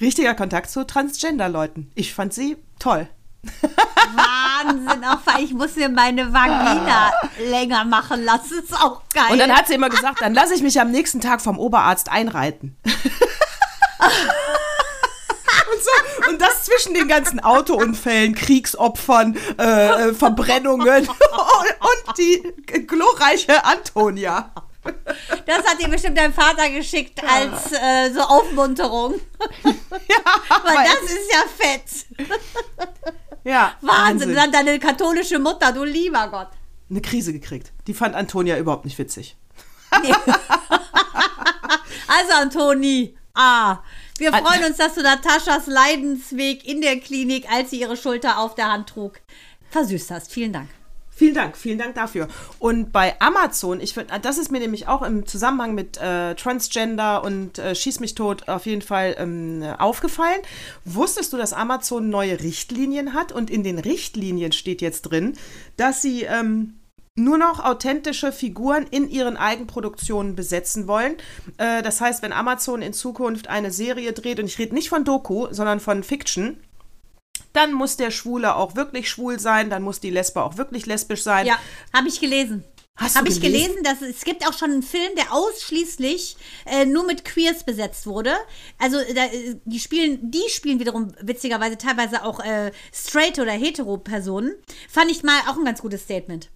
richtiger 0.00 0.32
Kontakt 0.32 0.70
zu 0.70 0.86
Transgender-Leuten. 0.86 1.92
Ich 1.94 2.14
fand 2.14 2.32
sie 2.32 2.56
toll. 2.78 3.10
Wahnsinn, 4.16 5.04
auch 5.04 5.18
weil 5.24 5.44
ich 5.44 5.52
muss 5.52 5.76
mir 5.76 5.88
meine 5.88 6.32
Vagina 6.32 7.12
länger 7.50 7.84
machen 7.84 8.24
lassen. 8.24 8.58
Ist 8.62 8.74
auch 8.74 9.02
geil. 9.14 9.24
Und 9.32 9.38
dann 9.38 9.54
hat 9.54 9.66
sie 9.68 9.74
immer 9.74 9.88
gesagt, 9.90 10.20
dann 10.20 10.34
lasse 10.34 10.54
ich 10.54 10.62
mich 10.62 10.80
am 10.80 10.90
nächsten 10.90 11.20
Tag 11.20 11.40
vom 11.40 11.58
Oberarzt 11.58 12.10
einreiten. 12.10 12.76
Und, 15.72 15.82
so, 15.82 16.30
und 16.30 16.40
das 16.40 16.64
zwischen 16.64 16.94
den 16.94 17.08
ganzen 17.08 17.40
Autounfällen, 17.40 18.34
Kriegsopfern, 18.34 19.36
äh, 19.58 20.08
äh, 20.10 20.14
Verbrennungen 20.14 21.08
und 21.08 22.18
die 22.18 22.42
glorreiche 22.86 23.64
Antonia. 23.64 24.50
das 25.46 25.58
hat 25.64 25.80
dir 25.80 25.88
bestimmt 25.88 26.18
dein 26.18 26.32
Vater 26.34 26.68
geschickt 26.70 27.20
als 27.24 27.72
äh, 27.72 28.12
so 28.12 28.20
Aufmunterung. 28.20 29.14
Weil 29.62 29.74
weil- 30.62 30.86
das 30.86 31.10
ist 31.10 31.32
ja 31.32 31.44
fett. 31.56 32.28
Ja, 33.44 33.74
Wahnsinn. 33.80 34.30
Und 34.30 34.36
dann 34.36 34.52
deine 34.52 34.78
katholische 34.78 35.38
Mutter, 35.38 35.72
du 35.72 35.84
lieber 35.84 36.28
Gott. 36.28 36.48
Eine 36.90 37.00
Krise 37.00 37.32
gekriegt. 37.32 37.72
Die 37.86 37.94
fand 37.94 38.14
Antonia 38.14 38.58
überhaupt 38.58 38.84
nicht 38.84 38.98
witzig. 38.98 39.36
Also, 42.08 42.32
Antoni, 42.34 43.16
ah, 43.34 43.78
wir 44.18 44.32
freuen 44.32 44.64
uns, 44.64 44.76
dass 44.76 44.94
du 44.94 45.02
Nataschas 45.02 45.66
Leidensweg 45.66 46.66
in 46.66 46.80
der 46.80 47.00
Klinik, 47.00 47.50
als 47.50 47.70
sie 47.70 47.80
ihre 47.80 47.96
Schulter 47.96 48.38
auf 48.38 48.54
der 48.54 48.70
Hand 48.70 48.90
trug, 48.90 49.20
versüßt 49.70 50.10
hast. 50.10 50.30
Vielen 50.32 50.52
Dank. 50.52 50.68
Vielen 51.22 51.34
Dank, 51.36 51.56
vielen 51.56 51.78
Dank 51.78 51.94
dafür. 51.94 52.26
Und 52.58 52.90
bei 52.90 53.14
Amazon, 53.20 53.80
ich 53.80 53.94
find, 53.94 54.08
das 54.22 54.38
ist 54.38 54.50
mir 54.50 54.58
nämlich 54.58 54.88
auch 54.88 55.02
im 55.02 55.24
Zusammenhang 55.24 55.72
mit 55.72 55.96
äh, 55.98 56.34
Transgender 56.34 57.22
und 57.22 57.60
äh, 57.60 57.76
Schieß 57.76 58.00
mich 58.00 58.16
tot 58.16 58.48
auf 58.48 58.66
jeden 58.66 58.82
Fall 58.82 59.14
ähm, 59.18 59.62
aufgefallen. 59.78 60.40
Wusstest 60.84 61.32
du, 61.32 61.36
dass 61.36 61.52
Amazon 61.52 62.10
neue 62.10 62.40
Richtlinien 62.40 63.14
hat? 63.14 63.30
Und 63.30 63.50
in 63.50 63.62
den 63.62 63.78
Richtlinien 63.78 64.50
steht 64.50 64.82
jetzt 64.82 65.02
drin, 65.02 65.34
dass 65.76 66.02
sie 66.02 66.22
ähm, 66.22 66.74
nur 67.14 67.38
noch 67.38 67.62
authentische 67.64 68.32
Figuren 68.32 68.88
in 68.90 69.08
ihren 69.08 69.36
Eigenproduktionen 69.36 70.34
besetzen 70.34 70.88
wollen. 70.88 71.18
Äh, 71.56 71.82
das 71.82 72.00
heißt, 72.00 72.24
wenn 72.24 72.32
Amazon 72.32 72.82
in 72.82 72.94
Zukunft 72.94 73.46
eine 73.46 73.70
Serie 73.70 74.12
dreht, 74.12 74.40
und 74.40 74.46
ich 74.46 74.58
rede 74.58 74.74
nicht 74.74 74.88
von 74.88 75.04
Doku, 75.04 75.46
sondern 75.52 75.78
von 75.78 76.02
Fiction, 76.02 76.56
dann 77.52 77.72
muss 77.72 77.96
der 77.96 78.10
Schwule 78.10 78.56
auch 78.56 78.76
wirklich 78.76 79.08
schwul 79.08 79.38
sein, 79.38 79.70
dann 79.70 79.82
muss 79.82 80.00
die 80.00 80.10
Lesbe 80.10 80.42
auch 80.42 80.56
wirklich 80.56 80.86
lesbisch 80.86 81.22
sein. 81.22 81.46
Ja, 81.46 81.58
habe 81.92 82.08
ich 82.08 82.20
gelesen. 82.20 82.64
Hast 82.96 83.16
Habe 83.16 83.28
ich 83.30 83.40
gelesen? 83.40 83.82
dass 83.82 84.02
es, 84.02 84.16
es 84.16 84.24
gibt 84.24 84.46
auch 84.46 84.52
schon 84.52 84.70
einen 84.70 84.82
Film, 84.82 85.14
der 85.16 85.32
ausschließlich 85.32 86.36
äh, 86.66 86.84
nur 86.84 87.06
mit 87.06 87.24
Queers 87.24 87.64
besetzt 87.64 88.06
wurde. 88.06 88.34
Also 88.78 88.98
da, 89.14 89.24
äh, 89.24 89.56
die 89.64 89.80
spielen, 89.80 90.30
die 90.30 90.42
spielen 90.50 90.78
wiederum 90.78 91.12
witzigerweise 91.20 91.78
teilweise 91.78 92.22
auch 92.22 92.40
äh, 92.40 92.70
straight 92.92 93.38
oder 93.38 93.52
hetero 93.52 93.96
Personen. 93.96 94.54
Fand 94.90 95.10
ich 95.10 95.22
mal 95.22 95.40
auch 95.48 95.56
ein 95.56 95.64
ganz 95.64 95.80
gutes 95.80 96.02
Statement. 96.02 96.50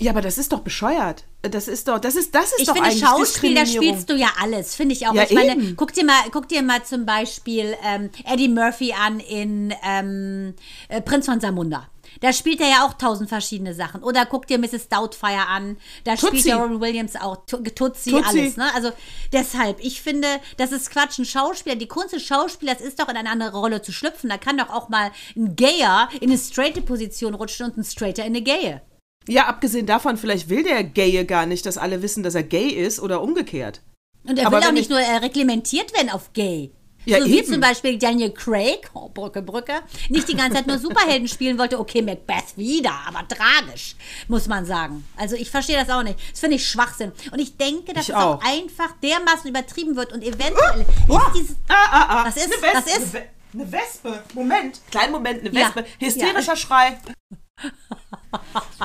Ja, 0.00 0.12
aber 0.12 0.22
das 0.22 0.38
ist 0.38 0.52
doch 0.52 0.60
bescheuert. 0.60 1.24
Das 1.42 1.68
ist 1.68 1.86
doch, 1.88 1.98
das 1.98 2.16
ist, 2.16 2.34
das 2.34 2.52
ist 2.52 2.60
Ich 2.60 2.66
doch 2.66 2.74
finde, 2.74 2.88
eigentlich 2.90 3.02
Schauspiel, 3.04 3.54
da 3.54 3.60
Diskriminierung. 3.62 3.98
spielst 3.98 4.10
du 4.10 4.14
ja 4.16 4.28
alles, 4.42 4.74
finde 4.74 4.94
ich 4.94 5.06
auch. 5.06 5.14
Ja, 5.14 5.22
ich 5.24 5.32
meine, 5.32 5.52
eben. 5.52 5.76
guck 5.76 5.92
dir 5.92 6.04
mal, 6.04 6.14
guck 6.32 6.48
dir 6.48 6.62
mal 6.62 6.82
zum 6.84 7.06
Beispiel 7.06 7.76
ähm, 7.84 8.10
Eddie 8.24 8.48
Murphy 8.48 8.92
an 8.92 9.20
in 9.20 9.74
ähm, 9.84 10.54
äh, 10.88 11.00
Prinz 11.00 11.26
von 11.26 11.38
Samunda. 11.40 11.88
Da 12.20 12.32
spielt 12.32 12.60
er 12.60 12.68
ja 12.68 12.86
auch 12.86 12.94
tausend 12.94 13.28
verschiedene 13.28 13.72
Sachen. 13.72 14.02
Oder 14.02 14.26
guck 14.26 14.46
dir 14.46 14.58
Mrs. 14.58 14.88
Doubtfire 14.88 15.46
an. 15.46 15.76
Da 16.04 16.16
spielt 16.16 16.32
Tutsi. 16.32 16.48
ja 16.48 16.56
Robin 16.60 16.80
Williams 16.80 17.14
auch. 17.16 17.44
Tu- 17.46 17.58
Tutsi, 17.62 18.10
Tutsi. 18.10 18.40
alles. 18.40 18.56
Ne? 18.56 18.74
Also 18.74 18.90
deshalb, 19.32 19.78
ich 19.80 20.02
finde, 20.02 20.26
das 20.56 20.72
ist 20.72 20.90
Quatsch. 20.90 21.18
Ein 21.18 21.24
Schauspieler, 21.24 21.76
die 21.76 21.86
Kunst 21.88 22.12
des 22.12 22.22
Schauspielers 22.24 22.80
ist 22.80 22.98
doch 22.98 23.08
in 23.08 23.16
eine 23.16 23.30
andere 23.30 23.52
Rolle 23.56 23.80
zu 23.80 23.92
schlüpfen. 23.92 24.28
Da 24.28 24.38
kann 24.38 24.58
doch 24.58 24.70
auch 24.70 24.88
mal 24.88 25.12
ein 25.36 25.54
Gayer 25.56 26.08
in 26.20 26.30
eine 26.30 26.38
straighte 26.38 26.82
Position 26.82 27.34
rutschen 27.34 27.66
und 27.66 27.76
ein 27.78 27.84
Straighter 27.84 28.22
in 28.24 28.34
eine 28.34 28.42
Gaye. 28.42 28.80
Ja, 29.28 29.46
abgesehen 29.46 29.86
davon, 29.86 30.16
vielleicht 30.16 30.48
will 30.48 30.62
der 30.62 30.82
Gaye 30.82 31.24
gar 31.24 31.46
nicht, 31.46 31.66
dass 31.66 31.78
alle 31.78 32.02
wissen, 32.02 32.22
dass 32.22 32.34
er 32.34 32.42
gay 32.42 32.68
ist 32.68 33.00
oder 33.00 33.20
umgekehrt. 33.22 33.82
Und 34.26 34.38
er 34.38 34.46
Aber 34.46 34.58
will 34.60 34.66
auch 34.68 34.72
nicht 34.72 34.84
ich- 34.84 34.88
nur 34.90 35.00
äh, 35.00 35.16
reglementiert 35.16 35.94
werden 35.94 36.10
auf 36.10 36.32
gay. 36.32 36.72
Ja, 37.06 37.18
so 37.18 37.24
wie 37.26 37.38
eben. 37.38 37.46
zum 37.50 37.60
Beispiel 37.62 37.96
Daniel 37.98 38.30
Craig, 38.30 38.90
oh, 38.92 39.08
Brücke, 39.08 39.40
Brücke, 39.40 39.72
nicht 40.10 40.28
die 40.28 40.34
ganze 40.36 40.56
Zeit 40.58 40.66
nur 40.66 40.76
Superhelden 40.86 41.28
spielen 41.28 41.56
wollte. 41.58 41.80
Okay, 41.80 42.02
Macbeth 42.02 42.56
wieder, 42.56 42.92
aber 43.06 43.26
tragisch, 43.26 43.96
muss 44.28 44.46
man 44.48 44.66
sagen. 44.66 45.02
Also 45.16 45.34
ich 45.34 45.50
verstehe 45.50 45.78
das 45.78 45.88
auch 45.88 46.02
nicht. 46.02 46.18
Das 46.32 46.40
finde 46.40 46.56
ich 46.56 46.66
Schwachsinn. 46.66 47.12
Und 47.32 47.38
ich 47.38 47.56
denke, 47.56 47.94
dass 47.94 48.02
Ich 48.04 48.10
es 48.10 48.14
auch. 48.14 48.36
auch. 48.36 48.44
einfach 48.44 48.92
dermaßen 49.02 49.48
übertrieben 49.48 49.96
wird 49.96 50.12
und 50.12 50.22
eventuell 50.22 50.84
Oh, 51.08 51.16
ist 51.16 51.34
dieses... 51.36 51.56
ah, 51.68 51.74
ah, 51.90 52.06
ah. 52.08 52.24
Was 52.26 52.36
ist? 52.36 52.52
Eine 52.52 52.62
Wespe. 52.62 52.74
Was 52.74 52.86
ist? 52.86 53.14
Eine, 53.16 53.24
We 53.24 53.28
eine 53.62 53.72
Wespe. 53.72 54.22
Moment. 54.34 54.80
Kleinen 54.90 55.12
Moment, 55.12 55.40
eine 55.40 55.58
Ja. 55.58 55.68
Wespe. 55.74 55.86
Hysterischer 56.00 56.52
Ja. 56.52 56.56
Schrei. 56.56 56.98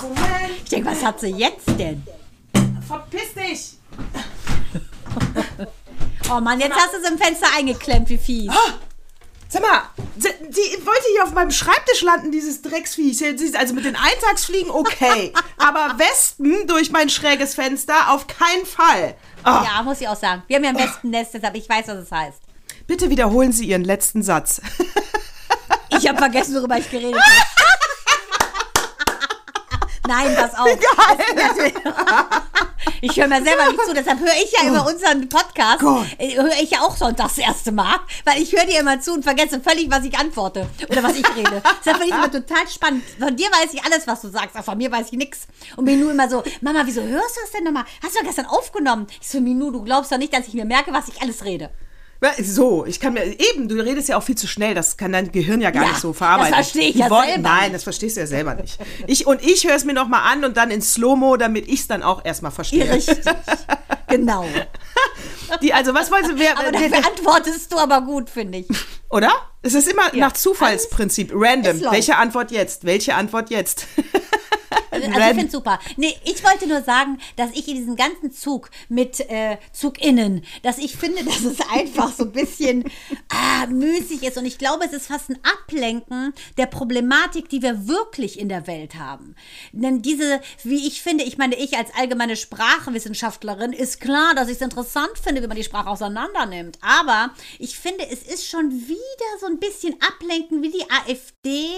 Moment. 0.02 0.52
Ich 0.64 0.70
denke, 0.70 0.90
was 0.92 1.04
hat 1.04 1.20
sie 1.20 1.28
jetzt 1.30 1.68
denn? 1.80 2.04
Verpiss 2.88 3.34
dich. 3.34 3.78
Oh 6.30 6.40
Mann, 6.40 6.60
jetzt 6.60 6.76
hast 6.76 6.94
du 6.94 6.98
es 6.98 7.10
im 7.10 7.18
Fenster 7.18 7.48
eingeklemmt, 7.56 8.10
wie 8.10 8.18
fies. 8.18 8.52
Sag 9.48 9.62
mal, 9.62 9.84
sie- 10.18 10.30
die 10.50 10.86
wollte 10.86 11.04
hier 11.14 11.24
auf 11.24 11.32
meinem 11.34 11.52
Schreibtisch 11.52 12.02
landen, 12.02 12.32
dieses 12.32 12.62
Drecksvieh. 12.64 13.14
Sie- 13.14 13.38
sie- 13.38 13.56
Also 13.56 13.74
mit 13.76 13.86
den 13.86 13.96
Eintagsfliegen 13.96 14.72
okay, 14.72 15.32
aber 15.58 15.98
Wespen 16.00 16.66
durch 16.68 16.92
mein 16.92 17.10
schräges 17.10 17.54
Fenster 17.56 18.12
auf 18.12 18.26
keinen 18.28 18.66
Fall. 18.66 19.16
Oh, 19.46 19.50
Ja, 19.64 19.82
muss 19.84 20.02
ich 20.02 20.08
auch 20.08 20.16
sagen. 20.20 20.42
Wir 20.48 20.58
haben 20.58 20.64
ja 20.64 20.72
ein 20.72 20.78
Wespennest, 20.80 21.36
deshalb 21.36 21.56
ich 21.56 21.70
weiß, 21.70 21.88
was 21.88 21.98
es 21.98 22.12
heißt. 22.12 22.40
Bitte 22.88 23.10
wiederholen 23.10 23.52
Sie 23.52 23.66
Ihren 23.68 23.84
letzten 23.84 24.24
Satz. 24.24 24.62
Ich 25.90 26.08
habe 26.08 26.18
vergessen, 26.18 26.56
worüber 26.56 26.78
ich 26.78 26.90
geredet 26.90 27.22
habe. 27.22 27.46
Nein, 30.08 30.36
pass 30.36 30.54
auf. 30.58 30.68
Ich 33.02 33.20
höre 33.20 33.28
mir 33.28 33.44
selber 33.44 33.68
nicht 33.68 33.82
zu, 33.82 33.94
deshalb 33.94 34.20
höre 34.20 34.36
ich 34.44 34.52
ja 34.52 34.68
über 34.68 34.88
unseren 34.88 35.28
Podcast, 35.30 35.82
äh, 36.18 36.36
höre 36.36 36.62
ich 36.62 36.72
ja 36.72 36.82
auch 36.82 36.96
sonntags 36.96 37.36
das 37.36 37.46
erste 37.46 37.72
Mal, 37.72 38.00
weil 38.24 38.42
ich 38.42 38.52
höre 38.52 38.66
dir 38.66 38.80
immer 38.80 39.00
zu 39.00 39.14
und 39.14 39.24
vergesse 39.24 39.60
völlig, 39.62 39.90
was 39.92 40.04
ich 40.06 40.18
antworte 40.18 40.68
oder 40.90 41.04
was 41.04 41.16
ich 41.16 41.36
rede. 41.36 41.62
Deshalb 41.80 41.98
finde 41.98 42.06
ich 42.06 42.12
immer 42.12 42.32
total 42.32 42.68
spannend. 42.68 43.04
Von 43.20 43.36
dir 43.36 43.48
weiß 43.48 43.74
ich 43.74 43.84
alles, 43.84 44.08
was 44.08 44.22
du 44.22 44.30
sagst, 44.30 44.56
aber 44.56 44.64
von 44.64 44.78
mir 44.78 44.92
weiß 44.92 45.08
ich 45.12 45.18
nichts. 45.18 45.48
Und 45.76 45.86
Minu 45.86 46.10
immer 46.10 46.30
so, 46.30 46.44
Mama, 46.62 46.82
wieso 46.86 47.02
hörst 47.02 47.38
du 47.38 47.42
das 47.42 47.52
denn 47.52 47.64
nochmal? 47.64 47.86
Hast 48.04 48.16
du 48.16 48.20
doch 48.20 48.26
gestern 48.26 48.46
aufgenommen? 48.46 49.08
Ich 49.22 49.30
so, 49.30 49.42
Minu, 49.42 49.72
du 49.72 49.84
glaubst 49.84 50.12
doch 50.12 50.18
nicht, 50.18 50.34
dass 50.34 50.48
ich 50.48 50.54
mir 50.54 50.66
merke, 50.66 50.94
was 50.94 51.08
ich 51.08 51.22
alles 51.22 51.44
rede. 51.46 51.70
So, 52.42 52.86
ich 52.86 53.00
kann 53.00 53.14
mir 53.14 53.24
eben, 53.26 53.68
du 53.68 53.76
redest 53.76 54.10
ja 54.10 54.18
auch 54.18 54.24
viel 54.24 54.36
zu 54.38 54.48
schnell, 54.48 54.74
das 54.74 54.98
kann 54.98 55.12
dein 55.12 55.32
Gehirn 55.32 55.62
ja 55.62 55.70
gar 55.70 55.84
Ja, 55.84 55.90
nicht 55.90 56.02
so 56.02 56.12
verarbeiten. 56.14 56.54
das 56.58 56.72
verstehe 56.72 56.90
ich 56.90 56.96
ja 56.96 57.10
wollen- 57.10 57.28
selber 57.28 57.50
Nein, 57.50 57.74
das 57.74 57.84
verstehst 57.84 58.16
du 58.18 58.22
ja 58.22 58.28
selber 58.28 58.56
nicht. 58.56 58.80
Ich, 59.06 59.28
und 59.28 59.44
ich 59.44 59.68
höre 59.68 59.76
es 59.76 59.86
mir 59.86 59.94
noch 59.94 60.08
mal 60.08 60.22
an 60.24 60.44
und 60.44 60.58
dann 60.58 60.72
in 60.72 60.82
Slow-Mo, 60.82 61.38
damit 61.38 61.68
ich 61.68 61.82
es 61.82 61.88
dann 61.88 62.02
auch 62.02 62.26
erstmal 62.26 62.52
verstehe. 62.52 62.92
Richtig. 62.92 63.20
genau. 64.08 64.46
Die, 65.62 65.72
also, 65.74 65.94
was 65.94 66.10
wollen 66.12 66.26
Sie, 66.26 66.34
wer, 66.38 66.58
Aber 66.58 66.72
dafür 66.72 66.98
antwortest 67.06 67.72
du 67.72 67.78
aber 67.78 68.02
gut, 68.02 68.30
finde 68.32 68.60
ich. 68.60 68.68
oder? 69.10 69.30
Es 69.62 69.76
ist 69.76 69.88
immer 69.88 70.12
nach 70.14 70.34
Zufallsprinzip, 70.34 71.32
random. 71.34 71.82
Welche 71.92 72.16
Antwort 72.18 72.50
jetzt? 72.52 72.86
Welche 72.86 73.14
Antwort 73.14 73.52
jetzt? 73.52 73.86
Also 74.92 75.08
ich 75.08 75.14
finde 75.14 75.46
es 75.46 75.52
super. 75.52 75.80
Nee, 75.98 76.16
ich 76.24 76.44
wollte 76.44 76.68
nur 76.68 76.82
sagen, 76.82 77.20
dass 77.36 77.52
ich 77.52 77.68
in 77.68 77.76
diesem 77.76 77.96
ganzen 77.96 78.32
Zug 78.32 78.70
mit 78.90 79.20
äh, 79.30 79.58
ZugInnen, 79.74 80.46
dass 80.64 80.78
ich 80.78 80.96
finde, 80.96 81.24
dass 81.26 81.44
es 81.44 81.58
einfach 81.70 82.14
so 82.14 82.24
ein 82.24 82.32
bisschen 82.32 82.86
ah, 83.30 83.66
müßig 83.68 84.24
ist. 84.24 84.38
Und 84.38 84.46
ich 84.46 84.58
glaube, 84.58 84.86
es 84.86 84.94
ist 84.94 85.08
fast 85.08 85.30
ein 85.30 85.40
Ablenken 85.44 86.34
der 86.58 86.68
Problematik, 86.68 87.50
die 87.50 87.62
wir 87.62 87.88
wirklich 87.88 88.40
in 88.40 88.50
der 88.50 88.68
Welt 88.68 88.96
haben. 88.96 89.36
Denn 89.72 90.02
diese, 90.02 90.42
wie 90.64 90.88
ich 90.88 91.02
finde, 91.02 91.24
ich 91.24 91.38
meine, 91.38 91.56
ich 91.56 91.78
als 91.78 91.94
allgemeine 91.96 92.36
Sprachwissenschaftlerin, 92.36 93.74
ist 93.74 94.00
klar, 94.00 94.34
dass 94.36 94.48
ich 94.48 94.56
es 94.56 94.62
interessant 94.62 95.18
finde, 95.22 95.42
wie 95.42 95.48
man 95.48 95.58
die 95.58 95.64
Sprache 95.64 95.90
auseinander 95.90 96.46
nimmt. 96.46 96.78
Aber 96.82 97.32
ich 97.60 97.78
finde, 97.78 98.08
es 98.10 98.24
ist 98.24 98.48
schon 98.48 98.72
wieder 98.72 99.40
so 99.40 99.48
ein 99.48 99.60
bisschen 99.60 99.96
ablenken, 100.02 100.62
wie 100.62 100.72
die 100.72 100.86
AfD 100.90 101.70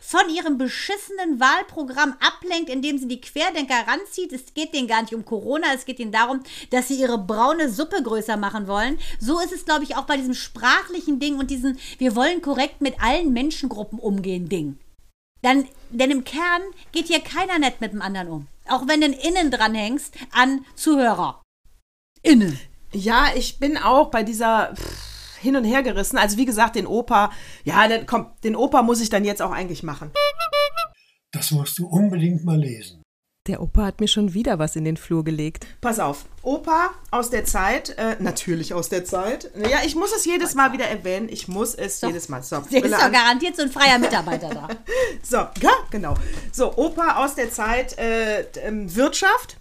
von 0.00 0.28
ihrem 0.34 0.58
beschissenen 0.58 1.40
Wahlprogramm 1.40 2.16
ablenkt, 2.34 2.70
indem 2.70 2.98
sie 2.98 3.08
die 3.08 3.20
Querdenker 3.20 3.86
ranzieht. 3.86 4.32
Es 4.32 4.54
geht 4.54 4.74
denen 4.74 4.88
gar 4.88 5.02
nicht 5.02 5.14
um 5.14 5.24
Corona, 5.24 5.68
es 5.74 5.84
geht 5.84 5.98
ihnen 5.98 6.12
darum, 6.12 6.40
dass 6.70 6.88
sie 6.88 6.94
ihre 6.94 7.18
braune 7.18 7.70
Suppe 7.70 8.02
größer 8.02 8.36
machen 8.36 8.66
wollen. 8.66 8.98
So 9.20 9.40
ist 9.40 9.52
es, 9.52 9.64
glaube 9.64 9.84
ich, 9.84 9.96
auch 9.96 10.04
bei 10.04 10.16
diesem 10.16 10.34
sprachlichen 10.34 11.18
Ding 11.18 11.38
und 11.38 11.50
diesem 11.50 11.76
Wir 11.98 12.16
wollen 12.16 12.42
korrekt 12.42 12.80
mit 12.80 13.00
allen 13.02 13.32
Menschengruppen 13.32 13.98
umgehen 13.98 14.48
Ding. 14.48 14.78
Dann, 15.42 15.68
denn 15.90 16.10
im 16.10 16.24
Kern 16.24 16.62
geht 16.92 17.08
hier 17.08 17.20
keiner 17.20 17.58
nett 17.58 17.80
mit 17.80 17.92
dem 17.92 18.00
anderen 18.00 18.28
um. 18.28 18.46
Auch 18.66 18.88
wenn 18.88 19.00
du 19.02 19.08
Innen 19.08 19.50
dranhängst 19.50 20.14
an 20.32 20.64
Zuhörer. 20.74 21.42
Innen. 22.22 22.58
Ja, 22.92 23.26
ich 23.34 23.58
bin 23.58 23.76
auch 23.76 24.10
bei 24.10 24.22
dieser 24.22 24.74
pff, 24.74 25.38
hin 25.38 25.56
und 25.56 25.64
her 25.64 25.82
gerissen. 25.82 26.16
Also 26.16 26.38
wie 26.38 26.46
gesagt, 26.46 26.76
den 26.76 26.86
Opa, 26.86 27.30
ja, 27.64 27.86
den, 27.86 28.06
komm, 28.06 28.32
den 28.42 28.56
Opa 28.56 28.82
muss 28.82 29.00
ich 29.00 29.10
dann 29.10 29.24
jetzt 29.24 29.42
auch 29.42 29.50
eigentlich 29.52 29.82
machen. 29.82 30.10
Das 31.34 31.50
musst 31.50 31.78
du 31.78 31.86
unbedingt 31.86 32.44
mal 32.44 32.58
lesen. 32.58 33.02
Der 33.46 33.60
Opa 33.60 33.84
hat 33.84 34.00
mir 34.00 34.08
schon 34.08 34.32
wieder 34.32 34.58
was 34.58 34.74
in 34.74 34.84
den 34.86 34.96
Flur 34.96 35.22
gelegt. 35.22 35.66
Pass 35.82 35.98
auf, 36.00 36.24
Opa 36.42 36.92
aus 37.10 37.28
der 37.28 37.44
Zeit, 37.44 37.90
äh, 37.98 38.16
natürlich 38.18 38.72
aus 38.72 38.88
der 38.88 39.04
Zeit. 39.04 39.50
Ja, 39.54 39.80
ich 39.84 39.96
muss 39.96 40.14
es 40.16 40.24
jedes 40.24 40.54
Mal 40.54 40.72
wieder 40.72 40.86
erwähnen. 40.86 41.28
Ich 41.28 41.46
muss 41.46 41.74
es 41.74 42.00
jedes 42.00 42.30
Mal. 42.30 42.42
So, 42.42 42.60
Der 42.60 42.82
ist 42.82 42.94
doch 42.94 43.02
an. 43.02 43.12
garantiert 43.12 43.56
so 43.56 43.62
ein 43.62 43.70
freier 43.70 43.98
Mitarbeiter 43.98 44.48
da. 44.48 44.68
So, 45.22 45.36
ja, 45.36 45.72
genau. 45.90 46.14
So, 46.52 46.74
Opa 46.76 47.22
aus 47.22 47.34
der 47.34 47.50
Zeit 47.50 47.98
äh, 47.98 48.42
ähm, 48.62 48.94
Wirtschaft. 48.94 49.58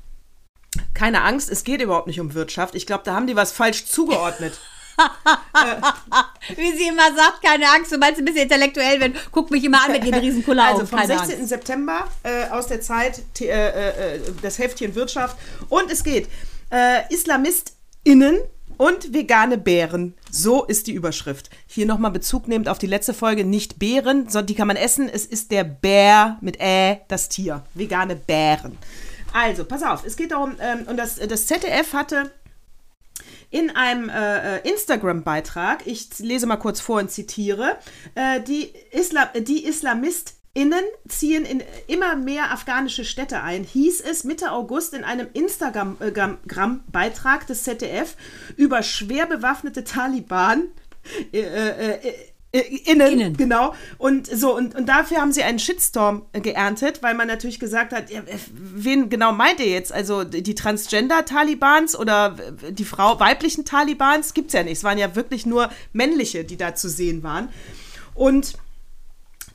Keine 0.93 1.24
Angst, 1.24 1.49
es 1.49 1.63
geht 1.65 1.82
überhaupt 1.82 2.07
nicht 2.07 2.19
um 2.21 2.34
Wirtschaft. 2.34 2.76
Ich 2.76 2.86
glaube, 2.86 3.03
da 3.03 3.15
haben 3.15 3.28
die 3.28 3.36
was 3.36 3.51
falsch 3.51 3.86
zugeordnet. 3.86 4.59
Wie 6.56 6.78
sie 6.78 6.88
immer 6.88 7.16
sagt, 7.16 7.41
keine 7.44 7.70
Angst, 7.70 7.91
sobald 7.91 8.16
sie 8.16 8.22
ein 8.22 8.26
bisschen 8.26 8.44
intellektuell 8.44 9.00
wird, 9.00 9.16
guck 9.32 9.52
mich 9.52 9.64
immer 9.64 9.84
an 9.84 9.91
mit 9.91 10.06
ihren 10.06 10.20
riesen 10.20 10.44
Kulleraugen. 10.44 10.82
Also 10.82 10.86
vom 10.88 11.00
keine 11.00 11.18
16. 11.18 11.39
Angst. 11.39 11.50
September 11.50 12.08
äh, 12.24 12.50
aus 12.50 12.68
der 12.68 12.82
Zeit 12.82 13.22
äh, 13.39 14.16
äh, 14.16 14.20
das 14.41 14.60
Heftchen 14.60 14.96
Wirtschaft. 14.96 15.38
Und 15.70 15.91
es 15.91 16.04
geht 16.04 16.28
äh, 16.70 17.14
IslamistInnen 17.14 18.39
und 18.78 19.14
vegane 19.14 19.58
Bären. 19.58 20.16
So 20.32 20.66
ist 20.66 20.88
die 20.88 20.94
Überschrift. 20.94 21.50
Hier 21.68 21.86
nochmal 21.86 22.12
Bezug 22.12 22.48
nehmend 22.48 22.70
auf 22.70 22.80
die 22.80 22.88
letzte 22.88 23.14
Folge. 23.14 23.46
Nicht 23.46 23.80
Bären, 23.80 24.30
sondern 24.30 24.48
die 24.48 24.56
kann 24.56 24.68
man 24.68 24.78
essen. 24.78 25.10
Es 25.10 25.26
ist 25.26 25.52
der 25.52 25.64
Bär 25.64 26.38
mit 26.41 26.60
Ä, 26.60 27.02
das 27.08 27.30
Tier. 27.30 27.64
Vegane 27.74 28.16
Bären. 28.16 28.78
Also, 29.32 29.66
pass 29.66 29.82
auf, 29.82 30.06
es 30.06 30.16
geht 30.16 30.32
darum, 30.32 30.56
ähm, 30.60 30.86
und 30.88 30.98
das, 30.98 31.16
das 31.16 31.48
ZDF 31.48 31.94
hatte 31.94 32.32
in 33.54 33.74
einem 33.76 34.10
äh, 34.10 34.58
äh, 34.58 34.68
Instagram-Beitrag, 34.68 35.86
ich 35.86 36.10
lese 36.18 36.47
mal 36.47 36.58
kurz 36.58 36.82
vor 36.82 36.99
und 36.99 37.12
zitiere, 37.12 37.78
äh, 38.16 38.41
die, 38.41 38.74
Islam, 38.89 39.28
die 39.41 39.68
IslamistInnen 39.68 40.84
ziehen 41.08 41.45
in 41.45 41.62
immer 41.86 42.16
mehr 42.16 42.51
afghanische 42.51 43.06
Städte 43.06 43.43
ein, 43.43 43.64
hieß 43.64 44.01
es 44.01 44.24
Mitte 44.24 44.51
August 44.51 44.95
in 44.95 45.04
einem 45.04 45.28
Instagram-Beitrag 45.34 47.45
des 47.45 47.62
ZDF 47.62 48.18
über 48.58 48.82
schwer 48.82 49.28
bewaffnete 49.28 49.84
Taliban. 49.84 50.70
Äh, 51.32 51.41
äh, 51.41 52.08
äh, 52.08 52.14
Innen, 52.54 53.14
Innen. 53.14 53.38
genau. 53.38 53.74
Und 53.97 54.28
so, 54.28 54.56
und, 54.56 54.76
und 54.76 54.88
dafür 54.88 55.18
haben 55.18 55.32
sie 55.32 55.41
einen 55.41 55.58
Shitstorm 55.58 56.28
äh, 56.34 56.39
geerntet, 56.39 57.01
weil 57.01 57.16
man 57.16 57.28
natürlich 57.28 57.60
gesagt 57.60 57.91
hat, 57.91 58.12
äh, 58.12 58.22
wen 58.51 59.10
genau 59.10 59.32
meint 59.32 59.60
ihr 59.60 59.70
jetzt? 59.70 59.91
Also 59.91 60.24
die 60.24 60.54
Transgender-Talibans 60.54 61.97
oder 61.97 62.36
äh, 62.62 62.72
die 62.72 62.86
Frau 62.86 63.20
weiblichen 63.20 63.66
Talibans 63.66 64.36
gibt's 64.36 64.54
ja 64.54 64.62
nicht. 64.62 64.74
Es 64.74 64.84
waren 64.84 64.99
ja 64.99 65.16
wirklich 65.16 65.47
nur 65.47 65.72
männliche, 65.93 66.43
die 66.43 66.56
da 66.56 66.76
zu 66.76 66.89
sehen 66.89 67.24
waren. 67.24 67.49
Und 68.14 68.54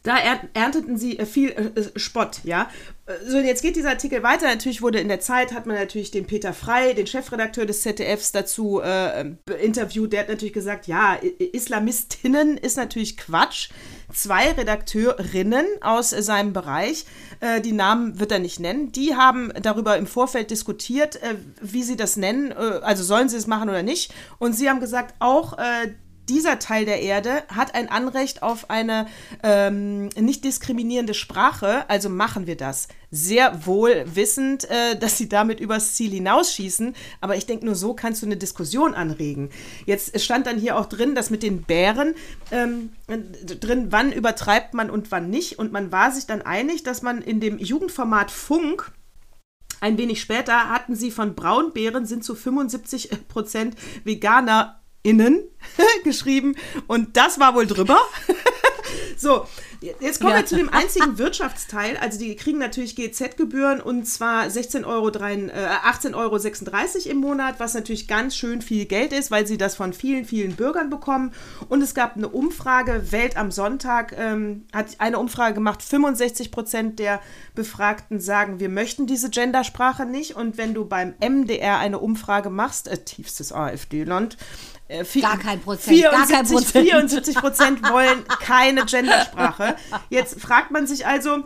da 0.03 0.17
er 0.19 0.41
ernteten 0.55 0.97
sie 0.99 1.19
äh, 1.19 1.27
viel 1.27 1.51
äh, 1.51 1.81
äh, 1.81 1.99
Spott, 1.99 2.41
ja. 2.43 2.69
So, 3.27 3.39
jetzt 3.39 3.63
geht 3.63 3.77
dieser 3.77 3.91
Artikel 3.91 4.23
weiter. 4.23 4.47
Natürlich 4.47 4.83
wurde 4.83 5.01
in 5.01 5.09
der 5.09 5.21
Zeit, 5.21 5.55
hat 5.55 5.65
man 5.65 5.77
natürlich 5.77 6.11
den 6.11 6.27
Peter 6.27 6.53
Frey, 6.53 6.95
den 6.95 7.07
Chefredakteur 7.07 7.65
des 7.65 7.81
ZDFs, 7.81 8.33
dazu 8.33 8.83
äh, 8.83 9.21
äh, 9.21 9.35
interviewt. 9.63 10.13
Der 10.13 10.21
hat 10.21 10.29
natürlich 10.29 10.53
gesagt, 10.53 10.87
ja, 10.87 11.17
Islamistinnen 11.53 12.59
ist 12.59 12.77
natürlich 12.77 13.17
Quatsch. 13.17 13.71
Zwei 14.13 14.51
Redakteurinnen 14.53 15.67
aus 15.81 16.13
äh, 16.13 16.23
seinem 16.23 16.53
Bereich, 16.53 17.07
äh, 17.41 17.63
die 17.63 17.73
Namen 17.73 18.21
wird 18.21 18.31
er 18.33 18.41
nicht 18.41 18.61
nennen, 18.61 18.93
die 18.93 19.15
haben 19.15 19.53
darüber 19.63 19.97
im 19.97 20.07
Vorfeld 20.07 20.51
diskutiert, 20.51 21.17
äh, 21.17 21.37
wie 21.63 21.83
sie 21.83 21.97
das 21.97 22.17
nennen, 22.17 22.53
äh, 22.53 22.81
also 22.83 23.03
sollen 23.03 23.31
sie 23.31 23.37
es 23.37 23.47
machen 23.47 23.71
oder 23.71 23.83
nicht. 23.83 24.13
Und 24.39 24.55
sie 24.55 24.69
haben 24.69 24.81
gesagt, 24.81 25.15
auch 25.19 25.59
äh, 25.59 25.93
dieser 26.29 26.59
Teil 26.59 26.85
der 26.85 27.01
Erde 27.01 27.43
hat 27.49 27.75
ein 27.75 27.91
Anrecht 27.91 28.43
auf 28.43 28.71
eine 28.71 29.07
ähm, 29.43 30.09
nicht 30.09 30.45
diskriminierende 30.45 31.15
Sprache, 31.15 31.89
also 31.89 32.09
machen 32.09 32.47
wir 32.47 32.57
das. 32.57 32.89
Sehr 33.11 33.67
wohl 33.67 34.05
wissend, 34.07 34.69
äh, 34.71 34.99
dass 34.99 35.17
sie 35.17 35.29
damit 35.29 35.61
übers 35.61 35.95
Ziel 35.95 36.11
hinausschießen, 36.11 36.95
aber 37.21 37.37
ich 37.37 37.47
denke, 37.47 37.67
nur 37.67 37.75
so 37.75 37.95
kannst 37.95 38.23
du 38.23 38.27
eine 38.27 38.37
Diskussion 38.37 38.95
anregen. 38.95 39.51
Jetzt 39.87 40.21
stand 40.21 40.47
dann 40.47 40.59
hier 40.59 40.77
auch 40.77 40.87
drin, 40.87 41.15
dass 41.15 41.31
mit 41.31 41.43
den 41.43 41.63
Bären 41.63 42.15
ähm, 42.51 42.91
drin, 43.07 43.89
wann 43.91 44.13
übertreibt 44.13 44.75
man 44.75 44.91
und 44.91 45.11
wann 45.11 45.31
nicht. 45.31 45.59
Und 45.59 45.73
man 45.73 45.91
war 45.91 46.13
sich 46.13 46.27
dann 46.27 46.43
einig, 46.43 46.83
dass 46.83 47.03
man 47.03 47.23
in 47.23 47.41
dem 47.41 47.59
Jugendformat 47.59 48.31
Funk 48.31 48.93
ein 49.81 49.97
wenig 49.97 50.21
später 50.21 50.69
hatten 50.71 50.97
sie 50.97 51.11
von 51.11 51.35
Braunbären 51.35 52.05
sind 52.05 52.25
zu 52.25 52.35
75 52.35 53.29
Prozent 53.29 53.77
VeganerInnen 55.09 55.43
geschrieben 56.05 56.57
und 56.87 57.17
das 57.17 57.41
war 57.41 57.55
wohl 57.55 57.67
drüber. 57.67 57.99
so, 59.17 59.47
Jetzt 59.81 60.21
kommen 60.21 60.35
wir 60.35 60.45
zu 60.45 60.57
dem 60.57 60.71
einzigen 60.71 61.19
Wirtschaftsteil. 61.19 61.97
Also 61.99 62.19
die 62.19 62.35
kriegen 62.35 62.59
natürlich 62.59 62.97
GZ-Gebühren 62.97 63.81
und 63.81 64.07
zwar 64.07 64.51
16 64.51 64.85
Euro, 64.85 65.09
äh, 65.09 65.11
18,36 65.13 66.15
Euro 66.15 67.11
im 67.11 67.19
Monat, 67.19 67.61
was 67.61 67.75
natürlich 67.75 68.09
ganz 68.09 68.37
schön 68.37 68.61
viel 68.61 68.87
Geld 68.87 69.13
ist, 69.13 69.31
weil 69.31 69.47
sie 69.47 69.57
das 69.57 69.77
von 69.77 69.93
vielen, 69.93 70.25
vielen 70.25 70.57
Bürgern 70.57 70.91
bekommen. 70.91 71.33
Und 71.69 71.81
es 71.81 71.95
gab 71.95 72.17
eine 72.17 72.29
Umfrage, 72.29 73.13
Welt 73.13 73.37
am 73.37 73.53
Sonntag 73.53 74.17
ähm, 74.19 74.67
hat 74.73 74.87
eine 74.99 75.21
Umfrage 75.21 75.55
gemacht, 75.55 75.83
65 75.83 76.51
Prozent 76.51 76.99
der 76.99 77.21
Befragten 77.55 78.19
sagen, 78.19 78.59
wir 78.59 78.69
möchten 78.69 79.07
diese 79.07 79.31
Gendersprache 79.31 80.07
nicht. 80.07 80.35
Und 80.35 80.59
wenn 80.59 80.75
du 80.75 80.87
beim 80.87 81.15
MDR 81.21 81.79
eine 81.79 82.01
Umfrage 82.01 82.51
machst, 82.51 82.89
äh, 82.89 82.99
tiefstes 82.99 83.53
AfD-Land, 83.53 84.37
äh, 84.89 85.05
Gar 85.21 85.39
kein 85.39 85.61
Prozent, 85.61 86.03
gar 86.03 86.27
kein 86.27 86.47
74, 86.47 86.57
Prozent. 86.57 86.89
74 86.89 87.35
Prozent 87.37 87.91
wollen 87.91 88.25
keine 88.41 88.85
Gendersprache. 88.87 89.77
Jetzt 90.11 90.41
fragt 90.41 90.71
man 90.71 90.87
sich 90.87 91.07
also, 91.07 91.45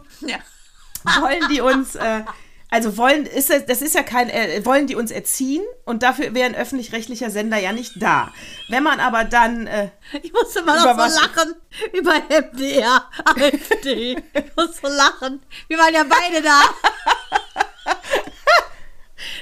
wollen 1.21 1.43
die 1.51 1.61
uns, 1.61 1.95
äh, 1.97 2.23
also 2.71 2.97
wollen, 2.97 3.27
ist 3.27 3.51
das, 3.51 3.67
das 3.67 3.83
ist 3.83 3.95
ja 3.95 4.03
kein, 4.03 4.31
äh, 4.31 4.65
wollen 4.65 4.87
die 4.87 4.95
uns 4.95 5.11
erziehen 5.11 5.63
und 5.85 6.03
dafür 6.03 6.35
wäre 6.35 6.47
ein 6.47 6.55
öffentlich-rechtlicher 6.55 7.31
Sender 7.31 7.59
ja 7.59 7.73
nicht 7.73 7.93
da. 8.01 8.33
Wenn 8.69 8.83
man 8.83 8.99
aber 9.01 9.25
dann, 9.25 9.67
äh, 9.67 9.91
Ich 10.23 10.33
musste 10.33 10.61
immer 10.61 10.77
noch 10.77 10.93
so 10.93 10.97
was? 10.97 11.15
lachen 11.17 11.55
über 11.93 12.15
MDR, 12.31 13.05
AfD. 13.25 14.17
Ich 14.33 14.57
muss 14.57 14.77
so 14.81 14.89
lachen. 14.89 15.43
Wir 15.69 15.79
waren 15.79 15.93
ja 15.93 16.05
beide 16.09 16.43
da. 16.43 16.61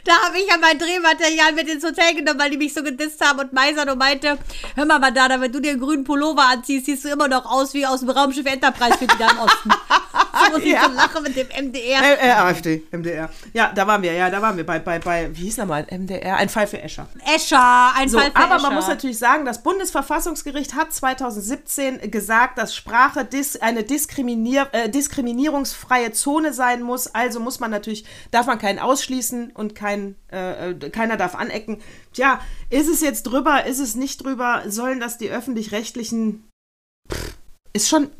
Da 0.04 0.12
habe 0.24 0.38
ich 0.38 0.48
ja 0.48 0.56
mein 0.60 0.78
Drehmaterial 0.78 1.52
mit 1.52 1.68
ins 1.68 1.84
Hotel 1.84 2.14
genommen, 2.14 2.38
weil 2.38 2.50
die 2.50 2.56
mich 2.56 2.74
so 2.74 2.82
gedisst 2.82 3.24
haben 3.24 3.40
und 3.40 3.52
Meiser 3.52 3.90
und 3.90 3.98
meinte, 3.98 4.38
hör 4.74 4.84
mal, 4.84 4.98
Madonna, 4.98 5.40
wenn 5.40 5.52
du 5.52 5.60
dir 5.60 5.72
einen 5.72 5.80
grünen 5.80 6.04
Pullover 6.04 6.48
anziehst, 6.48 6.86
siehst 6.86 7.04
du 7.04 7.08
immer 7.08 7.28
noch 7.28 7.46
aus 7.46 7.74
wie 7.74 7.86
aus 7.86 8.00
dem 8.00 8.10
Raumschiff 8.10 8.46
Enterprise 8.46 8.98
für 8.98 9.06
die 9.06 9.18
da 9.18 9.30
im 9.30 9.38
Osten. 9.38 9.70
So 10.32 10.52
muss 10.52 10.62
ich 10.62 10.72
Ja. 10.72 10.84
so 10.84 10.92
lachen 10.92 11.22
mit 11.22 11.36
dem 11.36 11.48
MDR. 11.48 12.02
äh, 12.02 12.28
äh, 12.28 12.30
AfD, 12.32 12.82
MDR. 12.90 13.30
Ja, 13.52 13.72
da 13.74 13.86
waren 13.86 14.02
wir, 14.02 14.12
ja, 14.12 14.30
da 14.30 14.40
waren 14.42 14.56
wir 14.56 14.64
bei, 14.64 14.78
bei, 14.78 14.98
bei, 14.98 15.30
wie 15.36 15.42
hieß 15.42 15.56
nochmal, 15.58 15.86
MDR? 15.90 16.36
Ein 16.36 16.48
Fall 16.48 16.66
für 16.66 16.80
Escher. 16.80 17.06
Escher, 17.34 17.92
ein 17.96 18.08
So, 18.08 18.18
Fall 18.18 18.30
für 18.30 18.36
aber 18.36 18.56
Escher. 18.56 18.62
man 18.62 18.74
muss 18.74 18.88
natürlich 18.88 19.18
sagen, 19.18 19.44
das 19.44 19.62
Bundesverfassungsgericht 19.62 20.74
hat 20.74 20.92
2017 20.92 22.10
gesagt, 22.10 22.58
dass 22.58 22.74
Sprache 22.74 23.24
dis 23.24 23.56
eine 23.56 23.82
diskriminier 23.82 24.68
äh, 24.72 24.88
diskriminierungsfreie 24.88 26.12
Zone 26.12 26.52
sein 26.52 26.82
muss. 26.82 27.08
Also 27.14 27.40
muss 27.40 27.60
man 27.60 27.70
natürlich, 27.70 28.04
darf 28.30 28.46
man 28.46 28.58
keinen 28.58 28.78
ausschließen 28.78 29.50
und 29.52 29.74
kein, 29.74 30.16
äh, 30.32 30.70
äh, 30.70 30.90
keiner 30.90 31.16
darf 31.16 31.34
anecken. 31.34 31.80
Tja, 32.12 32.40
ist 32.70 32.88
es 32.88 33.00
jetzt 33.00 33.24
drüber, 33.24 33.64
ist 33.66 33.78
es 33.80 33.94
nicht 33.94 34.24
drüber? 34.24 34.62
Sollen 34.66 35.00
das 35.00 35.18
die 35.18 35.30
öffentlich-rechtlichen? 35.30 36.48
Ist 37.72 37.88
schon. 37.88 38.10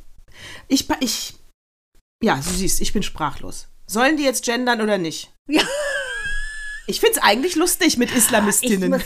Ich, 0.68 0.88
ich. 1.00 1.34
Ja, 2.22 2.36
du 2.36 2.42
siehst, 2.50 2.80
ich 2.82 2.92
bin 2.92 3.02
sprachlos. 3.02 3.68
Sollen 3.86 4.16
die 4.16 4.24
jetzt 4.24 4.44
gendern 4.44 4.80
oder 4.82 4.98
nicht? 4.98 5.32
Ja. 5.48 5.62
Ich 6.86 7.00
finde 7.00 7.16
es 7.18 7.22
eigentlich 7.22 7.54
lustig 7.56 7.96
mit 7.96 8.14
Islamistinnen. 8.14 9.02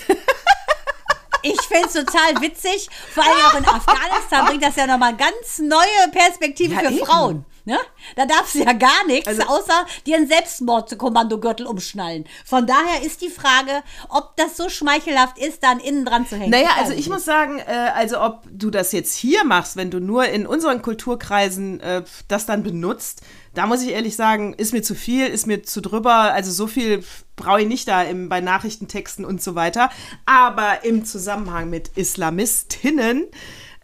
Ich 1.43 1.61
finde 1.61 1.87
es 1.87 1.93
total 1.93 2.41
witzig. 2.41 2.89
Vor 3.13 3.23
allem 3.23 3.45
auch 3.47 3.55
in 3.59 3.65
Afghanistan 3.69 4.47
bringt 4.47 4.63
das 4.65 4.77
ja 4.77 4.87
nochmal 4.87 5.17
ganz 5.17 5.59
neue 5.59 6.11
Perspektive 6.11 6.75
Ja, 6.75 6.81
für 6.81 6.87
eben. 6.95 7.07
Frauen. 7.07 7.45
Ne? 7.67 7.79
Da 8.17 8.27
darf 8.27 8.47
sie 8.51 8.63
ja 8.63 8.75
gar 8.75 9.07
nichts, 9.07 9.27
Also- 9.27 9.43
außer 9.45 9.87
dir 10.05 10.17
einen 10.17 10.29
Selbstmordkommandogürtel 10.29 11.67
umschnallen. 11.67 12.27
Von 12.45 12.67
daher 12.67 13.03
ist 13.03 13.23
die 13.23 13.31
Frage, 13.31 13.83
ob 14.11 14.37
das 14.37 14.57
so 14.59 14.69
schmeichelhaft 14.69 15.39
ist, 15.39 15.63
dann 15.63 15.81
innen 15.81 16.05
dran 16.05 16.27
zu 16.27 16.37
hängen. 16.37 16.51
Naja, 16.51 16.69
also 16.79 16.93
ich 16.93 17.09
muss 17.09 17.25
sagen, 17.25 17.59
äh, 17.61 17.91
also 17.95 18.21
ob 18.21 18.43
du 18.51 18.71
das 18.71 18.93
jetzt 18.93 19.17
hier 19.17 19.45
machst, 19.45 19.77
wenn 19.77 19.91
du 19.91 19.99
nur 19.99 20.27
in 20.27 20.47
unseren 20.47 20.83
Kulturkreisen 20.83 21.81
äh, 21.81 22.03
das 22.29 22.45
dann 22.45 22.63
benutzt, 22.63 23.23
da 23.55 23.67
muss 23.67 23.83
ich 23.83 23.91
ehrlich 23.91 24.17
sagen, 24.17 24.53
ist 24.53 24.73
mir 24.73 24.83
zu 24.83 24.95
viel, 24.95 25.27
ist 25.27 25.47
mir 25.47 25.63
zu 25.63 25.81
drüber. 25.81 26.33
Also 26.35 26.51
so 26.51 26.67
viel 26.67 27.05
brauche 27.37 27.63
ich 27.63 27.69
nicht 27.69 27.87
da 27.89 28.03
im, 28.03 28.29
bei 28.29 28.41
Nachrichtentexten 28.41 29.25
und 29.25 29.43
so 29.43 29.55
weiter. 29.55 29.91
Aber 30.27 30.85
im 30.85 31.05
Zusammenhang 31.05 31.71
mit 31.71 31.93
Islamistinnen, 31.97 33.27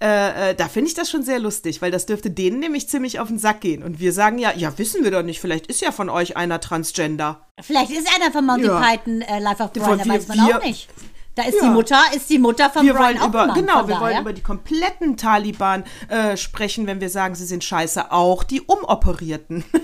äh, 0.02 0.50
äh, 0.50 0.54
da 0.54 0.68
finde 0.68 0.88
ich 0.88 0.94
das 0.94 1.10
schon 1.10 1.22
sehr 1.22 1.38
lustig, 1.38 1.82
weil 1.82 1.90
das 1.90 2.06
dürfte 2.06 2.30
denen 2.30 2.58
nämlich 2.60 2.88
ziemlich 2.88 3.20
auf 3.20 3.28
den 3.28 3.38
Sack 3.38 3.60
gehen. 3.60 3.82
Und 3.82 4.00
wir 4.00 4.12
sagen 4.12 4.38
ja, 4.38 4.52
ja, 4.54 4.76
wissen 4.78 5.04
wir 5.04 5.10
doch 5.10 5.22
nicht, 5.22 5.40
vielleicht 5.40 5.66
ist 5.66 5.80
ja 5.82 5.92
von 5.92 6.08
euch 6.08 6.36
einer 6.36 6.60
Transgender. 6.60 7.46
Vielleicht 7.60 7.90
ist 7.90 8.08
einer 8.14 8.32
von 8.32 8.46
Monty 8.46 8.66
Ja. 8.66 8.80
Python 8.80 9.20
äh, 9.22 9.38
Life 9.40 9.62
of 9.62 9.72
Brian, 9.72 9.98
da 9.98 10.08
weiß 10.08 10.28
man 10.28 10.38
wir- 10.46 10.58
auch 10.58 10.62
nicht. 10.64 10.88
Da 11.36 11.44
ist 11.44 11.54
Ja. 11.60 11.68
die 11.68 11.70
Mutter, 11.70 12.02
ist 12.14 12.28
die 12.28 12.38
Mutter 12.40 12.70
von 12.70 12.84
Wir 12.84 12.92
Brian 12.92 13.18
wollen 13.20 13.28
über, 13.28 13.48
genau, 13.54 13.78
von 13.80 13.88
wir 13.88 13.94
daher. 13.94 14.00
wollen 14.00 14.20
über 14.22 14.32
die 14.32 14.42
kompletten 14.42 15.16
Taliban 15.16 15.84
äh, 16.08 16.36
sprechen, 16.36 16.86
wenn 16.88 17.00
wir 17.00 17.08
sagen, 17.08 17.34
sie 17.36 17.46
sind 17.46 17.62
scheiße, 17.62 18.10
auch 18.10 18.42
die 18.42 18.62
Umoperierten. 18.62 19.64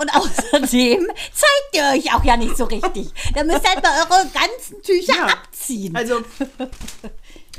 Und 0.00 0.14
außerdem 0.14 1.06
zeigt 1.32 1.70
ihr 1.74 1.82
euch 1.94 2.14
auch 2.14 2.24
ja 2.24 2.36
nicht 2.36 2.56
so 2.56 2.64
richtig. 2.64 3.08
Da 3.34 3.44
müsst 3.44 3.62
ihr 3.64 3.70
halt 3.70 3.82
mal 3.82 3.92
eure 4.10 4.26
ganzen 4.26 4.82
Tücher 4.82 5.16
Ja. 5.16 5.26
abziehen. 5.26 5.96
Also, 5.96 6.16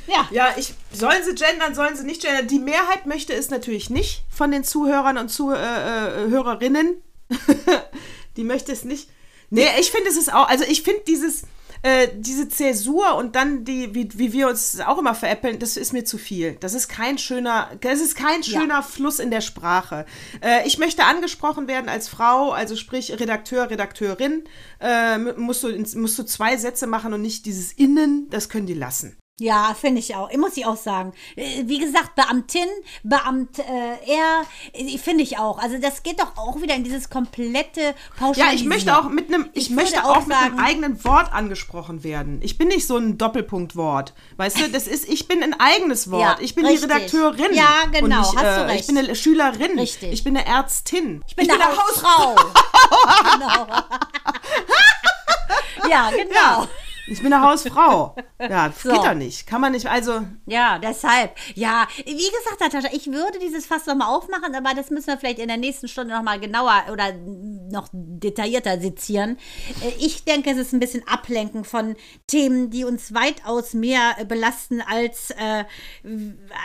ja. 0.08 0.28
ja, 0.32 0.54
ich, 0.58 0.74
sollen 0.92 1.24
sie 1.24 1.36
gendern, 1.36 1.76
sollen 1.76 1.96
sie 1.96 2.06
nicht 2.06 2.22
gendern? 2.22 2.48
Die 2.48 2.60
Mehrheit 2.60 3.06
möchte 3.06 3.34
es 3.34 3.50
natürlich 3.50 3.90
nicht 3.90 4.24
von 4.30 4.52
den 4.52 4.64
Zuhörern 4.64 5.18
und 5.18 5.30
Zuhörerinnen. 5.30 7.02
die 8.38 8.44
möchte 8.44 8.72
es 8.72 8.84
nicht. 8.84 9.10
Nee, 9.50 9.68
ich 9.80 9.92
finde 9.92 10.10
es 10.10 10.18
ist 10.18 10.34
auch, 10.34 10.48
also 10.50 10.66
ich 10.68 10.84
finde 10.84 11.04
dieses, 11.08 11.44
äh, 11.82 12.10
diese 12.16 12.50
Zäsur 12.50 13.16
und 13.16 13.36
dann 13.36 13.64
die, 13.64 13.94
wie, 13.94 14.10
wie 14.18 14.34
wir 14.34 14.48
uns 14.48 14.80
auch 14.82 14.98
immer 14.98 15.16
veräppeln, 15.16 15.60
das 15.60 15.78
ist 15.78 15.94
mir 15.94 16.04
zu 16.04 16.18
viel. 16.18 16.58
Das 16.60 16.74
ist 16.74 16.88
kein 16.88 17.18
schöner, 17.18 17.72
das 17.82 18.02
ist 18.02 18.16
kein 18.16 18.44
schöner 18.44 18.84
Fluss 18.84 19.20
in 19.20 19.32
der 19.32 19.42
Sprache. 19.42 20.06
Äh, 20.42 20.68
ich 20.68 20.78
möchte 20.78 21.06
angesprochen 21.06 21.68
werden 21.68 21.90
als 21.90 22.10
Frau, 22.10 22.52
also 22.52 22.76
sprich 22.76 23.18
Redakteur, 23.18 23.70
Redakteurin, 23.70 24.44
äh, 24.82 25.18
musst, 25.18 25.64
du, 25.64 25.70
musst 25.98 26.20
du 26.20 26.24
zwei 26.24 26.58
Sätze 26.58 26.88
machen 26.88 27.14
und 27.14 27.22
nicht 27.22 27.46
dieses 27.46 27.72
Innen, 27.72 28.28
das 28.30 28.50
können 28.50 28.68
die 28.68 28.74
lassen. 28.74 29.18
Ja, 29.40 29.76
finde 29.80 30.00
ich 30.00 30.16
auch. 30.16 30.34
Muss 30.34 30.58
ich 30.58 30.66
auch 30.66 30.78
sagen. 30.78 31.14
Äh, 31.36 31.64
Wie 31.66 31.78
gesagt, 31.78 32.16
Beamtin, 32.16 32.66
Beamt, 33.04 33.60
äh, 33.60 33.64
er, 34.08 34.42
äh, 34.74 34.98
finde 34.98 35.24
ich 35.24 35.38
auch. 35.38 35.60
Also 35.60 35.78
das 35.78 36.02
geht 36.02 36.20
doch 36.20 36.36
auch 36.38 36.60
wieder 36.60 36.74
in 36.74 36.84
dieses 36.84 37.12
komplette 37.12 37.82
Ja, 37.82 37.94
Pauschalisieren. 38.18 38.56
ich 38.56 38.66
möchte 38.66 38.98
auch 38.98 39.10
mit 39.10 39.32
einem, 39.32 39.48
ich, 39.54 39.66
Ich 39.66 39.70
möchte 39.70 40.04
auch 40.04 40.18
auch 40.18 40.26
mit 40.26 40.36
einem 40.36 40.58
eigenen 40.58 41.04
Wort 41.06 41.32
angesprochen 41.32 42.04
werden. 42.04 42.40
Ich 42.42 42.58
bin 42.58 42.70
nicht 42.70 42.88
so 42.88 42.98
ein 42.98 43.20
Doppelpunktwort. 43.20 44.16
Weißt 44.38 44.60
du, 44.60 44.70
das 44.70 44.88
ist, 44.88 45.08
ich 45.08 45.28
bin 45.28 45.44
ein 45.44 45.54
eigenes 45.60 46.10
Wort. 46.10 46.22
Ja, 46.22 46.38
ich 46.40 46.56
bin 46.56 46.66
richtig. 46.66 46.88
die 46.88 46.94
Redakteurin. 46.94 47.54
Ja, 47.54 47.84
genau, 47.92 48.22
nicht, 48.22 48.36
hast 48.36 48.38
du 48.38 48.42
äh, 48.42 48.62
recht. 48.62 48.80
Ich 48.82 48.88
bin 48.88 48.98
eine 48.98 49.16
Schülerin. 49.16 49.78
Richtig. 49.78 50.14
Ich 50.14 50.24
bin 50.24 50.36
eine 50.36 50.48
Ärztin. 50.48 51.24
Ich 51.28 51.36
bin, 51.36 51.52
eine 51.52 51.64
Hausfrau. 51.64 52.36
genau. 53.34 53.68
ja, 55.92 56.10
genau. 56.10 56.64
Ja. 56.64 56.68
Ich 57.10 57.22
bin 57.24 57.32
eine 57.32 57.42
Hausfrau. 57.44 58.16
Ja, 58.40 58.68
das 58.70 58.84
So. 58.84 58.90
geht 58.92 59.00
doch 59.00 59.14
nicht. 59.14 59.48
Kann 59.48 59.62
man 59.62 59.72
nicht, 59.72 59.88
also. 59.88 60.22
Ja, 60.46 60.78
deshalb. 60.80 61.36
Ja, 61.56 61.88
wie 62.06 62.14
gesagt, 62.14 62.60
Natascha, 62.60 62.90
ich 62.94 63.08
würde 63.08 63.40
dieses 63.40 63.66
Fass 63.66 63.86
nochmal 63.86 64.14
aufmachen, 64.16 64.54
aber 64.54 64.74
das 64.76 64.90
müssen 64.90 65.08
wir 65.08 65.18
vielleicht 65.18 65.40
in 65.40 65.48
der 65.48 65.58
nächsten 65.58 65.88
Stunde 65.88 66.14
nochmal 66.14 66.40
genauer 66.40 66.84
oder 66.92 67.14
noch 67.14 67.88
detaillierter 67.94 68.80
sezieren. 68.80 69.38
Äh, 69.84 69.92
Ich 70.00 70.24
denke, 70.26 70.52
es 70.52 70.58
ist 70.58 70.74
ein 70.74 70.80
bisschen 70.80 71.08
Ablenken 71.08 71.64
von 71.64 71.96
Themen, 72.28 72.70
die 72.70 72.84
uns 72.84 73.14
weitaus 73.14 73.74
mehr 73.74 74.16
belasten 74.28 74.82
als, 74.82 75.32
äh, 75.32 75.64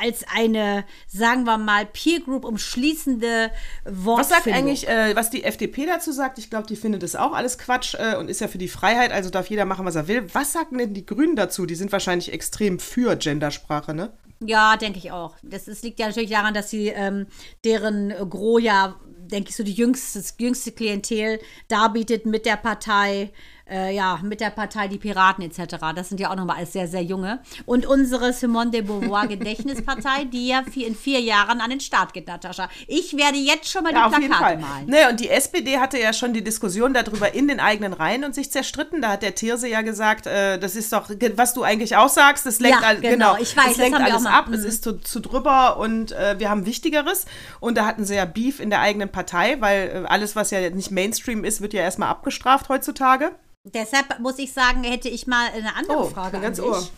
als 0.02 0.24
eine, 0.34 0.84
sagen 1.06 1.44
wir 1.44 1.58
mal, 1.58 1.86
Peer 1.86 2.20
Group 2.20 2.44
umschließende 2.44 3.50
Wortfindung. 3.84 4.18
Was 4.18 4.28
sagt 4.28 4.46
eigentlich, 4.48 4.88
äh, 4.88 5.14
was 5.16 5.30
die 5.30 5.44
FDP 5.44 5.86
dazu 5.86 6.12
sagt? 6.12 6.38
Ich 6.38 6.50
glaube, 6.50 6.66
die 6.66 6.76
findet 6.76 7.02
das 7.02 7.16
auch 7.16 7.32
alles 7.32 7.58
Quatsch 7.58 7.94
äh, 7.94 8.16
und 8.16 8.28
ist 8.28 8.40
ja 8.40 8.48
für 8.48 8.58
die 8.58 8.68
Freiheit, 8.68 9.12
also 9.12 9.30
darf 9.30 9.48
jeder 9.48 9.64
machen, 9.64 9.84
was 9.86 9.94
er 9.94 10.08
will. 10.08 10.28
Was 10.32 10.52
sagen 10.52 10.78
denn 10.78 10.94
die 10.94 11.06
Grünen 11.06 11.36
dazu? 11.36 11.66
Die 11.66 11.74
sind 11.74 11.92
wahrscheinlich 11.92 12.32
extrem 12.32 12.78
für 12.78 13.16
Gendersprache, 13.16 13.94
ne? 13.94 14.12
Ja, 14.44 14.76
denke 14.76 14.98
ich 14.98 15.12
auch. 15.12 15.36
Das, 15.42 15.68
ist, 15.68 15.84
liegt 15.84 16.00
ja 16.00 16.08
natürlich 16.08 16.30
daran, 16.30 16.54
dass 16.54 16.70
sie 16.70 16.88
ähm, 16.88 17.26
deren 17.64 18.10
Gros 18.28 18.62
ja, 18.62 18.96
denke 19.18 19.50
ich, 19.50 19.56
so 19.56 19.62
die 19.62 19.72
jüngste, 19.72 20.18
das 20.18 20.34
jüngste 20.38 20.72
Klientel 20.72 21.38
darbietet 21.68 22.26
mit 22.26 22.44
der 22.46 22.56
Partei, 22.56 23.30
äh, 23.72 23.94
ja, 23.94 24.18
mit 24.22 24.40
der 24.40 24.50
Partei 24.50 24.88
Die 24.88 24.98
Piraten 24.98 25.42
etc. 25.42 25.76
Das 25.96 26.08
sind 26.10 26.20
ja 26.20 26.30
auch 26.30 26.36
nochmal 26.36 26.56
alles 26.58 26.72
sehr, 26.72 26.86
sehr 26.88 27.02
junge. 27.02 27.40
Und 27.64 27.86
unsere 27.86 28.32
Simone 28.32 28.70
de 28.70 28.82
Beauvoir 28.82 29.26
Gedächtnispartei, 29.26 30.24
die 30.32 30.48
ja 30.48 30.62
vier, 30.70 30.86
in 30.86 30.94
vier 30.94 31.20
Jahren 31.20 31.60
an 31.60 31.70
den 31.70 31.80
Start 31.80 32.12
geht, 32.12 32.26
Natascha. 32.26 32.68
Ich 32.86 33.16
werde 33.16 33.38
jetzt 33.38 33.70
schon 33.70 33.82
mal 33.84 33.92
Ja, 33.92 34.08
die. 34.08 34.26
Plakate 34.28 34.58
malen. 34.60 34.86
Ne, 34.86 35.08
und 35.10 35.20
die 35.20 35.28
SPD 35.30 35.78
hatte 35.78 35.98
ja 35.98 36.12
schon 36.12 36.32
die 36.34 36.44
Diskussion 36.44 36.92
darüber 36.94 37.34
in 37.34 37.48
den 37.48 37.60
eigenen 37.60 37.92
Reihen 37.92 38.24
und 38.24 38.34
sich 38.34 38.50
zerstritten. 38.50 39.00
Da 39.02 39.12
hat 39.12 39.22
der 39.22 39.34
Thierse 39.34 39.68
ja 39.68 39.82
gesagt, 39.82 40.26
äh, 40.26 40.58
das 40.58 40.76
ist 40.76 40.92
doch, 40.92 41.08
was 41.36 41.54
du 41.54 41.62
eigentlich 41.62 41.96
auch 41.96 42.08
sagst, 42.08 42.44
das 42.46 42.60
lenkt, 42.60 42.80
Ja, 42.82 42.86
all- 42.88 43.00
genau, 43.00 43.36
ich 43.36 43.56
weiß, 43.56 43.64
das 43.64 43.72
das 43.72 43.76
lenkt 43.78 43.98
wir 43.98 44.04
alles 44.04 44.26
ab, 44.26 44.48
es 44.52 44.64
ist 44.64 44.84
zu, 44.84 45.00
zu 45.00 45.20
drüber 45.20 45.76
und 45.78 46.12
äh, 46.12 46.38
wir 46.38 46.50
haben 46.50 46.66
Wichtigeres. 46.66 47.26
Und 47.60 47.76
da 47.78 47.86
hatten 47.86 48.04
sie 48.04 48.14
ja 48.16 48.24
Beef 48.24 48.60
in 48.60 48.70
der 48.70 48.80
eigenen 48.80 49.08
Partei, 49.10 49.56
weil 49.60 50.04
äh, 50.04 50.08
alles, 50.08 50.36
was 50.36 50.50
ja 50.50 50.68
nicht 50.70 50.90
Mainstream 50.90 51.44
ist, 51.44 51.60
wird 51.60 51.72
ja 51.72 51.82
erstmal 51.82 52.08
abgestraft 52.08 52.68
heutzutage. 52.68 53.32
Deshalb 53.64 54.18
muss 54.18 54.38
ich 54.38 54.52
sagen, 54.52 54.82
hätte 54.82 55.08
ich 55.08 55.26
mal 55.26 55.48
eine 55.50 55.74
andere 55.76 55.98
Oh, 55.98 56.10
Frage 56.10 56.40
ganz 56.40 56.58
an 56.58 56.64
dich. 56.64 56.74
Ohr. 56.74 56.88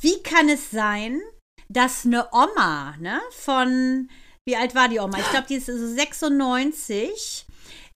Wie 0.00 0.22
kann 0.22 0.48
es 0.48 0.70
sein, 0.70 1.20
dass 1.68 2.04
eine 2.06 2.28
Oma 2.32 2.94
ne, 3.00 3.20
von 3.36 4.08
Wie 4.44 4.56
alt 4.56 4.74
war 4.74 4.88
die 4.88 5.00
Oma? 5.00 5.18
Ich 5.18 5.30
glaube, 5.30 5.46
die 5.48 5.56
ist 5.56 5.66
so 5.66 5.76
96. 5.76 7.46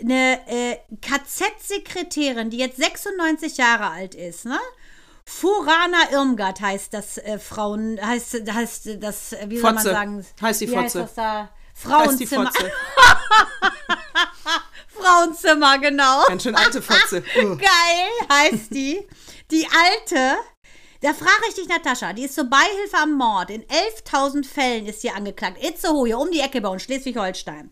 Eine 0.01 0.41
äh, 0.49 0.79
KZ-Sekretärin, 1.01 2.51
die 2.51 2.57
jetzt 2.57 2.77
96 2.77 3.57
Jahre 3.57 3.91
alt 3.91 4.17
ist, 4.17 4.47
ne? 4.47 4.59
Furana 5.25 6.11
Irmgard 6.11 6.61
heißt 6.61 6.93
das 6.93 7.19
äh, 7.19 7.39
Frauen, 7.39 8.05
heißt, 8.05 8.53
heißt 8.53 8.89
das, 9.01 9.37
wie 9.47 9.59
soll 9.59 9.73
man 9.73 9.83
Fotze. 9.83 9.91
sagen? 9.93 10.27
Heißt 10.41 10.61
die 10.61 10.71
wie 10.71 10.77
heißt 10.77 10.97
Fotze. 10.97 11.05
das 11.05 11.15
da? 11.15 11.41
Heißt 11.41 11.51
die 12.21 12.27
Frauenzimmer. 12.27 12.53
Fotze. 12.53 12.73
Frauenzimmer, 15.03 15.79
genau. 15.79 16.25
Ganz 16.29 16.43
schön 16.43 16.55
alte 16.55 16.83
Fotze. 16.83 17.23
Uh. 17.37 17.57
Geil 17.57 18.11
heißt 18.31 18.73
die. 18.73 19.07
Die 19.51 19.67
alte. 19.67 20.37
Da 21.01 21.13
frage 21.13 21.43
ich 21.49 21.55
dich, 21.55 21.69
Natascha, 21.69 22.13
die 22.13 22.25
ist 22.25 22.37
zur 22.37 22.45
Beihilfe 22.45 22.97
am 23.03 23.15
Mord. 23.15 23.51
In 23.51 23.65
11.000 23.65 24.47
Fällen 24.47 24.87
ist 24.87 25.01
sie 25.01 25.11
angeklagt. 25.11 25.63
Itzehoe, 25.63 26.17
um 26.17 26.31
die 26.31 26.39
Ecke 26.39 26.61
bei 26.61 26.69
uns, 26.69 26.85
Schleswig-Holstein. 26.85 27.71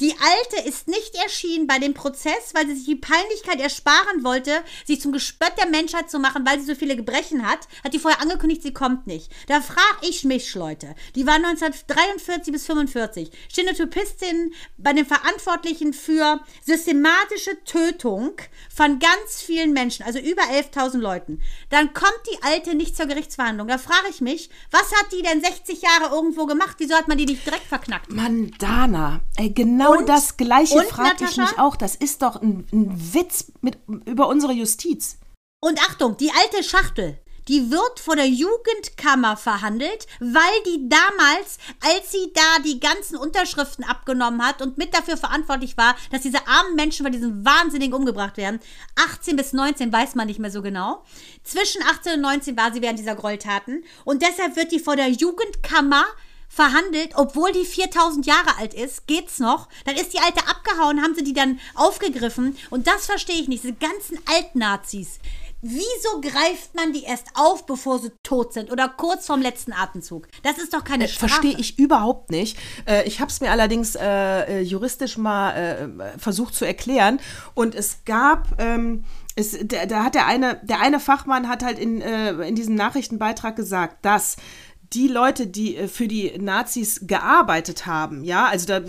Die 0.00 0.12
Alte 0.12 0.68
ist 0.68 0.86
nicht 0.86 1.16
erschienen 1.16 1.66
bei 1.66 1.80
dem 1.80 1.92
Prozess, 1.92 2.54
weil 2.54 2.68
sie 2.68 2.76
sich 2.76 2.84
die 2.84 2.94
Peinlichkeit 2.94 3.58
ersparen 3.60 4.22
wollte, 4.22 4.52
sich 4.86 5.00
zum 5.00 5.10
Gespött 5.10 5.54
der 5.58 5.68
Menschheit 5.68 6.08
zu 6.08 6.20
machen, 6.20 6.46
weil 6.46 6.60
sie 6.60 6.66
so 6.66 6.76
viele 6.76 6.94
Gebrechen 6.94 7.44
hat. 7.44 7.66
Hat 7.82 7.94
die 7.94 7.98
vorher 7.98 8.22
angekündigt, 8.22 8.62
sie 8.62 8.72
kommt 8.72 9.08
nicht. 9.08 9.32
Da 9.48 9.60
frage 9.60 10.06
ich 10.08 10.22
mich, 10.22 10.54
Leute. 10.54 10.94
Die 11.16 11.26
war 11.26 11.34
1943 11.34 12.52
bis 12.52 12.66
45. 12.66 13.32
Stenotypistin 13.50 14.52
bei 14.76 14.92
den 14.92 15.04
Verantwortlichen 15.04 15.92
für 15.92 16.38
systematische 16.64 17.64
Tötung 17.64 18.34
von 18.72 19.00
ganz 19.00 19.42
vielen 19.42 19.72
Menschen, 19.72 20.06
also 20.06 20.20
über 20.20 20.42
11.000 20.42 20.98
Leuten. 20.98 21.42
Dann 21.70 21.92
kommt 21.92 22.20
die 22.32 22.42
Alte 22.44 22.76
nicht 22.76 22.96
zur 22.96 23.06
Gerichtsverhandlung. 23.06 23.66
Da 23.66 23.78
frage 23.78 24.06
ich 24.10 24.20
mich, 24.20 24.48
was 24.70 24.92
hat 24.92 25.10
die 25.10 25.22
denn 25.22 25.42
60 25.42 25.82
Jahre 25.82 26.14
irgendwo 26.14 26.46
gemacht? 26.46 26.76
Wieso 26.78 26.94
hat 26.94 27.08
man 27.08 27.18
die 27.18 27.26
nicht 27.26 27.44
direkt 27.44 27.66
verknackt? 27.66 28.12
Mann, 28.12 28.52
Dana, 28.60 29.22
ey, 29.36 29.50
genau 29.50 29.87
Und? 29.90 30.08
das 30.08 30.36
Gleiche 30.36 30.78
Und, 30.78 30.86
frage 30.86 31.24
ich 31.24 31.36
mich 31.36 31.58
auch. 31.58 31.76
Das 31.76 31.94
ist 31.94 32.22
doch 32.22 32.40
ein, 32.40 32.66
ein 32.72 33.14
Witz 33.14 33.52
mit, 33.60 33.78
über 34.06 34.28
unsere 34.28 34.52
Justiz. 34.52 35.18
Und 35.60 35.80
Achtung, 35.88 36.16
die 36.16 36.30
alte 36.30 36.62
Schachtel, 36.62 37.18
die 37.48 37.70
wird 37.70 37.98
vor 37.98 38.14
der 38.14 38.28
Jugendkammer 38.28 39.36
verhandelt, 39.36 40.06
weil 40.20 40.62
die 40.66 40.88
damals, 40.88 41.58
als 41.80 42.12
sie 42.12 42.30
da 42.34 42.62
die 42.62 42.78
ganzen 42.78 43.16
Unterschriften 43.16 43.84
abgenommen 43.84 44.46
hat 44.46 44.62
und 44.62 44.76
mit 44.78 44.94
dafür 44.94 45.16
verantwortlich 45.16 45.76
war, 45.76 45.96
dass 46.12 46.22
diese 46.22 46.46
armen 46.46 46.76
Menschen 46.76 47.04
bei 47.04 47.10
diesem 47.10 47.44
Wahnsinnigen 47.44 47.94
umgebracht 47.94 48.36
werden, 48.36 48.60
18 48.96 49.36
bis 49.36 49.52
19 49.52 49.92
weiß 49.92 50.14
man 50.14 50.26
nicht 50.26 50.38
mehr 50.38 50.50
so 50.50 50.62
genau. 50.62 51.04
Zwischen 51.42 51.82
18 51.82 52.14
und 52.14 52.20
19 52.20 52.56
war 52.56 52.72
sie 52.72 52.82
während 52.82 52.98
dieser 52.98 53.16
Gräueltaten 53.16 53.82
und 54.04 54.22
deshalb 54.22 54.56
wird 54.56 54.70
die 54.70 54.78
vor 54.78 54.96
der 54.96 55.08
Jugendkammer 55.08 56.04
verhandelt, 56.48 57.12
obwohl 57.14 57.52
die 57.52 57.64
4000 57.64 58.26
Jahre 58.26 58.58
alt 58.58 58.74
ist, 58.74 59.06
geht's 59.06 59.38
noch. 59.38 59.68
Dann 59.84 59.96
ist 59.96 60.12
die 60.12 60.20
alte 60.20 60.46
abgehauen, 60.48 61.02
haben 61.02 61.14
sie 61.14 61.24
die 61.24 61.34
dann 61.34 61.60
aufgegriffen 61.74 62.56
und 62.70 62.86
das 62.86 63.06
verstehe 63.06 63.40
ich 63.40 63.48
nicht, 63.48 63.64
diese 63.64 63.74
ganzen 63.74 64.18
Altnazis. 64.26 65.18
Wieso 65.60 66.20
greift 66.20 66.76
man 66.76 66.92
die 66.92 67.02
erst 67.02 67.26
auf, 67.34 67.66
bevor 67.66 67.98
sie 67.98 68.12
tot 68.22 68.52
sind 68.52 68.70
oder 68.70 68.88
kurz 68.88 69.26
vorm 69.26 69.42
letzten 69.42 69.72
Atemzug? 69.72 70.28
Das 70.44 70.56
ist 70.56 70.72
doch 70.72 70.84
keine 70.84 71.08
Strafe. 71.08 71.30
Verstehe 71.30 71.58
ich 71.58 71.80
überhaupt 71.80 72.30
nicht. 72.30 72.56
Äh, 72.86 73.08
ich 73.08 73.20
habe 73.20 73.30
es 73.30 73.40
mir 73.40 73.50
allerdings 73.50 73.96
äh, 73.96 74.60
äh, 74.60 74.60
juristisch 74.60 75.18
mal 75.18 75.50
äh, 75.50 76.18
versucht 76.18 76.54
zu 76.54 76.64
erklären. 76.64 77.18
Und 77.54 77.74
es 77.74 78.04
gab, 78.04 78.60
ähm, 78.60 79.04
es, 79.34 79.58
da, 79.64 79.86
da 79.86 80.04
hat 80.04 80.14
der 80.14 80.26
eine, 80.26 80.60
der 80.62 80.80
eine 80.80 81.00
Fachmann 81.00 81.48
hat 81.48 81.64
halt 81.64 81.80
in, 81.80 82.02
äh, 82.02 82.30
in 82.46 82.54
diesem 82.54 82.76
Nachrichtenbeitrag 82.76 83.56
gesagt, 83.56 84.04
dass 84.04 84.36
die 84.92 85.08
Leute, 85.08 85.46
die 85.46 85.76
äh, 85.76 85.88
für 85.88 86.08
die 86.08 86.38
Nazis 86.38 87.00
gearbeitet 87.06 87.86
haben, 87.86 88.24
ja, 88.24 88.46
also 88.46 88.66
da 88.66 88.80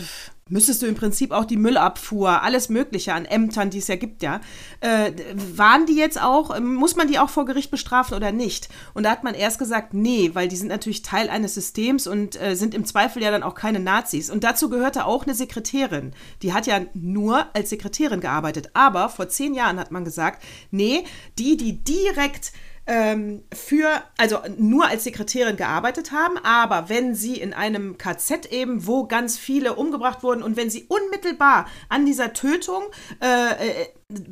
müsstest 0.49 0.81
du 0.81 0.87
im 0.87 0.95
Prinzip 0.95 1.31
auch 1.31 1.45
die 1.45 1.57
Müllabfuhr, 1.57 2.41
alles 2.41 2.69
Mögliche 2.69 3.13
an 3.13 3.25
Ämtern, 3.25 3.69
die 3.69 3.77
es 3.77 3.87
ja 3.87 3.95
gibt, 3.95 4.23
ja, 4.23 4.41
äh, 4.81 5.11
waren 5.55 5.85
die 5.85 5.95
jetzt 5.95 6.21
auch, 6.21 6.55
ähm, 6.55 6.75
muss 6.75 6.95
man 6.95 7.07
die 7.07 7.19
auch 7.19 7.29
vor 7.29 7.45
Gericht 7.45 7.71
bestrafen 7.71 8.15
oder 8.15 8.31
nicht? 8.31 8.69
Und 8.93 9.03
da 9.03 9.11
hat 9.11 9.23
man 9.23 9.35
erst 9.35 9.59
gesagt, 9.59 9.93
nee, 9.93 10.31
weil 10.33 10.47
die 10.47 10.55
sind 10.55 10.67
natürlich 10.67 11.01
Teil 11.01 11.29
eines 11.29 11.53
Systems 11.53 12.07
und 12.07 12.41
äh, 12.41 12.55
sind 12.55 12.73
im 12.73 12.85
Zweifel 12.85 13.21
ja 13.21 13.31
dann 13.31 13.43
auch 13.43 13.55
keine 13.55 13.79
Nazis. 13.79 14.29
Und 14.29 14.43
dazu 14.43 14.69
gehörte 14.69 15.05
auch 15.05 15.23
eine 15.23 15.35
Sekretärin. 15.35 16.13
Die 16.41 16.53
hat 16.53 16.67
ja 16.67 16.81
nur 16.93 17.45
als 17.53 17.69
Sekretärin 17.69 18.19
gearbeitet. 18.19 18.71
Aber 18.73 19.09
vor 19.09 19.29
zehn 19.29 19.53
Jahren 19.53 19.79
hat 19.79 19.91
man 19.91 20.05
gesagt, 20.05 20.43
nee, 20.71 21.03
die, 21.37 21.57
die 21.57 21.83
direkt 21.83 22.51
ähm, 22.89 23.43
für, 23.53 24.01
also 24.17 24.39
nur 24.57 24.87
als 24.87 25.03
Sekretärin 25.03 25.57
gearbeitet 25.57 26.11
haben, 26.11 26.37
aber 26.39 26.89
wenn 26.89 27.13
sie 27.13 27.35
in 27.35 27.53
einem 27.53 27.99
KZ 27.99 28.47
eben, 28.47 28.87
wo 28.87 29.05
ganz 29.05 29.37
viele 29.37 29.75
umgebracht 29.75 30.23
wurden 30.23 30.41
und 30.41 30.57
wenn 30.57 30.71
sie 30.71 30.85
unmittelbar 30.85 31.67
an 31.87 32.07
dieser 32.07 32.33
Tötung 32.33 32.81
äh, 33.21 33.83
äh, 33.83 33.87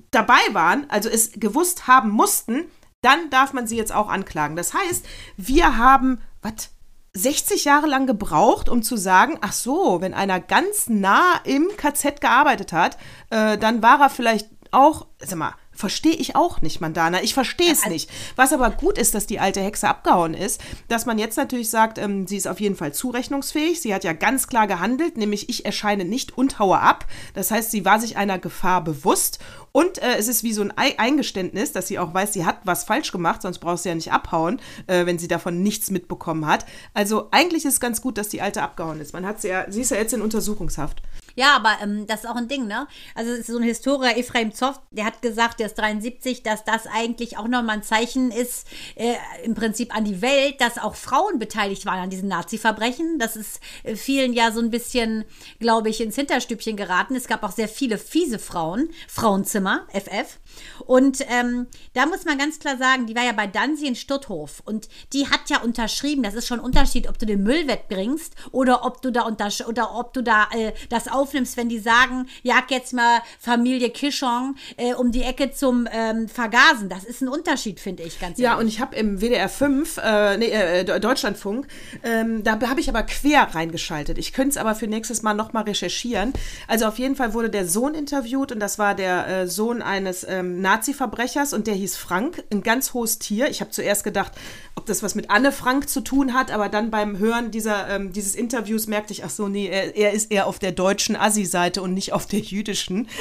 dabei 0.10 0.40
waren, 0.54 0.90
also 0.90 1.08
es 1.08 1.34
gewusst 1.34 1.86
haben 1.86 2.10
mussten, 2.10 2.66
dann 3.02 3.30
darf 3.30 3.54
man 3.54 3.68
sie 3.68 3.78
jetzt 3.78 3.94
auch 3.94 4.10
anklagen. 4.10 4.56
Das 4.56 4.74
heißt, 4.74 5.06
wir 5.38 5.78
haben, 5.78 6.20
was? 6.42 6.72
60 7.14 7.66
Jahre 7.66 7.88
lang 7.88 8.06
gebraucht, 8.06 8.70
um 8.70 8.84
zu 8.84 8.96
sagen, 8.96 9.40
ach 9.42 9.54
so, 9.54 10.02
wenn 10.02 10.14
einer 10.14 10.40
ganz 10.40 10.88
nah 10.88 11.42
im 11.46 11.68
KZ 11.76 12.22
gearbeitet 12.22 12.74
hat, 12.74 12.98
äh, 13.32 13.58
dann 13.58 13.82
war 13.82 14.00
er 14.02 14.10
vielleicht 14.12 14.50
auch, 14.72 15.08
sag 15.20 15.40
mal, 15.40 15.56
verstehe 15.78 16.16
ich 16.16 16.36
auch 16.36 16.62
nicht, 16.62 16.82
Mandana. 16.82 17.22
Ich 17.24 17.34
verstehe 17.34 17.72
es 17.72 17.86
nicht. 17.86 18.10
Was 18.36 18.52
aber 18.52 18.72
gut 18.72 18.98
ist, 18.98 19.14
dass 19.16 19.28
die 19.28 19.40
alte 19.40 19.62
Hexe 19.62 19.88
abgehauen 19.88 20.34
ist, 20.34 20.60
dass 20.88 21.06
man 21.06 21.20
jetzt 21.20 21.38
natürlich 21.38 21.70
sagt, 21.70 21.98
ähm, 22.00 22.28
sie 22.28 22.38
ist 22.38 22.48
auf 22.48 22.60
jeden 22.60 22.76
Fall 22.76 22.94
zurechnungsfähig. 22.94 23.80
Sie 23.80 23.94
hat 23.94 24.04
ja 24.04 24.14
ganz 24.14 24.48
klar 24.48 24.68
gehandelt, 24.68 25.18
nämlich 25.18 25.50
ich 25.50 25.66
erscheine 25.66 26.04
nicht 26.04 26.38
und 26.38 26.60
haue 26.60 26.80
ab. 26.80 27.06
Das 27.34 27.52
heißt, 27.52 27.72
sie 27.72 27.86
war 27.86 28.00
sich 28.00 28.18
einer 28.18 28.40
Gefahr 28.40 28.84
bewusst 28.84 29.40
und 29.72 30.00
äh, 30.00 30.16
es 30.18 30.28
ist 30.28 30.44
wie 30.44 30.54
so 30.54 30.64
ein 30.64 30.76
Ei 30.76 30.98
Eingeständnis, 30.98 31.72
dass 31.72 31.88
sie 31.88 32.00
auch 32.00 32.12
weiß, 32.12 32.34
sie 32.34 32.46
hat 32.46 32.62
was 32.64 32.84
falsch 32.84 33.12
gemacht, 33.12 33.44
sonst 33.44 33.60
braucht 33.60 33.84
sie 33.84 33.90
ja 33.90 33.96
nicht 33.96 34.12
abhauen, 34.12 34.60
äh, 34.88 35.06
wenn 35.06 35.20
sie 35.20 35.28
davon 35.28 35.62
nichts 35.62 35.92
mitbekommen 35.92 36.48
hat. 36.48 36.66
Also 36.96 37.28
eigentlich 37.30 37.64
ist 37.64 37.74
es 37.74 37.80
ganz 37.80 38.02
gut, 38.02 38.18
dass 38.18 38.30
die 38.30 38.42
alte 38.42 38.64
abgehauen 38.64 39.00
ist. 39.00 39.14
Man 39.14 39.28
hat 39.28 39.40
sie 39.40 39.50
ja, 39.50 39.72
sie 39.72 39.82
ist 39.82 39.92
ja 39.92 39.98
jetzt 39.98 40.14
in 40.14 40.24
Untersuchungshaft. 40.24 41.04
Ja, 41.38 41.56
aber 41.56 41.78
ähm, 41.84 42.08
das 42.08 42.24
ist 42.24 42.30
auch 42.30 42.36
ein 42.36 42.48
Ding, 42.48 42.66
ne? 42.66 42.88
Also 43.14 43.32
es 43.32 43.42
ist 43.42 43.48
so 43.48 43.58
ein 43.58 43.64
Historiker, 43.64 44.18
Ephraim 44.18 44.52
Zoff, 44.52 44.82
der 44.90 45.06
hat 45.06 45.22
gesagt, 45.22 45.60
der 45.60 45.68
ist 45.68 45.78
73, 45.78 46.42
dass 46.42 46.64
das 46.64 46.88
eigentlich 46.88 47.38
auch 47.38 47.48
nochmal 47.48 47.78
ein 47.78 47.84
Zeichen 47.84 48.32
ist, 48.32 48.66
äh, 48.96 49.14
im 49.44 49.54
Prinzip 49.54 49.96
an 49.96 50.04
die 50.04 50.24
Welt, 50.24 50.60
dass 50.60 50.80
auch 50.80 50.96
Frauen 50.96 51.38
beteiligt 51.38 51.86
waren 51.86 52.00
an 52.00 52.10
diesen 52.10 52.28
Nazi-Verbrechen. 52.28 53.20
Das 53.20 53.36
ist 53.36 53.60
äh, 53.84 53.96
vielen 53.96 54.34
ja 54.34 54.52
so 54.52 54.62
ein 54.62 54.72
bisschen, 54.72 55.26
glaube 55.60 55.90
ich, 55.90 56.02
ins 56.02 56.16
Hinterstübchen 56.16 56.76
geraten. 56.76 57.16
Es 57.16 57.28
gab 57.28 57.44
auch 57.44 57.52
sehr 57.52 57.70
viele 57.70 58.00
fiese 58.00 58.40
Frauen, 58.40 58.90
Frauenzimmer, 59.08 59.86
FF. 59.94 60.40
Und 60.86 61.20
ähm, 61.30 61.68
da 61.94 62.06
muss 62.06 62.26
man 62.26 62.38
ganz 62.38 62.60
klar 62.60 62.78
sagen, 62.78 63.06
die 63.08 63.16
war 63.16 63.24
ja 63.24 63.32
bei 63.34 63.48
Danzi 63.48 63.88
in 63.88 63.96
Stutthof 63.96 64.62
und 64.66 64.88
die 65.14 65.28
hat 65.30 65.50
ja 65.50 65.60
unterschrieben, 65.62 66.24
das 66.24 66.34
ist 66.34 66.48
schon 66.48 66.60
ein 66.60 66.66
Unterschied, 66.66 67.08
ob 67.10 67.18
du 67.20 67.26
den 67.26 67.44
Müll 67.44 67.68
wegbringst 67.68 68.34
oder 68.52 68.86
ob 68.86 69.02
du 69.02 69.12
da 69.12 69.22
untersch 69.24 69.62
oder 69.62 69.96
ob 69.96 70.14
du 70.14 70.22
da 70.24 70.48
äh, 70.56 70.74
das 70.90 71.08
aufnimmst, 71.08 71.58
wenn 71.58 71.70
die 71.70 71.80
sagen, 71.80 72.28
jag 72.44 72.70
jetzt 72.70 72.94
mal 72.94 73.22
Familie 73.40 73.90
Kishong 73.90 74.56
äh, 74.78 74.94
um 74.94 75.12
die 75.12 75.24
Ecke 75.24 75.52
zum 75.52 75.88
ähm, 75.92 76.28
Vergasen. 76.28 76.90
Das 76.90 77.04
ist 77.04 77.22
ein 77.22 77.28
Unterschied, 77.28 77.80
finde 77.80 78.04
ich, 78.04 78.20
ganz 78.20 78.38
Ja, 78.40 78.52
ehrlich. 78.52 78.62
und 78.64 78.68
ich 78.70 78.80
habe 78.82 78.96
im 78.96 79.20
WDR 79.22 79.50
5, 79.50 79.98
äh, 79.98 80.38
nee, 80.38 80.46
äh, 80.50 80.84
De- 80.86 81.00
Deutschlandfunk, 81.00 81.68
ähm, 82.04 82.44
da 82.44 82.60
habe 82.70 82.80
ich 82.80 82.90
aber 82.90 83.04
quer 83.04 83.54
reingeschaltet. 83.56 84.18
Ich 84.18 84.34
könnte 84.34 84.52
es 84.52 84.58
aber 84.58 84.76
für 84.76 84.88
nächstes 84.88 85.22
Mal 85.22 85.34
nochmal 85.34 85.64
recherchieren. 85.64 86.34
Also 86.68 86.86
auf 86.86 87.00
jeden 87.00 87.16
Fall 87.16 87.34
wurde 87.34 87.50
der 87.50 87.68
Sohn 87.68 87.94
interviewt 87.94 88.52
und 88.52 88.60
das 88.60 88.78
war 88.80 88.96
der 88.96 89.28
äh, 89.28 89.48
Sohn 89.48 89.82
eines 89.82 90.26
ähm, 90.28 90.47
Nazi-Verbrechers 90.56 91.54
und 91.54 91.68
der 91.68 91.74
hieß 91.76 91.98
Frank, 91.98 92.44
ein 92.52 92.64
ganz 92.64 92.94
hohes 92.94 93.20
Tier. 93.20 93.50
Ich 93.50 93.62
habe 93.62 93.72
zuerst 93.72 94.04
gedacht, 94.04 94.32
ob 94.76 94.86
das 94.86 95.04
was 95.04 95.16
mit 95.16 95.30
Anne 95.30 95.52
Frank 95.52 95.90
zu 95.90 96.02
tun 96.02 96.34
hat, 96.34 96.52
aber 96.52 96.70
dann 96.70 96.92
beim 96.92 97.18
Hören 97.18 97.52
dieser, 97.52 97.90
ähm, 97.90 98.14
dieses 98.14 98.36
Interviews 98.36 98.88
merkte 98.88 99.14
ich, 99.14 99.24
ach 99.24 99.30
so, 99.30 99.48
nee, 99.48 99.68
er, 99.68 99.96
er 99.96 100.14
ist 100.14 100.32
eher 100.32 100.48
auf 100.48 100.60
der 100.60 100.72
deutschen 100.72 101.16
Assi-Seite 101.16 101.82
und 101.82 101.94
nicht 101.94 102.14
auf 102.14 102.26
der 102.26 102.40
jüdischen. 102.40 103.08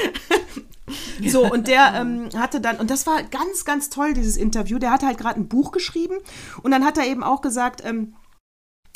So, 1.27 1.51
und 1.51 1.66
der 1.66 1.95
ähm, 1.97 2.29
hatte 2.37 2.61
dann, 2.61 2.77
und 2.77 2.91
das 2.91 3.07
war 3.07 3.22
ganz, 3.24 3.64
ganz 3.64 3.91
toll, 3.91 4.14
dieses 4.14 4.37
Interview. 4.37 4.79
Der 4.79 4.93
hatte 4.93 5.07
halt 5.07 5.18
gerade 5.18 5.41
ein 5.41 5.49
Buch 5.49 5.72
geschrieben 5.72 6.14
und 6.62 6.70
dann 6.70 6.85
hat 6.85 6.97
er 6.97 7.07
eben 7.07 7.24
auch 7.24 7.41
gesagt, 7.41 7.83
ähm, 7.85 8.14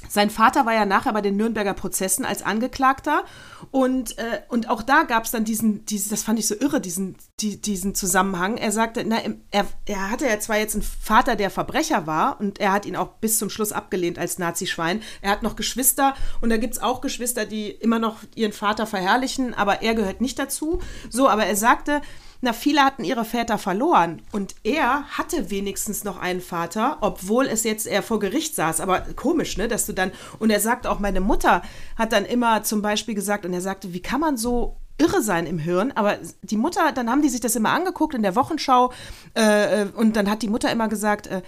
sein 0.09 0.31
Vater 0.31 0.65
war 0.67 0.73
ja 0.73 0.87
nachher 0.87 1.13
bei 1.13 1.21
den 1.21 1.37
Nürnberger 1.37 1.75
Prozessen 1.75 2.25
als 2.25 2.43
Angeklagter 2.43 3.25
und, 3.71 4.19
äh, 4.19 4.41
und 4.49 4.69
auch 4.69 4.83
da 4.83 5.03
gab 5.03 5.25
es 5.25 5.31
dann 5.31 5.45
diesen, 5.45 5.85
dieses, 5.85 6.09
das 6.09 6.23
fand 6.23 6.39
ich 6.39 6.47
so 6.47 6.55
irre, 6.55 6.81
diesen, 6.81 7.17
die, 7.41 7.61
diesen 7.61 7.95
Zusammenhang. 7.95 8.57
Er 8.57 8.73
sagte, 8.73 9.05
na, 9.05 9.19
er, 9.51 9.67
er 9.87 10.11
hatte 10.11 10.27
ja 10.27 10.41
zwar 10.41 10.59
jetzt 10.59 10.75
einen 10.75 10.83
Vater, 10.83 11.37
der 11.37 11.51
Verbrecher 11.51 12.07
war 12.07 12.41
und 12.41 12.59
er 12.59 12.73
hat 12.73 12.87
ihn 12.87 12.97
auch 12.97 13.09
bis 13.21 13.39
zum 13.39 13.51
Schluss 13.51 13.73
abgelehnt 13.73 14.19
als 14.19 14.39
Nazischwein. 14.39 15.03
Er 15.21 15.31
hat 15.31 15.43
noch 15.43 15.55
Geschwister 15.55 16.15
und 16.41 16.49
da 16.51 16.57
gibt 16.57 16.75
es 16.75 16.83
auch 16.83 17.03
Geschwister, 17.03 17.45
die 17.45 17.71
immer 17.71 17.99
noch 17.99 18.17
ihren 18.35 18.53
Vater 18.53 18.87
verherrlichen, 18.87 19.55
aber 19.55 19.83
er 19.83 19.95
gehört 19.95 20.21
nicht 20.21 20.39
dazu. 20.39 20.81
So, 21.11 21.29
aber 21.29 21.45
er 21.45 21.57
sagte, 21.57 22.01
Na, 22.43 22.53
viele 22.53 22.83
hatten 22.83 23.05
ihre 23.05 23.25
Väter 23.25 23.59
verloren. 23.59 24.23
Und 24.33 24.55
er 24.65 25.05
hatte 25.11 25.51
wenigstens 25.51 26.05
noch 26.05 26.19
einen 26.19 26.41
Vater, 26.41 26.99
obwohl 27.01 27.47
es 27.47 27.65
jetzt 27.65 27.87
er 27.87 28.03
vor 28.03 28.19
Gericht 28.19 28.55
saß. 28.55 28.81
Aber 28.81 29.01
komisch, 29.01 29.57
ne, 29.59 29.69
dass 29.69 29.87
du 29.87 29.93
dann. 29.93 30.13
Und 30.39 30.51
er 30.51 30.61
sagt 30.61 30.87
auch, 30.87 30.99
meine 30.99 31.21
Mutter 31.21 31.63
hat 31.97 32.13
dann 32.13 32.25
immer 32.25 32.63
zum 32.63 32.83
Beispiel 32.83 33.15
gesagt, 33.15 33.45
und 33.45 33.53
er 33.53 33.61
sagte, 33.61 33.93
wie 33.93 34.01
kann 34.01 34.21
man 34.21 34.37
so 34.37 34.77
irre 34.97 35.23
sein 35.23 35.47
im 35.47 35.59
Hirn, 35.59 35.93
aber 35.93 36.19
die 36.43 36.59
Mutter, 36.59 36.93
dann 36.93 37.09
haben 37.09 37.23
die 37.23 37.31
sich 37.31 37.41
das 37.41 37.57
immer 37.57 37.71
angeguckt 37.71 38.15
in 38.15 38.23
der 38.23 38.37
Wochenschau 38.37 38.93
äh, 39.35 39.85
äh 39.85 39.87
und 39.95 40.15
dann 40.15 40.31
hat 40.31 40.43
die 40.43 40.49
Mutter 40.49 40.71
immer 40.71 40.89
gesagt, 40.89 41.27
äh, 41.27 41.41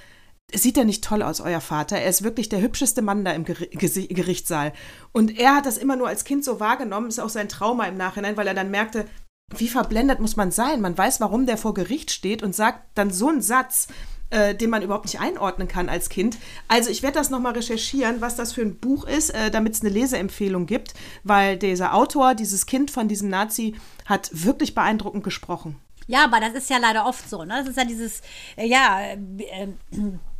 sieht 0.54 0.76
er 0.76 0.84
nicht 0.84 1.04
toll 1.04 1.22
aus, 1.22 1.40
euer 1.40 1.60
Vater? 1.60 1.96
Er 1.96 2.08
ist 2.08 2.24
wirklich 2.24 2.48
der 2.48 2.60
hübscheste 2.60 3.02
Mann 3.02 3.24
da 3.24 3.32
im 3.32 3.44
Ger 3.44 3.54
Gerichtssaal. 3.54 4.72
Und 5.12 5.38
er 5.38 5.56
hat 5.56 5.66
das 5.66 5.78
immer 5.78 5.96
nur 5.96 6.08
als 6.08 6.24
Kind 6.24 6.44
so 6.44 6.60
wahrgenommen, 6.60 7.08
ist 7.08 7.20
auch 7.20 7.28
sein 7.28 7.48
Trauma 7.48 7.84
im 7.84 7.96
Nachhinein, 7.96 8.36
weil 8.36 8.46
er 8.46 8.54
dann 8.54 8.70
merkte, 8.70 9.06
wie 9.58 9.68
verblendet 9.68 10.20
muss 10.20 10.36
man 10.36 10.50
sein? 10.50 10.80
Man 10.80 10.96
weiß, 10.96 11.20
warum 11.20 11.46
der 11.46 11.56
vor 11.56 11.74
Gericht 11.74 12.10
steht 12.10 12.42
und 12.42 12.54
sagt 12.54 12.82
dann 12.94 13.10
so 13.10 13.28
einen 13.28 13.42
Satz, 13.42 13.88
äh, 14.30 14.54
den 14.54 14.70
man 14.70 14.82
überhaupt 14.82 15.04
nicht 15.04 15.20
einordnen 15.20 15.68
kann 15.68 15.88
als 15.88 16.08
Kind. 16.08 16.38
Also 16.68 16.90
ich 16.90 17.02
werde 17.02 17.18
das 17.18 17.30
nochmal 17.30 17.52
recherchieren, 17.52 18.20
was 18.20 18.34
das 18.34 18.52
für 18.52 18.62
ein 18.62 18.78
Buch 18.78 19.04
ist, 19.04 19.30
äh, 19.30 19.50
damit 19.50 19.74
es 19.74 19.82
eine 19.82 19.90
Leseempfehlung 19.90 20.66
gibt, 20.66 20.94
weil 21.22 21.58
dieser 21.58 21.94
Autor, 21.94 22.34
dieses 22.34 22.66
Kind 22.66 22.90
von 22.90 23.08
diesem 23.08 23.28
Nazi, 23.28 23.76
hat 24.06 24.30
wirklich 24.32 24.74
beeindruckend 24.74 25.22
gesprochen. 25.22 25.76
Ja, 26.06 26.24
aber 26.24 26.40
das 26.40 26.54
ist 26.54 26.70
ja 26.70 26.78
leider 26.78 27.06
oft 27.06 27.28
so. 27.28 27.44
Ne? 27.44 27.54
Das 27.60 27.68
ist 27.68 27.76
ja 27.76 27.84
dieses, 27.84 28.22
äh, 28.56 28.66
ja, 28.66 29.00
äh, 29.00 29.18
äh 29.50 29.68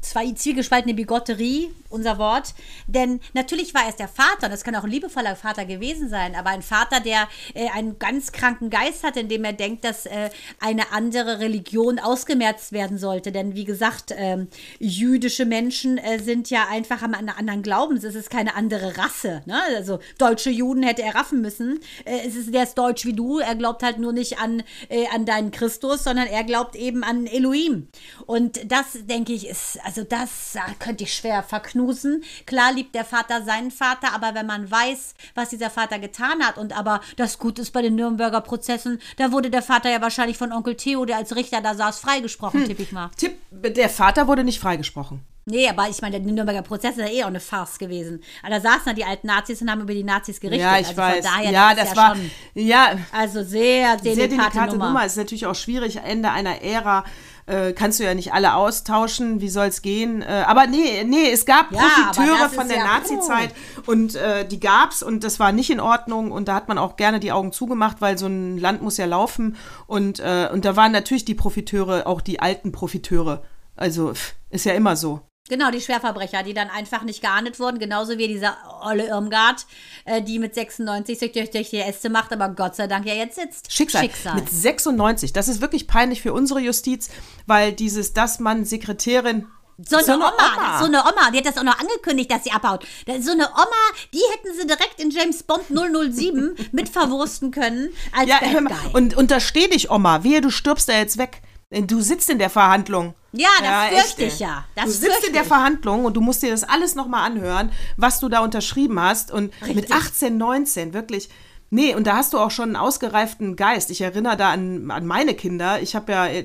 zwei 0.03 0.33
zwiegespaltene 0.33 0.95
Bigotterie, 0.95 1.71
unser 1.89 2.19
Wort. 2.19 2.55
Denn 2.87 3.21
natürlich 3.33 3.73
war 3.73 3.89
es 3.89 3.97
der 3.97 4.09
Vater, 4.09 4.47
und 4.47 4.51
das 4.51 4.65
kann 4.65 4.75
auch 4.77 4.85
ein 4.85 4.91
liebevoller 4.91 5.37
Vater 5.37 5.65
gewesen 5.65 6.09
sein, 6.09 6.35
aber 6.35 6.51
ein 6.51 6.63
Vater, 6.63 7.01
der 7.01 7.29
äh, 7.55 7.69
einen 7.71 7.99
ganz 7.99 8.33
kranken 8.33 8.69
Geist 8.69 9.05
hat, 9.05 9.17
indem 9.17 9.45
er 9.45 9.53
denkt, 9.53 9.85
dass 9.85 10.07
äh, 10.07 10.31
eine 10.61 10.93
andere 10.93 11.39
Religion 11.39 11.99
ausgemerzt 11.99 12.73
werden 12.73 12.99
sollte. 12.99 13.33
Denn 13.33 13.55
wie 13.55 13.65
gesagt, 13.65 14.13
ähm, 14.17 14.49
jüdische 14.79 15.45
Menschen 15.45 15.99
äh, 15.99 16.19
sind 16.19 16.51
ja 16.51 16.67
einfach 16.69 17.03
am 17.03 17.15
anderen 17.15 17.63
Glaubens. 17.63 18.05
Es 18.05 18.15
ist 18.15 18.31
keine 18.31 18.55
andere 18.57 18.99
Rasse. 18.99 19.43
Ne? 19.47 19.61
Also 19.77 20.01
deutsche 20.19 20.51
Juden 20.51 20.83
hätte 20.83 21.03
er 21.03 21.15
raffen 21.15 21.41
müssen. 21.41 21.81
Äh, 22.05 22.27
es 22.27 22.35
ist, 22.35 22.53
der 22.53 22.65
ist 22.65 22.77
deutsch 22.77 23.05
wie 23.05 23.13
du. 23.13 23.39
Er 23.39 23.55
glaubt 23.55 23.83
halt 23.83 23.99
nur 23.99 24.13
nicht 24.13 24.39
an, 24.39 24.63
äh, 24.89 25.07
an 25.15 25.27
deinen 25.27 25.53
Christus, 25.53 26.05
sondern 26.05 26.27
er 26.27 26.43
glaubt 26.43 26.75
eben 26.75 27.05
an 27.05 27.27
Elohim. 27.27 27.89
Und 28.27 28.71
das, 28.71 29.07
denke 29.07 29.33
ich, 29.33 29.47
ist 29.49 29.79
also 29.85 29.92
das 29.97 30.57
könnte 30.79 31.05
ich 31.05 31.15
schwer 31.15 31.43
verknusen. 31.43 32.25
Klar 32.47 32.73
liebt 32.73 32.95
der 32.95 33.05
Vater 33.05 33.43
seinen 33.43 33.71
Vater, 33.71 34.15
aber 34.15 34.35
wenn 34.35 34.47
man 34.47 34.71
weiß, 34.71 35.15
was 35.35 35.51
dieser 35.51 35.71
Vater 35.71 35.99
getan 35.99 36.43
hat 36.43 36.59
und 36.59 36.77
aber 36.77 37.01
das 37.17 37.39
Gut 37.39 37.59
ist 37.59 37.73
bei 37.73 37.83
den 37.83 37.95
Nürnberger 37.95 38.41
Prozessen, 38.41 39.01
da 39.17 39.33
wurde 39.33 39.51
der 39.51 39.63
Vater 39.63 39.91
ja 39.91 40.01
wahrscheinlich 40.01 40.39
von 40.39 40.53
Onkel 40.53 40.77
Theo, 40.77 41.05
der 41.05 41.17
als 41.17 41.37
Richter 41.37 41.61
da 41.61 41.75
saß, 41.75 41.99
freigesprochen, 42.01 42.61
hm. 42.61 42.69
tippe 42.69 42.83
ich 42.83 42.93
mal. 42.93 43.11
Tipp, 43.17 43.37
der 43.51 43.89
Vater 43.89 44.27
wurde 44.29 44.45
nicht 44.45 44.61
freigesprochen. 44.61 45.25
Nee, 45.45 45.69
aber 45.69 45.89
ich 45.89 46.01
meine, 46.01 46.21
der 46.21 46.33
Nürnberger 46.33 46.63
Prozess 46.63 46.97
ist 46.97 46.99
ja 46.99 47.09
eh 47.09 47.23
auch 47.25 47.29
eine 47.29 47.41
Farce 47.41 47.79
gewesen. 47.79 48.23
Da 48.49 48.61
saßen 48.61 48.87
ja 48.87 48.93
die 48.93 49.05
alten 49.05 49.27
Nazis 49.27 49.61
und 49.61 49.71
haben 49.71 49.81
über 49.81 49.93
die 49.93 50.05
Nazis 50.05 50.39
gerichtet. 50.39 50.63
Ja, 50.63 50.79
ich 50.79 50.87
also 50.87 50.99
weiß. 50.99 51.25
Daher, 51.25 51.51
ja, 51.51 51.75
das, 51.75 51.89
das 51.89 51.91
ja 51.91 51.97
war, 51.97 52.17
schon, 52.17 52.31
ja. 52.55 52.97
Also 53.11 53.43
sehr 53.43 53.97
delikate, 53.97 54.15
sehr 54.15 54.29
delikate 54.29 54.73
Nummer. 54.73 54.87
Nummer. 54.87 55.07
Ist 55.07 55.17
natürlich 55.17 55.47
auch 55.47 55.57
schwierig, 55.57 55.97
Ende 55.97 56.31
einer 56.31 56.63
Ära 56.63 57.05
äh, 57.47 57.73
kannst 57.73 58.01
du 58.01 58.05
ja 58.05 58.15
nicht 58.15 58.33
alle 58.33 58.55
austauschen, 58.55 59.41
wie 59.41 59.49
soll 59.49 59.67
es 59.67 59.83
gehen? 59.83 60.23
Äh, 60.23 60.45
aber 60.47 60.67
nee, 60.67 61.05
nee, 61.05 61.31
es 61.31 61.45
gab 61.45 61.73
ja, 61.73 61.81
Profiteure 61.81 62.49
von 62.49 62.69
der 62.69 62.79
ja, 62.79 62.85
Nazi-Zeit 62.85 63.55
und 63.87 64.15
äh, 64.15 64.47
die 64.47 64.61
gab's 64.61 65.03
und 65.03 65.25
das 65.25 65.41
war 65.41 65.53
nicht 65.53 65.71
in 65.71 65.81
Ordnung 65.81 66.33
und 66.33 66.49
da 66.49 66.55
hat 66.55 66.69
man 66.69 66.79
auch 66.79 66.97
gerne 66.97 67.21
die 67.21 67.33
Augen 67.33 67.53
zugemacht, 67.53 68.01
weil 68.01 68.19
so 68.19 68.27
ein 68.27 68.59
Land 68.59 68.83
muss 68.83 68.97
ja 68.97 69.07
laufen 69.07 69.57
und, 69.87 70.21
äh, 70.21 70.49
und 70.53 70.65
da 70.65 70.77
waren 70.77 70.93
natürlich 70.93 71.25
die 71.25 71.35
Profiteure 71.35 72.07
auch 72.07 72.21
die 72.21 72.41
alten 72.41 72.73
Profiteure. 72.73 73.43
Also 73.77 74.13
ist 74.51 74.67
ja 74.67 74.75
immer 74.75 74.97
so. 74.97 75.21
Genau, 75.49 75.73
die 75.73 75.81
Schwerverbrecher, 75.81 76.45
die 76.45 76.55
dann 76.55 76.71
einfach 76.71 77.03
nicht 77.03 77.21
geahndet 77.21 77.59
wurden, 77.59 77.81
genauso 77.81 78.17
wie 78.17 78.29
dieser 78.29 78.57
Olle 78.85 79.09
Irmgard, 79.09 79.67
äh, 80.05 80.23
die 80.23 80.39
mit 80.39 80.55
96 80.55 81.19
sich 81.19 81.33
durch, 81.33 81.51
durch 81.51 81.71
die 81.71 81.81
Äste 81.81 82.11
macht, 82.11 82.33
aber 82.33 82.49
Gott 82.51 82.77
sei 82.77 82.87
Dank 82.87 83.07
ja 83.07 83.15
jetzt 83.15 83.35
sitzt. 83.35 83.73
Schicksal. 83.73 84.03
Schicksal. 84.03 84.37
Mit 84.37 84.49
96, 84.49 85.33
das 85.33 85.49
ist 85.49 85.61
wirklich 85.61 85.89
peinlich 85.89 86.23
für 86.23 86.33
unsere 86.33 86.61
Justiz, 86.61 87.11
weil 87.47 87.73
dieses, 87.73 88.13
dass 88.13 88.39
man 88.39 88.65
Sekretärin 88.65 89.49
so 89.85 89.97
eine, 89.97 90.05
so 90.05 90.13
eine 90.13 90.25
Oma, 90.25 90.33
Oma. 90.57 90.79
so 90.79 90.85
eine 90.85 91.01
Oma, 91.01 91.31
die 91.33 91.39
hat 91.39 91.47
das 91.47 91.59
auch 91.59 91.65
noch 91.65 91.79
angekündigt, 91.79 92.31
dass 92.31 92.45
sie 92.45 92.53
abhaut. 92.53 92.87
So 93.21 93.33
eine 93.33 93.49
Oma, 93.49 93.83
die 94.15 94.21
hätten 94.33 94.57
sie 94.57 94.67
direkt 94.67 95.01
in 95.01 95.11
James 95.11 95.43
Bond 95.43 95.65
007 95.69 96.55
mit 96.73 96.89
verwursten 96.89 97.51
können 97.51 97.91
als 98.17 98.29
ja, 98.29 98.39
Bad 98.39 98.69
Guy. 98.69 98.93
Und 98.93 99.17
untersteh 99.17 99.67
dich, 99.69 99.91
Oma, 99.91 100.23
wehe, 100.23 100.41
du 100.41 100.51
stirbst 100.51 100.89
da 100.89 100.93
jetzt 100.93 101.19
weg. 101.19 101.43
Du 101.73 102.01
sitzt 102.01 102.29
in 102.29 102.39
der 102.39 102.51
Verhandlung. 102.51 103.15
Ja, 103.33 103.49
das 103.61 103.67
ja, 103.67 103.83
fürchte 103.89 104.25
ich 104.25 104.39
ja. 104.41 104.65
Das 104.75 104.85
du 104.85 104.91
sitzt 104.91 105.27
in 105.27 105.33
der 105.33 105.45
Verhandlung 105.45 106.05
und 106.05 106.15
du 106.15 106.21
musst 106.21 106.43
dir 106.43 106.51
das 106.51 106.65
alles 106.65 106.95
nochmal 106.95 107.25
anhören, 107.31 107.73
was 107.97 108.21
du 108.21 108.29
da 108.29 108.41
unterschrieben 108.41 109.01
hast. 109.01 109.31
Und 109.31 109.53
Richtig. 109.63 109.77
mit 109.77 109.93
18, 109.93 110.37
19, 110.37 110.93
wirklich. 110.93 111.31
Nee, 111.75 111.95
und 111.95 112.07
da 112.07 112.17
hast 112.17 112.35
du 112.35 112.39
auch 112.39 112.51
schon 112.51 112.67
einen 112.67 112.77
ausgereiften 112.77 113.57
Geist. 113.57 113.91
Ich 113.91 114.03
erinnere 114.03 114.37
da 114.37 114.51
an, 114.51 114.91
an 114.91 115.07
meine 115.07 115.33
Kinder. 115.33 115.81
Ich 115.81 115.97
habe 115.97 116.13
ja 116.13 116.27
äh, 116.27 116.45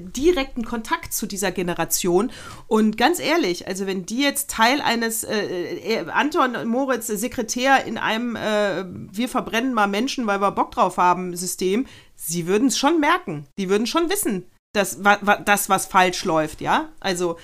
direkten 0.00 0.64
Kontakt 0.64 1.14
zu 1.14 1.26
dieser 1.26 1.52
Generation. 1.52 2.32
Und 2.66 2.98
ganz 2.98 3.20
ehrlich, 3.20 3.68
also 3.68 3.86
wenn 3.86 4.04
die 4.04 4.20
jetzt 4.20 4.50
Teil 4.50 4.80
eines 4.80 5.22
äh, 5.22 5.76
äh, 5.76 6.10
Anton 6.10 6.66
Moritz 6.66 7.06
Sekretär 7.06 7.84
in 7.84 7.98
einem 7.98 8.34
äh, 8.34 8.84
Wir 9.12 9.28
verbrennen 9.28 9.74
mal 9.74 9.86
Menschen, 9.86 10.26
weil 10.26 10.40
wir 10.40 10.50
Bock 10.50 10.72
drauf 10.72 10.96
haben 10.96 11.36
System, 11.36 11.86
sie 12.16 12.48
würden 12.48 12.66
es 12.66 12.76
schon 12.76 12.98
merken. 12.98 13.46
Die 13.56 13.68
würden 13.68 13.86
schon 13.86 14.10
wissen, 14.10 14.44
das, 14.74 15.02
wa, 15.02 15.16
wa, 15.22 15.36
das 15.36 15.70
was 15.70 15.86
falsch 15.86 16.24
läuft, 16.24 16.60
ja? 16.60 16.88
Also, 17.00 17.38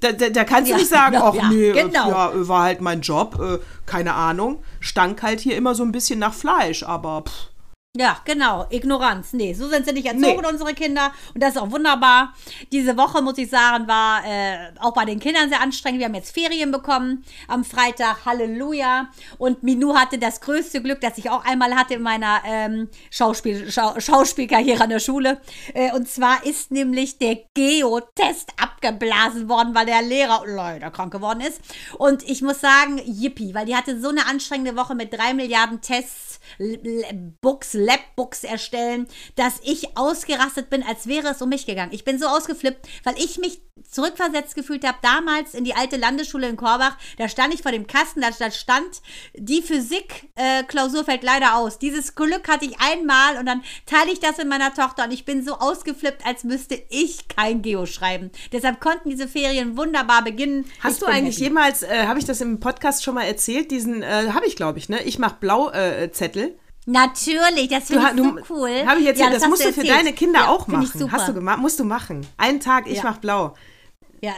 da, 0.00 0.12
da, 0.12 0.30
da 0.30 0.44
kannst 0.44 0.70
ja, 0.70 0.76
du 0.76 0.80
nicht 0.80 0.90
sagen, 0.90 1.12
genau, 1.12 1.28
ach 1.28 1.34
ja, 1.34 1.48
nee, 1.50 1.72
genau. 1.72 2.08
ja, 2.08 2.48
war 2.48 2.62
halt 2.62 2.80
mein 2.80 3.00
Job, 3.02 3.38
äh, 3.40 3.58
keine 3.84 4.14
Ahnung. 4.14 4.62
Stank 4.80 5.22
halt 5.22 5.40
hier 5.40 5.56
immer 5.56 5.74
so 5.74 5.82
ein 5.82 5.92
bisschen 5.92 6.20
nach 6.20 6.32
Fleisch, 6.32 6.84
aber 6.84 7.22
pff, 7.22 7.48
ja, 7.96 8.18
genau. 8.24 8.66
Ignoranz. 8.70 9.32
Nee, 9.32 9.54
so 9.54 9.66
sind 9.68 9.86
sie 9.86 9.92
nicht 9.92 10.06
erzogen, 10.06 10.42
nee. 10.42 10.48
unsere 10.48 10.74
Kinder. 10.74 11.10
Und 11.34 11.42
das 11.42 11.56
ist 11.56 11.58
auch 11.58 11.70
wunderbar. 11.70 12.34
Diese 12.70 12.96
Woche, 12.96 13.22
muss 13.22 13.38
ich 13.38 13.48
sagen, 13.48 13.88
war 13.88 14.24
äh, 14.24 14.72
auch 14.78 14.92
bei 14.92 15.04
den 15.04 15.18
Kindern 15.18 15.48
sehr 15.48 15.60
anstrengend. 15.60 15.98
Wir 15.98 16.06
haben 16.06 16.14
jetzt 16.14 16.32
Ferien 16.32 16.70
bekommen 16.70 17.24
am 17.48 17.64
Freitag. 17.64 18.26
Halleluja. 18.26 19.08
Und 19.38 19.62
Minou 19.62 19.96
hatte 19.96 20.18
das 20.18 20.40
größte 20.42 20.82
Glück, 20.82 21.00
das 21.00 21.18
ich 21.18 21.30
auch 21.30 21.44
einmal 21.44 21.74
hatte 21.74 21.94
in 21.94 22.02
meiner 22.02 22.42
ähm, 22.46 22.88
Schauspiel 23.10 23.72
Schau 23.72 23.98
Schauspielkarriere 23.98 24.84
an 24.84 24.90
der 24.90 25.00
Schule. 25.00 25.40
Äh, 25.74 25.92
und 25.92 26.08
zwar 26.08 26.44
ist 26.44 26.70
nämlich 26.70 27.18
der 27.18 27.38
Geo-Test 27.54 28.52
abgeblasen 28.62 29.48
worden, 29.48 29.74
weil 29.74 29.86
der 29.86 30.02
Lehrer 30.02 30.42
leider 30.46 30.90
krank 30.90 31.12
geworden 31.12 31.40
ist. 31.40 31.60
Und 31.96 32.22
ich 32.22 32.42
muss 32.42 32.60
sagen, 32.60 33.00
yippie, 33.04 33.54
weil 33.54 33.66
die 33.66 33.74
hatte 33.74 33.98
so 33.98 34.10
eine 34.10 34.26
anstrengende 34.26 34.76
Woche 34.76 34.94
mit 34.94 35.12
drei 35.12 35.32
Milliarden 35.34 35.80
Tests, 35.80 36.37
Books, 37.40 37.74
Labbooks 37.74 38.44
erstellen, 38.44 39.06
dass 39.36 39.60
ich 39.62 39.96
ausgerastet 39.96 40.70
bin, 40.70 40.82
als 40.82 41.06
wäre 41.06 41.28
es 41.28 41.42
um 41.42 41.48
mich 41.48 41.66
gegangen. 41.66 41.92
Ich 41.92 42.04
bin 42.04 42.18
so 42.18 42.26
ausgeflippt, 42.26 42.88
weil 43.04 43.16
ich 43.18 43.38
mich 43.38 43.60
zurückversetzt 43.90 44.54
gefühlt 44.54 44.86
habe, 44.86 44.98
damals 45.02 45.54
in 45.54 45.64
die 45.64 45.74
alte 45.74 45.96
Landesschule 45.96 46.48
in 46.48 46.56
Korbach. 46.56 46.96
Da 47.16 47.28
stand 47.28 47.54
ich 47.54 47.62
vor 47.62 47.72
dem 47.72 47.86
Kasten, 47.86 48.20
da 48.20 48.32
stand, 48.50 49.02
die 49.36 49.62
Physik-Klausur 49.62 51.00
äh, 51.00 51.04
fällt 51.04 51.22
leider 51.22 51.56
aus. 51.56 51.78
Dieses 51.78 52.14
Glück 52.14 52.48
hatte 52.48 52.66
ich 52.66 52.76
einmal 52.80 53.38
und 53.38 53.46
dann 53.46 53.62
teile 53.86 54.12
ich 54.12 54.20
das 54.20 54.38
mit 54.38 54.48
meiner 54.48 54.74
Tochter 54.74 55.04
und 55.04 55.12
ich 55.12 55.24
bin 55.24 55.44
so 55.44 55.54
ausgeflippt, 55.54 56.26
als 56.26 56.44
müsste 56.44 56.80
ich 56.90 57.28
kein 57.28 57.62
Geo 57.62 57.86
schreiben. 57.86 58.30
Deshalb 58.52 58.80
konnten 58.80 59.10
diese 59.10 59.28
Ferien 59.28 59.76
wunderbar 59.76 60.22
beginnen. 60.22 60.64
Hast 60.80 60.94
ich 60.94 61.00
du 61.00 61.06
eigentlich 61.06 61.36
happy. 61.36 61.44
jemals, 61.44 61.82
äh, 61.82 62.06
habe 62.06 62.18
ich 62.18 62.24
das 62.24 62.40
im 62.40 62.60
Podcast 62.60 63.04
schon 63.04 63.14
mal 63.14 63.24
erzählt, 63.24 63.70
diesen, 63.70 64.02
äh, 64.02 64.30
habe 64.32 64.46
ich 64.46 64.56
glaube 64.56 64.78
ich, 64.78 64.88
ne? 64.88 65.02
Ich 65.04 65.18
mache 65.18 65.36
Blau-Zettel. 65.40 66.37
Äh, 66.40 66.56
Natürlich, 66.86 67.68
das 67.68 67.88
finde 67.88 68.10
ich 68.14 68.16
so 68.16 68.54
cool. 68.54 68.86
Habe 68.86 69.00
ich 69.00 69.06
jetzt 69.06 69.20
ja, 69.20 69.28
das, 69.30 69.42
das 69.42 69.48
musst 69.50 69.64
du 69.64 69.72
für 69.74 69.84
deine 69.84 70.14
Kinder 70.14 70.40
ja, 70.40 70.48
auch 70.48 70.66
machen. 70.68 71.12
Hast 71.12 71.28
du 71.28 71.34
gemacht? 71.34 71.58
Musst 71.58 71.78
du 71.78 71.84
machen. 71.84 72.26
Einen 72.38 72.60
Tag, 72.60 72.86
ich 72.86 72.98
ja. 72.98 73.02
mach 73.04 73.18
blau. 73.18 73.54
Ja, 74.22 74.32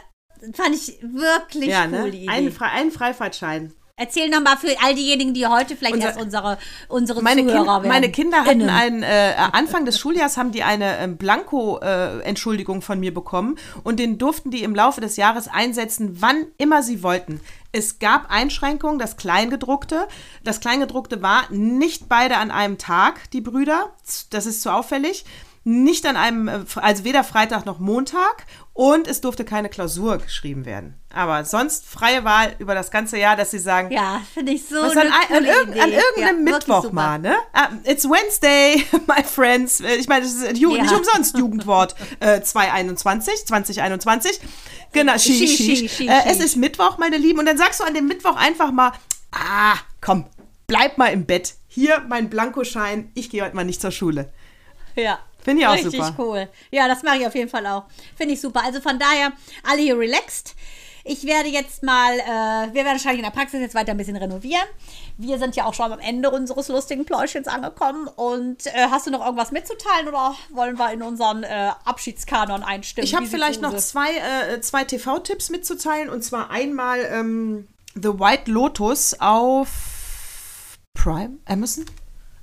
fand 0.54 0.74
ich 0.74 0.98
wirklich 1.00 1.68
ja, 1.68 1.84
cool. 1.84 2.10
Ne? 2.10 2.26
Einen, 2.28 2.50
Fre 2.50 2.64
einen 2.66 2.90
Freifahrtschein. 2.90 3.72
Erzähl 4.00 4.30
nochmal 4.30 4.56
für 4.56 4.74
all 4.82 4.94
diejenigen, 4.94 5.34
die 5.34 5.46
heute 5.46 5.76
vielleicht 5.76 5.96
Unser, 5.96 6.06
erst 6.08 6.22
unsere, 6.22 6.58
unsere 6.88 7.22
meine 7.22 7.42
Zuhörer 7.42 7.56
kind, 7.58 7.66
werden. 7.66 7.88
Meine 7.88 8.10
Kinder 8.10 8.44
hatten 8.46 8.70
einen, 8.70 9.02
äh, 9.02 9.34
Anfang 9.52 9.84
des 9.84 9.98
Schuljahres 9.98 10.38
haben 10.38 10.52
die 10.52 10.62
eine 10.62 11.00
äh, 11.00 11.06
Blanko-Entschuldigung 11.06 12.78
äh, 12.78 12.80
von 12.80 12.98
mir 12.98 13.12
bekommen 13.12 13.58
und 13.84 13.98
den 14.00 14.16
durften 14.16 14.50
die 14.50 14.62
im 14.62 14.74
Laufe 14.74 15.02
des 15.02 15.18
Jahres 15.18 15.48
einsetzen, 15.48 16.16
wann 16.22 16.46
immer 16.56 16.82
sie 16.82 17.02
wollten. 17.02 17.42
Es 17.72 17.98
gab 17.98 18.30
Einschränkungen, 18.30 18.98
das 18.98 19.18
Kleingedruckte. 19.18 20.08
Das 20.44 20.60
Kleingedruckte 20.60 21.20
war 21.20 21.42
nicht 21.50 22.08
beide 22.08 22.38
an 22.38 22.50
einem 22.50 22.78
Tag, 22.78 23.30
die 23.32 23.42
Brüder. 23.42 23.90
Das 24.30 24.46
ist 24.46 24.62
zu 24.62 24.72
auffällig 24.72 25.26
nicht 25.64 26.06
an 26.06 26.16
einem, 26.16 26.48
also 26.76 27.04
weder 27.04 27.22
Freitag 27.22 27.66
noch 27.66 27.78
Montag 27.78 28.46
Und 28.72 29.08
es 29.08 29.20
durfte 29.20 29.44
keine 29.44 29.68
Klausur 29.68 30.18
geschrieben 30.18 30.64
werden. 30.64 30.94
Aber 31.12 31.44
sonst 31.44 31.84
freie 31.86 32.24
Wahl 32.24 32.54
über 32.60 32.74
das 32.74 32.90
ganze 32.90 33.18
Jahr, 33.18 33.36
dass 33.36 33.50
sie 33.50 33.58
sagen, 33.58 33.90
Ja, 33.90 34.22
finde 34.32 34.52
ich 34.52 34.66
so 34.66 34.76
was 34.76 34.96
eine 34.96 35.10
an, 35.12 35.18
an, 35.36 35.42
Idee. 35.44 35.80
an 35.80 35.92
irgendeinem 35.92 36.46
ja, 36.46 36.54
Mittwoch 36.54 36.92
mal, 36.92 37.18
ne? 37.18 37.34
Ah, 37.52 37.68
It's 37.84 38.04
Wednesday, 38.08 38.82
my 39.06 39.22
friends. 39.24 39.80
Ich 39.80 40.08
meine, 40.08 40.22
das 40.24 40.32
ist 40.34 40.56
Ju 40.56 40.74
Ja. 40.76 40.82
nicht 40.82 40.94
umsonst 40.94 41.36
Jugendwort 41.36 41.94
äh, 42.20 42.40
2021, 42.40 43.44
2021. 43.46 44.40
Genau, 44.92 45.18
shi, 45.18 45.46
shish. 45.46 45.90
shi, 45.92 46.08
Äh. 46.08 46.22
Es 46.26 46.38
ist 46.38 46.56
Mittwoch, 46.56 46.96
meine 46.96 47.16
Lieben. 47.18 47.38
Und 47.40 47.46
dann 47.46 47.58
sagst 47.58 47.80
du 47.80 47.84
an 47.84 47.92
dem 47.94 48.06
Mittwoch 48.06 48.36
einfach 48.36 48.70
mal, 48.72 48.92
ah, 49.32 49.74
komm, 50.00 50.26
bleib 50.68 50.96
mal 50.96 51.08
im 51.12 51.26
Bett. 51.26 51.54
Hier 51.66 52.02
mein 52.08 52.30
Blankoschein, 52.30 53.10
ich 53.14 53.30
gehe 53.30 53.44
heute 53.44 53.54
mal 53.56 53.64
nicht 53.64 53.80
zur 53.82 53.90
Schule. 53.90 54.32
Ja. 54.96 55.18
Finde 55.42 55.62
ich 55.62 55.68
auch 55.68 55.74
Richtig 55.74 56.04
super. 56.04 56.14
cool. 56.18 56.48
Ja, 56.70 56.88
das 56.88 57.02
mache 57.02 57.18
ich 57.18 57.26
auf 57.26 57.34
jeden 57.34 57.48
Fall 57.48 57.66
auch. 57.66 57.84
Finde 58.16 58.34
ich 58.34 58.40
super. 58.40 58.62
Also 58.64 58.80
von 58.80 58.98
daher, 58.98 59.32
alle 59.62 59.80
hier 59.80 59.98
relaxed. 59.98 60.54
Ich 61.02 61.24
werde 61.24 61.48
jetzt 61.48 61.82
mal, 61.82 62.18
äh, 62.18 62.74
wir 62.74 62.84
werden 62.84 62.92
wahrscheinlich 62.92 63.20
in 63.20 63.24
der 63.24 63.30
Praxis 63.30 63.60
jetzt 63.60 63.74
weiter 63.74 63.92
ein 63.92 63.96
bisschen 63.96 64.16
renovieren. 64.16 64.66
Wir 65.16 65.38
sind 65.38 65.56
ja 65.56 65.64
auch 65.64 65.72
schon 65.72 65.90
am 65.90 65.98
Ende 65.98 66.30
unseres 66.30 66.68
lustigen 66.68 67.06
Pläuschens 67.06 67.48
angekommen. 67.48 68.06
Und 68.06 68.66
äh, 68.66 68.88
hast 68.90 69.06
du 69.06 69.10
noch 69.10 69.24
irgendwas 69.24 69.50
mitzuteilen 69.50 70.08
oder 70.08 70.34
wollen 70.50 70.78
wir 70.78 70.92
in 70.92 71.02
unseren 71.02 71.42
äh, 71.42 71.70
Abschiedskanon 71.84 72.62
einstimmen? 72.62 73.06
Ich 73.06 73.14
habe 73.14 73.26
vielleicht 73.26 73.62
noch 73.62 73.74
zwei, 73.78 74.10
äh, 74.10 74.60
zwei 74.60 74.84
TV-Tipps 74.84 75.48
mitzuteilen. 75.48 76.10
Und 76.10 76.22
zwar 76.22 76.50
einmal 76.50 77.00
ähm, 77.10 77.66
The 77.94 78.20
White 78.20 78.50
Lotus 78.50 79.16
auf 79.18 79.68
Prime, 80.94 81.38
Amazon. 81.46 81.86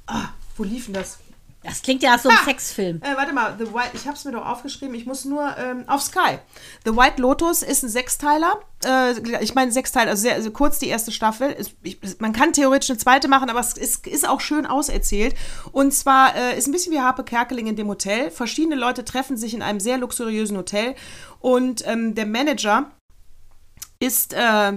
Ah, 0.08 0.30
wo 0.58 0.64
lief 0.64 0.86
denn 0.86 0.95
das? 0.95 1.20
Das 1.68 1.82
klingt 1.82 2.01
ja 2.01 2.11
nach 2.11 2.20
so 2.20 2.30
einem 2.30 2.38
Ah! 2.41 2.45
Sexfilm. 2.45 3.01
Äh, 3.01 3.18
warte 3.18 3.34
mal, 3.34 3.55
The 3.59 3.74
White, 3.74 3.91
ich 3.93 4.05
habe 4.05 4.15
es 4.15 4.24
mir 4.24 4.32
doch 4.32 4.45
aufgeschrieben, 4.45 4.95
ich 4.95 5.05
muss 5.05 5.26
nur 5.26 5.55
ähm, 5.57 5.84
auf 5.88 6.01
Sky. 6.01 6.39
The 6.86 6.95
White 6.95 7.22
Lotus 7.22 7.61
ist 7.61 7.84
ein 7.84 7.89
Sechsteiler. 7.89 8.59
Äh, 8.86 9.20
ich 9.41 9.53
meine 9.53 9.72
Sechsteiler, 9.72 10.11
also 10.11 10.22
sehr 10.22 10.36
also 10.36 10.51
kurz 10.51 10.80
die 10.80 10.88
erste 10.88 11.11
Staffel. 11.11 11.51
Ist, 11.51 11.74
ich, 11.84 11.99
man 12.20 12.32
kann 12.32 12.53
theoretisch 12.53 12.89
eine 12.89 12.99
zweite 12.99 13.28
machen, 13.28 13.49
aber 13.49 13.59
es 13.59 13.76
ist, 13.76 14.07
ist 14.07 14.28
auch 14.28 14.39
schön 14.39 14.65
auserzählt. 14.65 15.36
Und 15.74 15.93
zwar 15.93 16.36
äh, 16.36 16.57
ist 16.57 16.68
ein 16.68 16.72
bisschen 16.72 16.93
wie 16.93 17.01
Harpe 17.01 17.24
Kerkeling 17.24 17.68
in 17.68 17.76
dem 17.76 17.89
Hotel. 17.89 18.32
Verschiedene 18.32 18.76
Leute 18.76 19.03
treffen 19.03 19.36
sich 19.36 19.53
in 19.53 19.61
einem 19.61 19.82
sehr 19.82 19.97
luxuriösen 19.97 20.57
Hotel 20.57 20.95
und 21.39 21.86
ähm, 21.86 22.15
der 22.15 22.26
Manager 22.26 22.91
ist, 23.99 24.34
äh, 24.34 24.74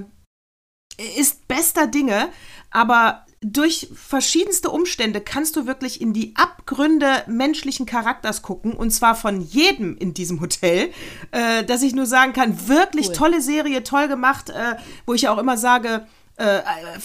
ist 1.16 1.48
bester 1.48 1.86
Dinge, 1.86 2.28
aber 2.70 3.24
durch 3.42 3.88
verschiedenste 3.94 4.68
Umstände 4.68 5.22
kannst 5.22 5.56
du 5.56 5.66
wirklich 5.66 6.00
in 6.00 6.12
die 6.12 6.34
Abgründe 6.36 7.24
menschlichen 7.26 7.86
Charakters 7.86 8.42
gucken 8.42 8.74
und 8.74 8.90
zwar 8.90 9.14
von 9.14 9.40
jedem 9.40 9.96
in 9.96 10.12
diesem 10.12 10.42
Hotel, 10.42 10.90
äh, 11.30 11.64
dass 11.64 11.82
ich 11.82 11.94
nur 11.94 12.04
sagen 12.04 12.34
kann, 12.34 12.68
wirklich 12.68 13.12
tolle 13.12 13.40
Serie, 13.40 13.82
toll 13.82 14.08
gemacht, 14.08 14.50
äh, 14.50 14.76
wo 15.06 15.14
ich 15.14 15.22
ja 15.22 15.32
auch 15.32 15.38
immer 15.38 15.56
sage, 15.56 16.06
äh, 16.36 16.60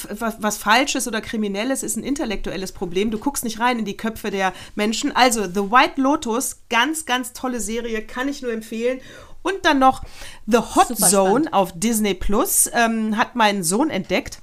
was, 0.09 0.35
was 0.39 0.57
Falsches 0.57 1.07
oder 1.07 1.21
Kriminelles 1.21 1.83
ist 1.83 1.95
ein 1.95 2.03
intellektuelles 2.03 2.73
Problem. 2.73 3.11
Du 3.11 3.17
guckst 3.17 3.43
nicht 3.43 3.59
rein 3.59 3.79
in 3.79 3.85
die 3.85 3.97
Köpfe 3.97 4.29
der 4.31 4.53
Menschen. 4.75 5.13
Also 5.15 5.43
The 5.43 5.71
White 5.71 6.01
Lotus, 6.01 6.61
ganz, 6.69 7.05
ganz 7.05 7.33
tolle 7.33 7.59
Serie, 7.59 8.01
kann 8.01 8.27
ich 8.27 8.41
nur 8.41 8.51
empfehlen. 8.51 8.99
Und 9.45 9.63
dann 9.63 9.77
noch 9.77 10.01
The 10.47 10.57
Hot 10.57 10.87
Super 10.87 11.07
Zone 11.07 11.29
spannend. 11.29 11.53
auf 11.53 11.71
Disney 11.75 12.15
Plus, 12.15 12.67
ähm, 12.73 13.15
hat 13.15 13.35
mein 13.35 13.63
Sohn 13.63 13.91
entdeckt. 13.91 14.39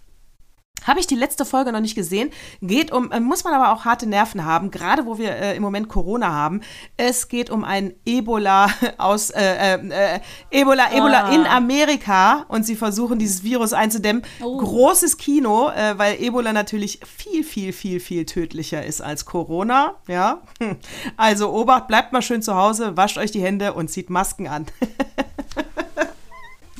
Habe 0.86 1.00
ich 1.00 1.06
die 1.06 1.14
letzte 1.14 1.44
Folge 1.44 1.72
noch 1.72 1.80
nicht 1.80 1.94
gesehen. 1.94 2.30
Geht 2.60 2.92
um, 2.92 3.10
äh, 3.12 3.20
muss 3.20 3.44
man 3.44 3.54
aber 3.54 3.72
auch 3.72 3.84
harte 3.84 4.06
Nerven 4.06 4.44
haben, 4.44 4.70
gerade 4.70 5.06
wo 5.06 5.18
wir 5.18 5.30
äh, 5.30 5.56
im 5.56 5.62
Moment 5.62 5.88
Corona 5.88 6.30
haben. 6.32 6.60
Es 6.96 7.28
geht 7.28 7.50
um 7.50 7.64
ein 7.64 7.94
Ebola 8.04 8.68
aus 8.98 9.30
äh, 9.30 9.76
äh, 9.76 10.16
äh, 10.16 10.20
Ebola, 10.50 10.92
Ebola 10.92 11.30
in 11.30 11.46
Amerika 11.46 12.44
und 12.48 12.64
sie 12.64 12.76
versuchen 12.76 13.18
dieses 13.18 13.42
Virus 13.42 13.72
einzudämmen. 13.72 14.22
Großes 14.40 15.16
Kino, 15.16 15.70
äh, 15.70 15.98
weil 15.98 16.20
Ebola 16.20 16.52
natürlich 16.52 17.00
viel, 17.06 17.44
viel, 17.44 17.72
viel, 17.72 18.00
viel 18.00 18.26
tödlicher 18.26 18.84
ist 18.84 19.00
als 19.00 19.24
Corona. 19.24 19.94
Ja, 20.08 20.42
also 21.16 21.52
Obacht, 21.52 21.88
bleibt 21.88 22.12
mal 22.12 22.22
schön 22.22 22.42
zu 22.42 22.54
Hause, 22.56 22.96
wascht 22.96 23.18
euch 23.18 23.30
die 23.30 23.42
Hände 23.42 23.74
und 23.74 23.88
zieht 23.88 24.10
Masken 24.10 24.48
an. 24.48 24.66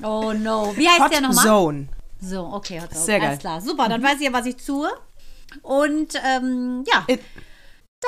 Oh 0.04 0.32
no. 0.32 0.72
Wie 0.76 0.88
heißt 0.88 1.00
Hot 1.00 1.12
der 1.12 1.20
nochmal? 1.20 1.44
Zone. 1.44 1.88
So, 2.24 2.44
okay, 2.52 2.80
hat 2.80 2.94
Sehr 2.94 3.18
geil. 3.18 3.28
Alles 3.30 3.40
klar. 3.40 3.60
Super, 3.60 3.88
dann 3.88 4.02
weiß 4.02 4.16
ich 4.20 4.26
ja, 4.26 4.32
was 4.32 4.46
ich 4.46 4.56
tue. 4.56 4.88
Und 5.62 6.14
ähm, 6.24 6.84
ja, 6.90 7.04
It- 7.08 7.20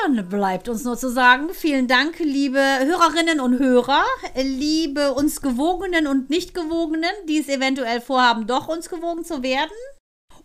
dann 0.03 0.29
bleibt 0.29 0.69
uns 0.69 0.83
nur 0.85 0.97
zu 0.97 1.11
sagen, 1.11 1.51
vielen 1.53 1.87
Dank, 1.89 2.19
liebe 2.19 2.59
Hörerinnen 2.59 3.39
und 3.41 3.59
Hörer, 3.59 4.03
liebe 4.37 5.13
uns 5.15 5.41
Gewogenen 5.41 6.07
und 6.07 6.31
Nicht-Gewogenen, 6.31 7.11
die 7.29 7.39
es 7.39 7.49
eventuell 7.49 8.01
vorhaben, 8.01 8.47
doch 8.47 8.67
uns 8.69 8.89
gewogen 8.89 9.25
zu 9.25 9.43
werden. 9.43 9.71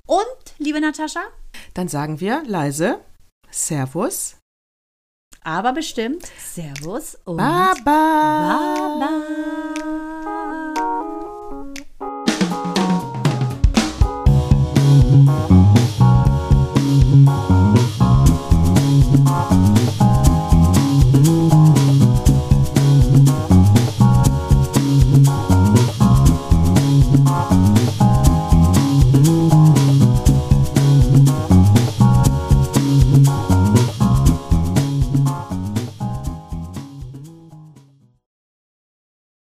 Und, 0.05 0.25
liebe 0.57 0.79
Natascha, 0.81 1.21
Dann 1.73 1.87
sagen 1.87 2.19
wir 2.19 2.43
leise 2.45 2.99
Servus. 3.49 4.35
aber 5.43 5.73
bestimmt 5.73 6.27
Servus 6.37 7.17
und. 7.25 7.37
Baba. 7.37 7.73
Baba. 8.99 10.08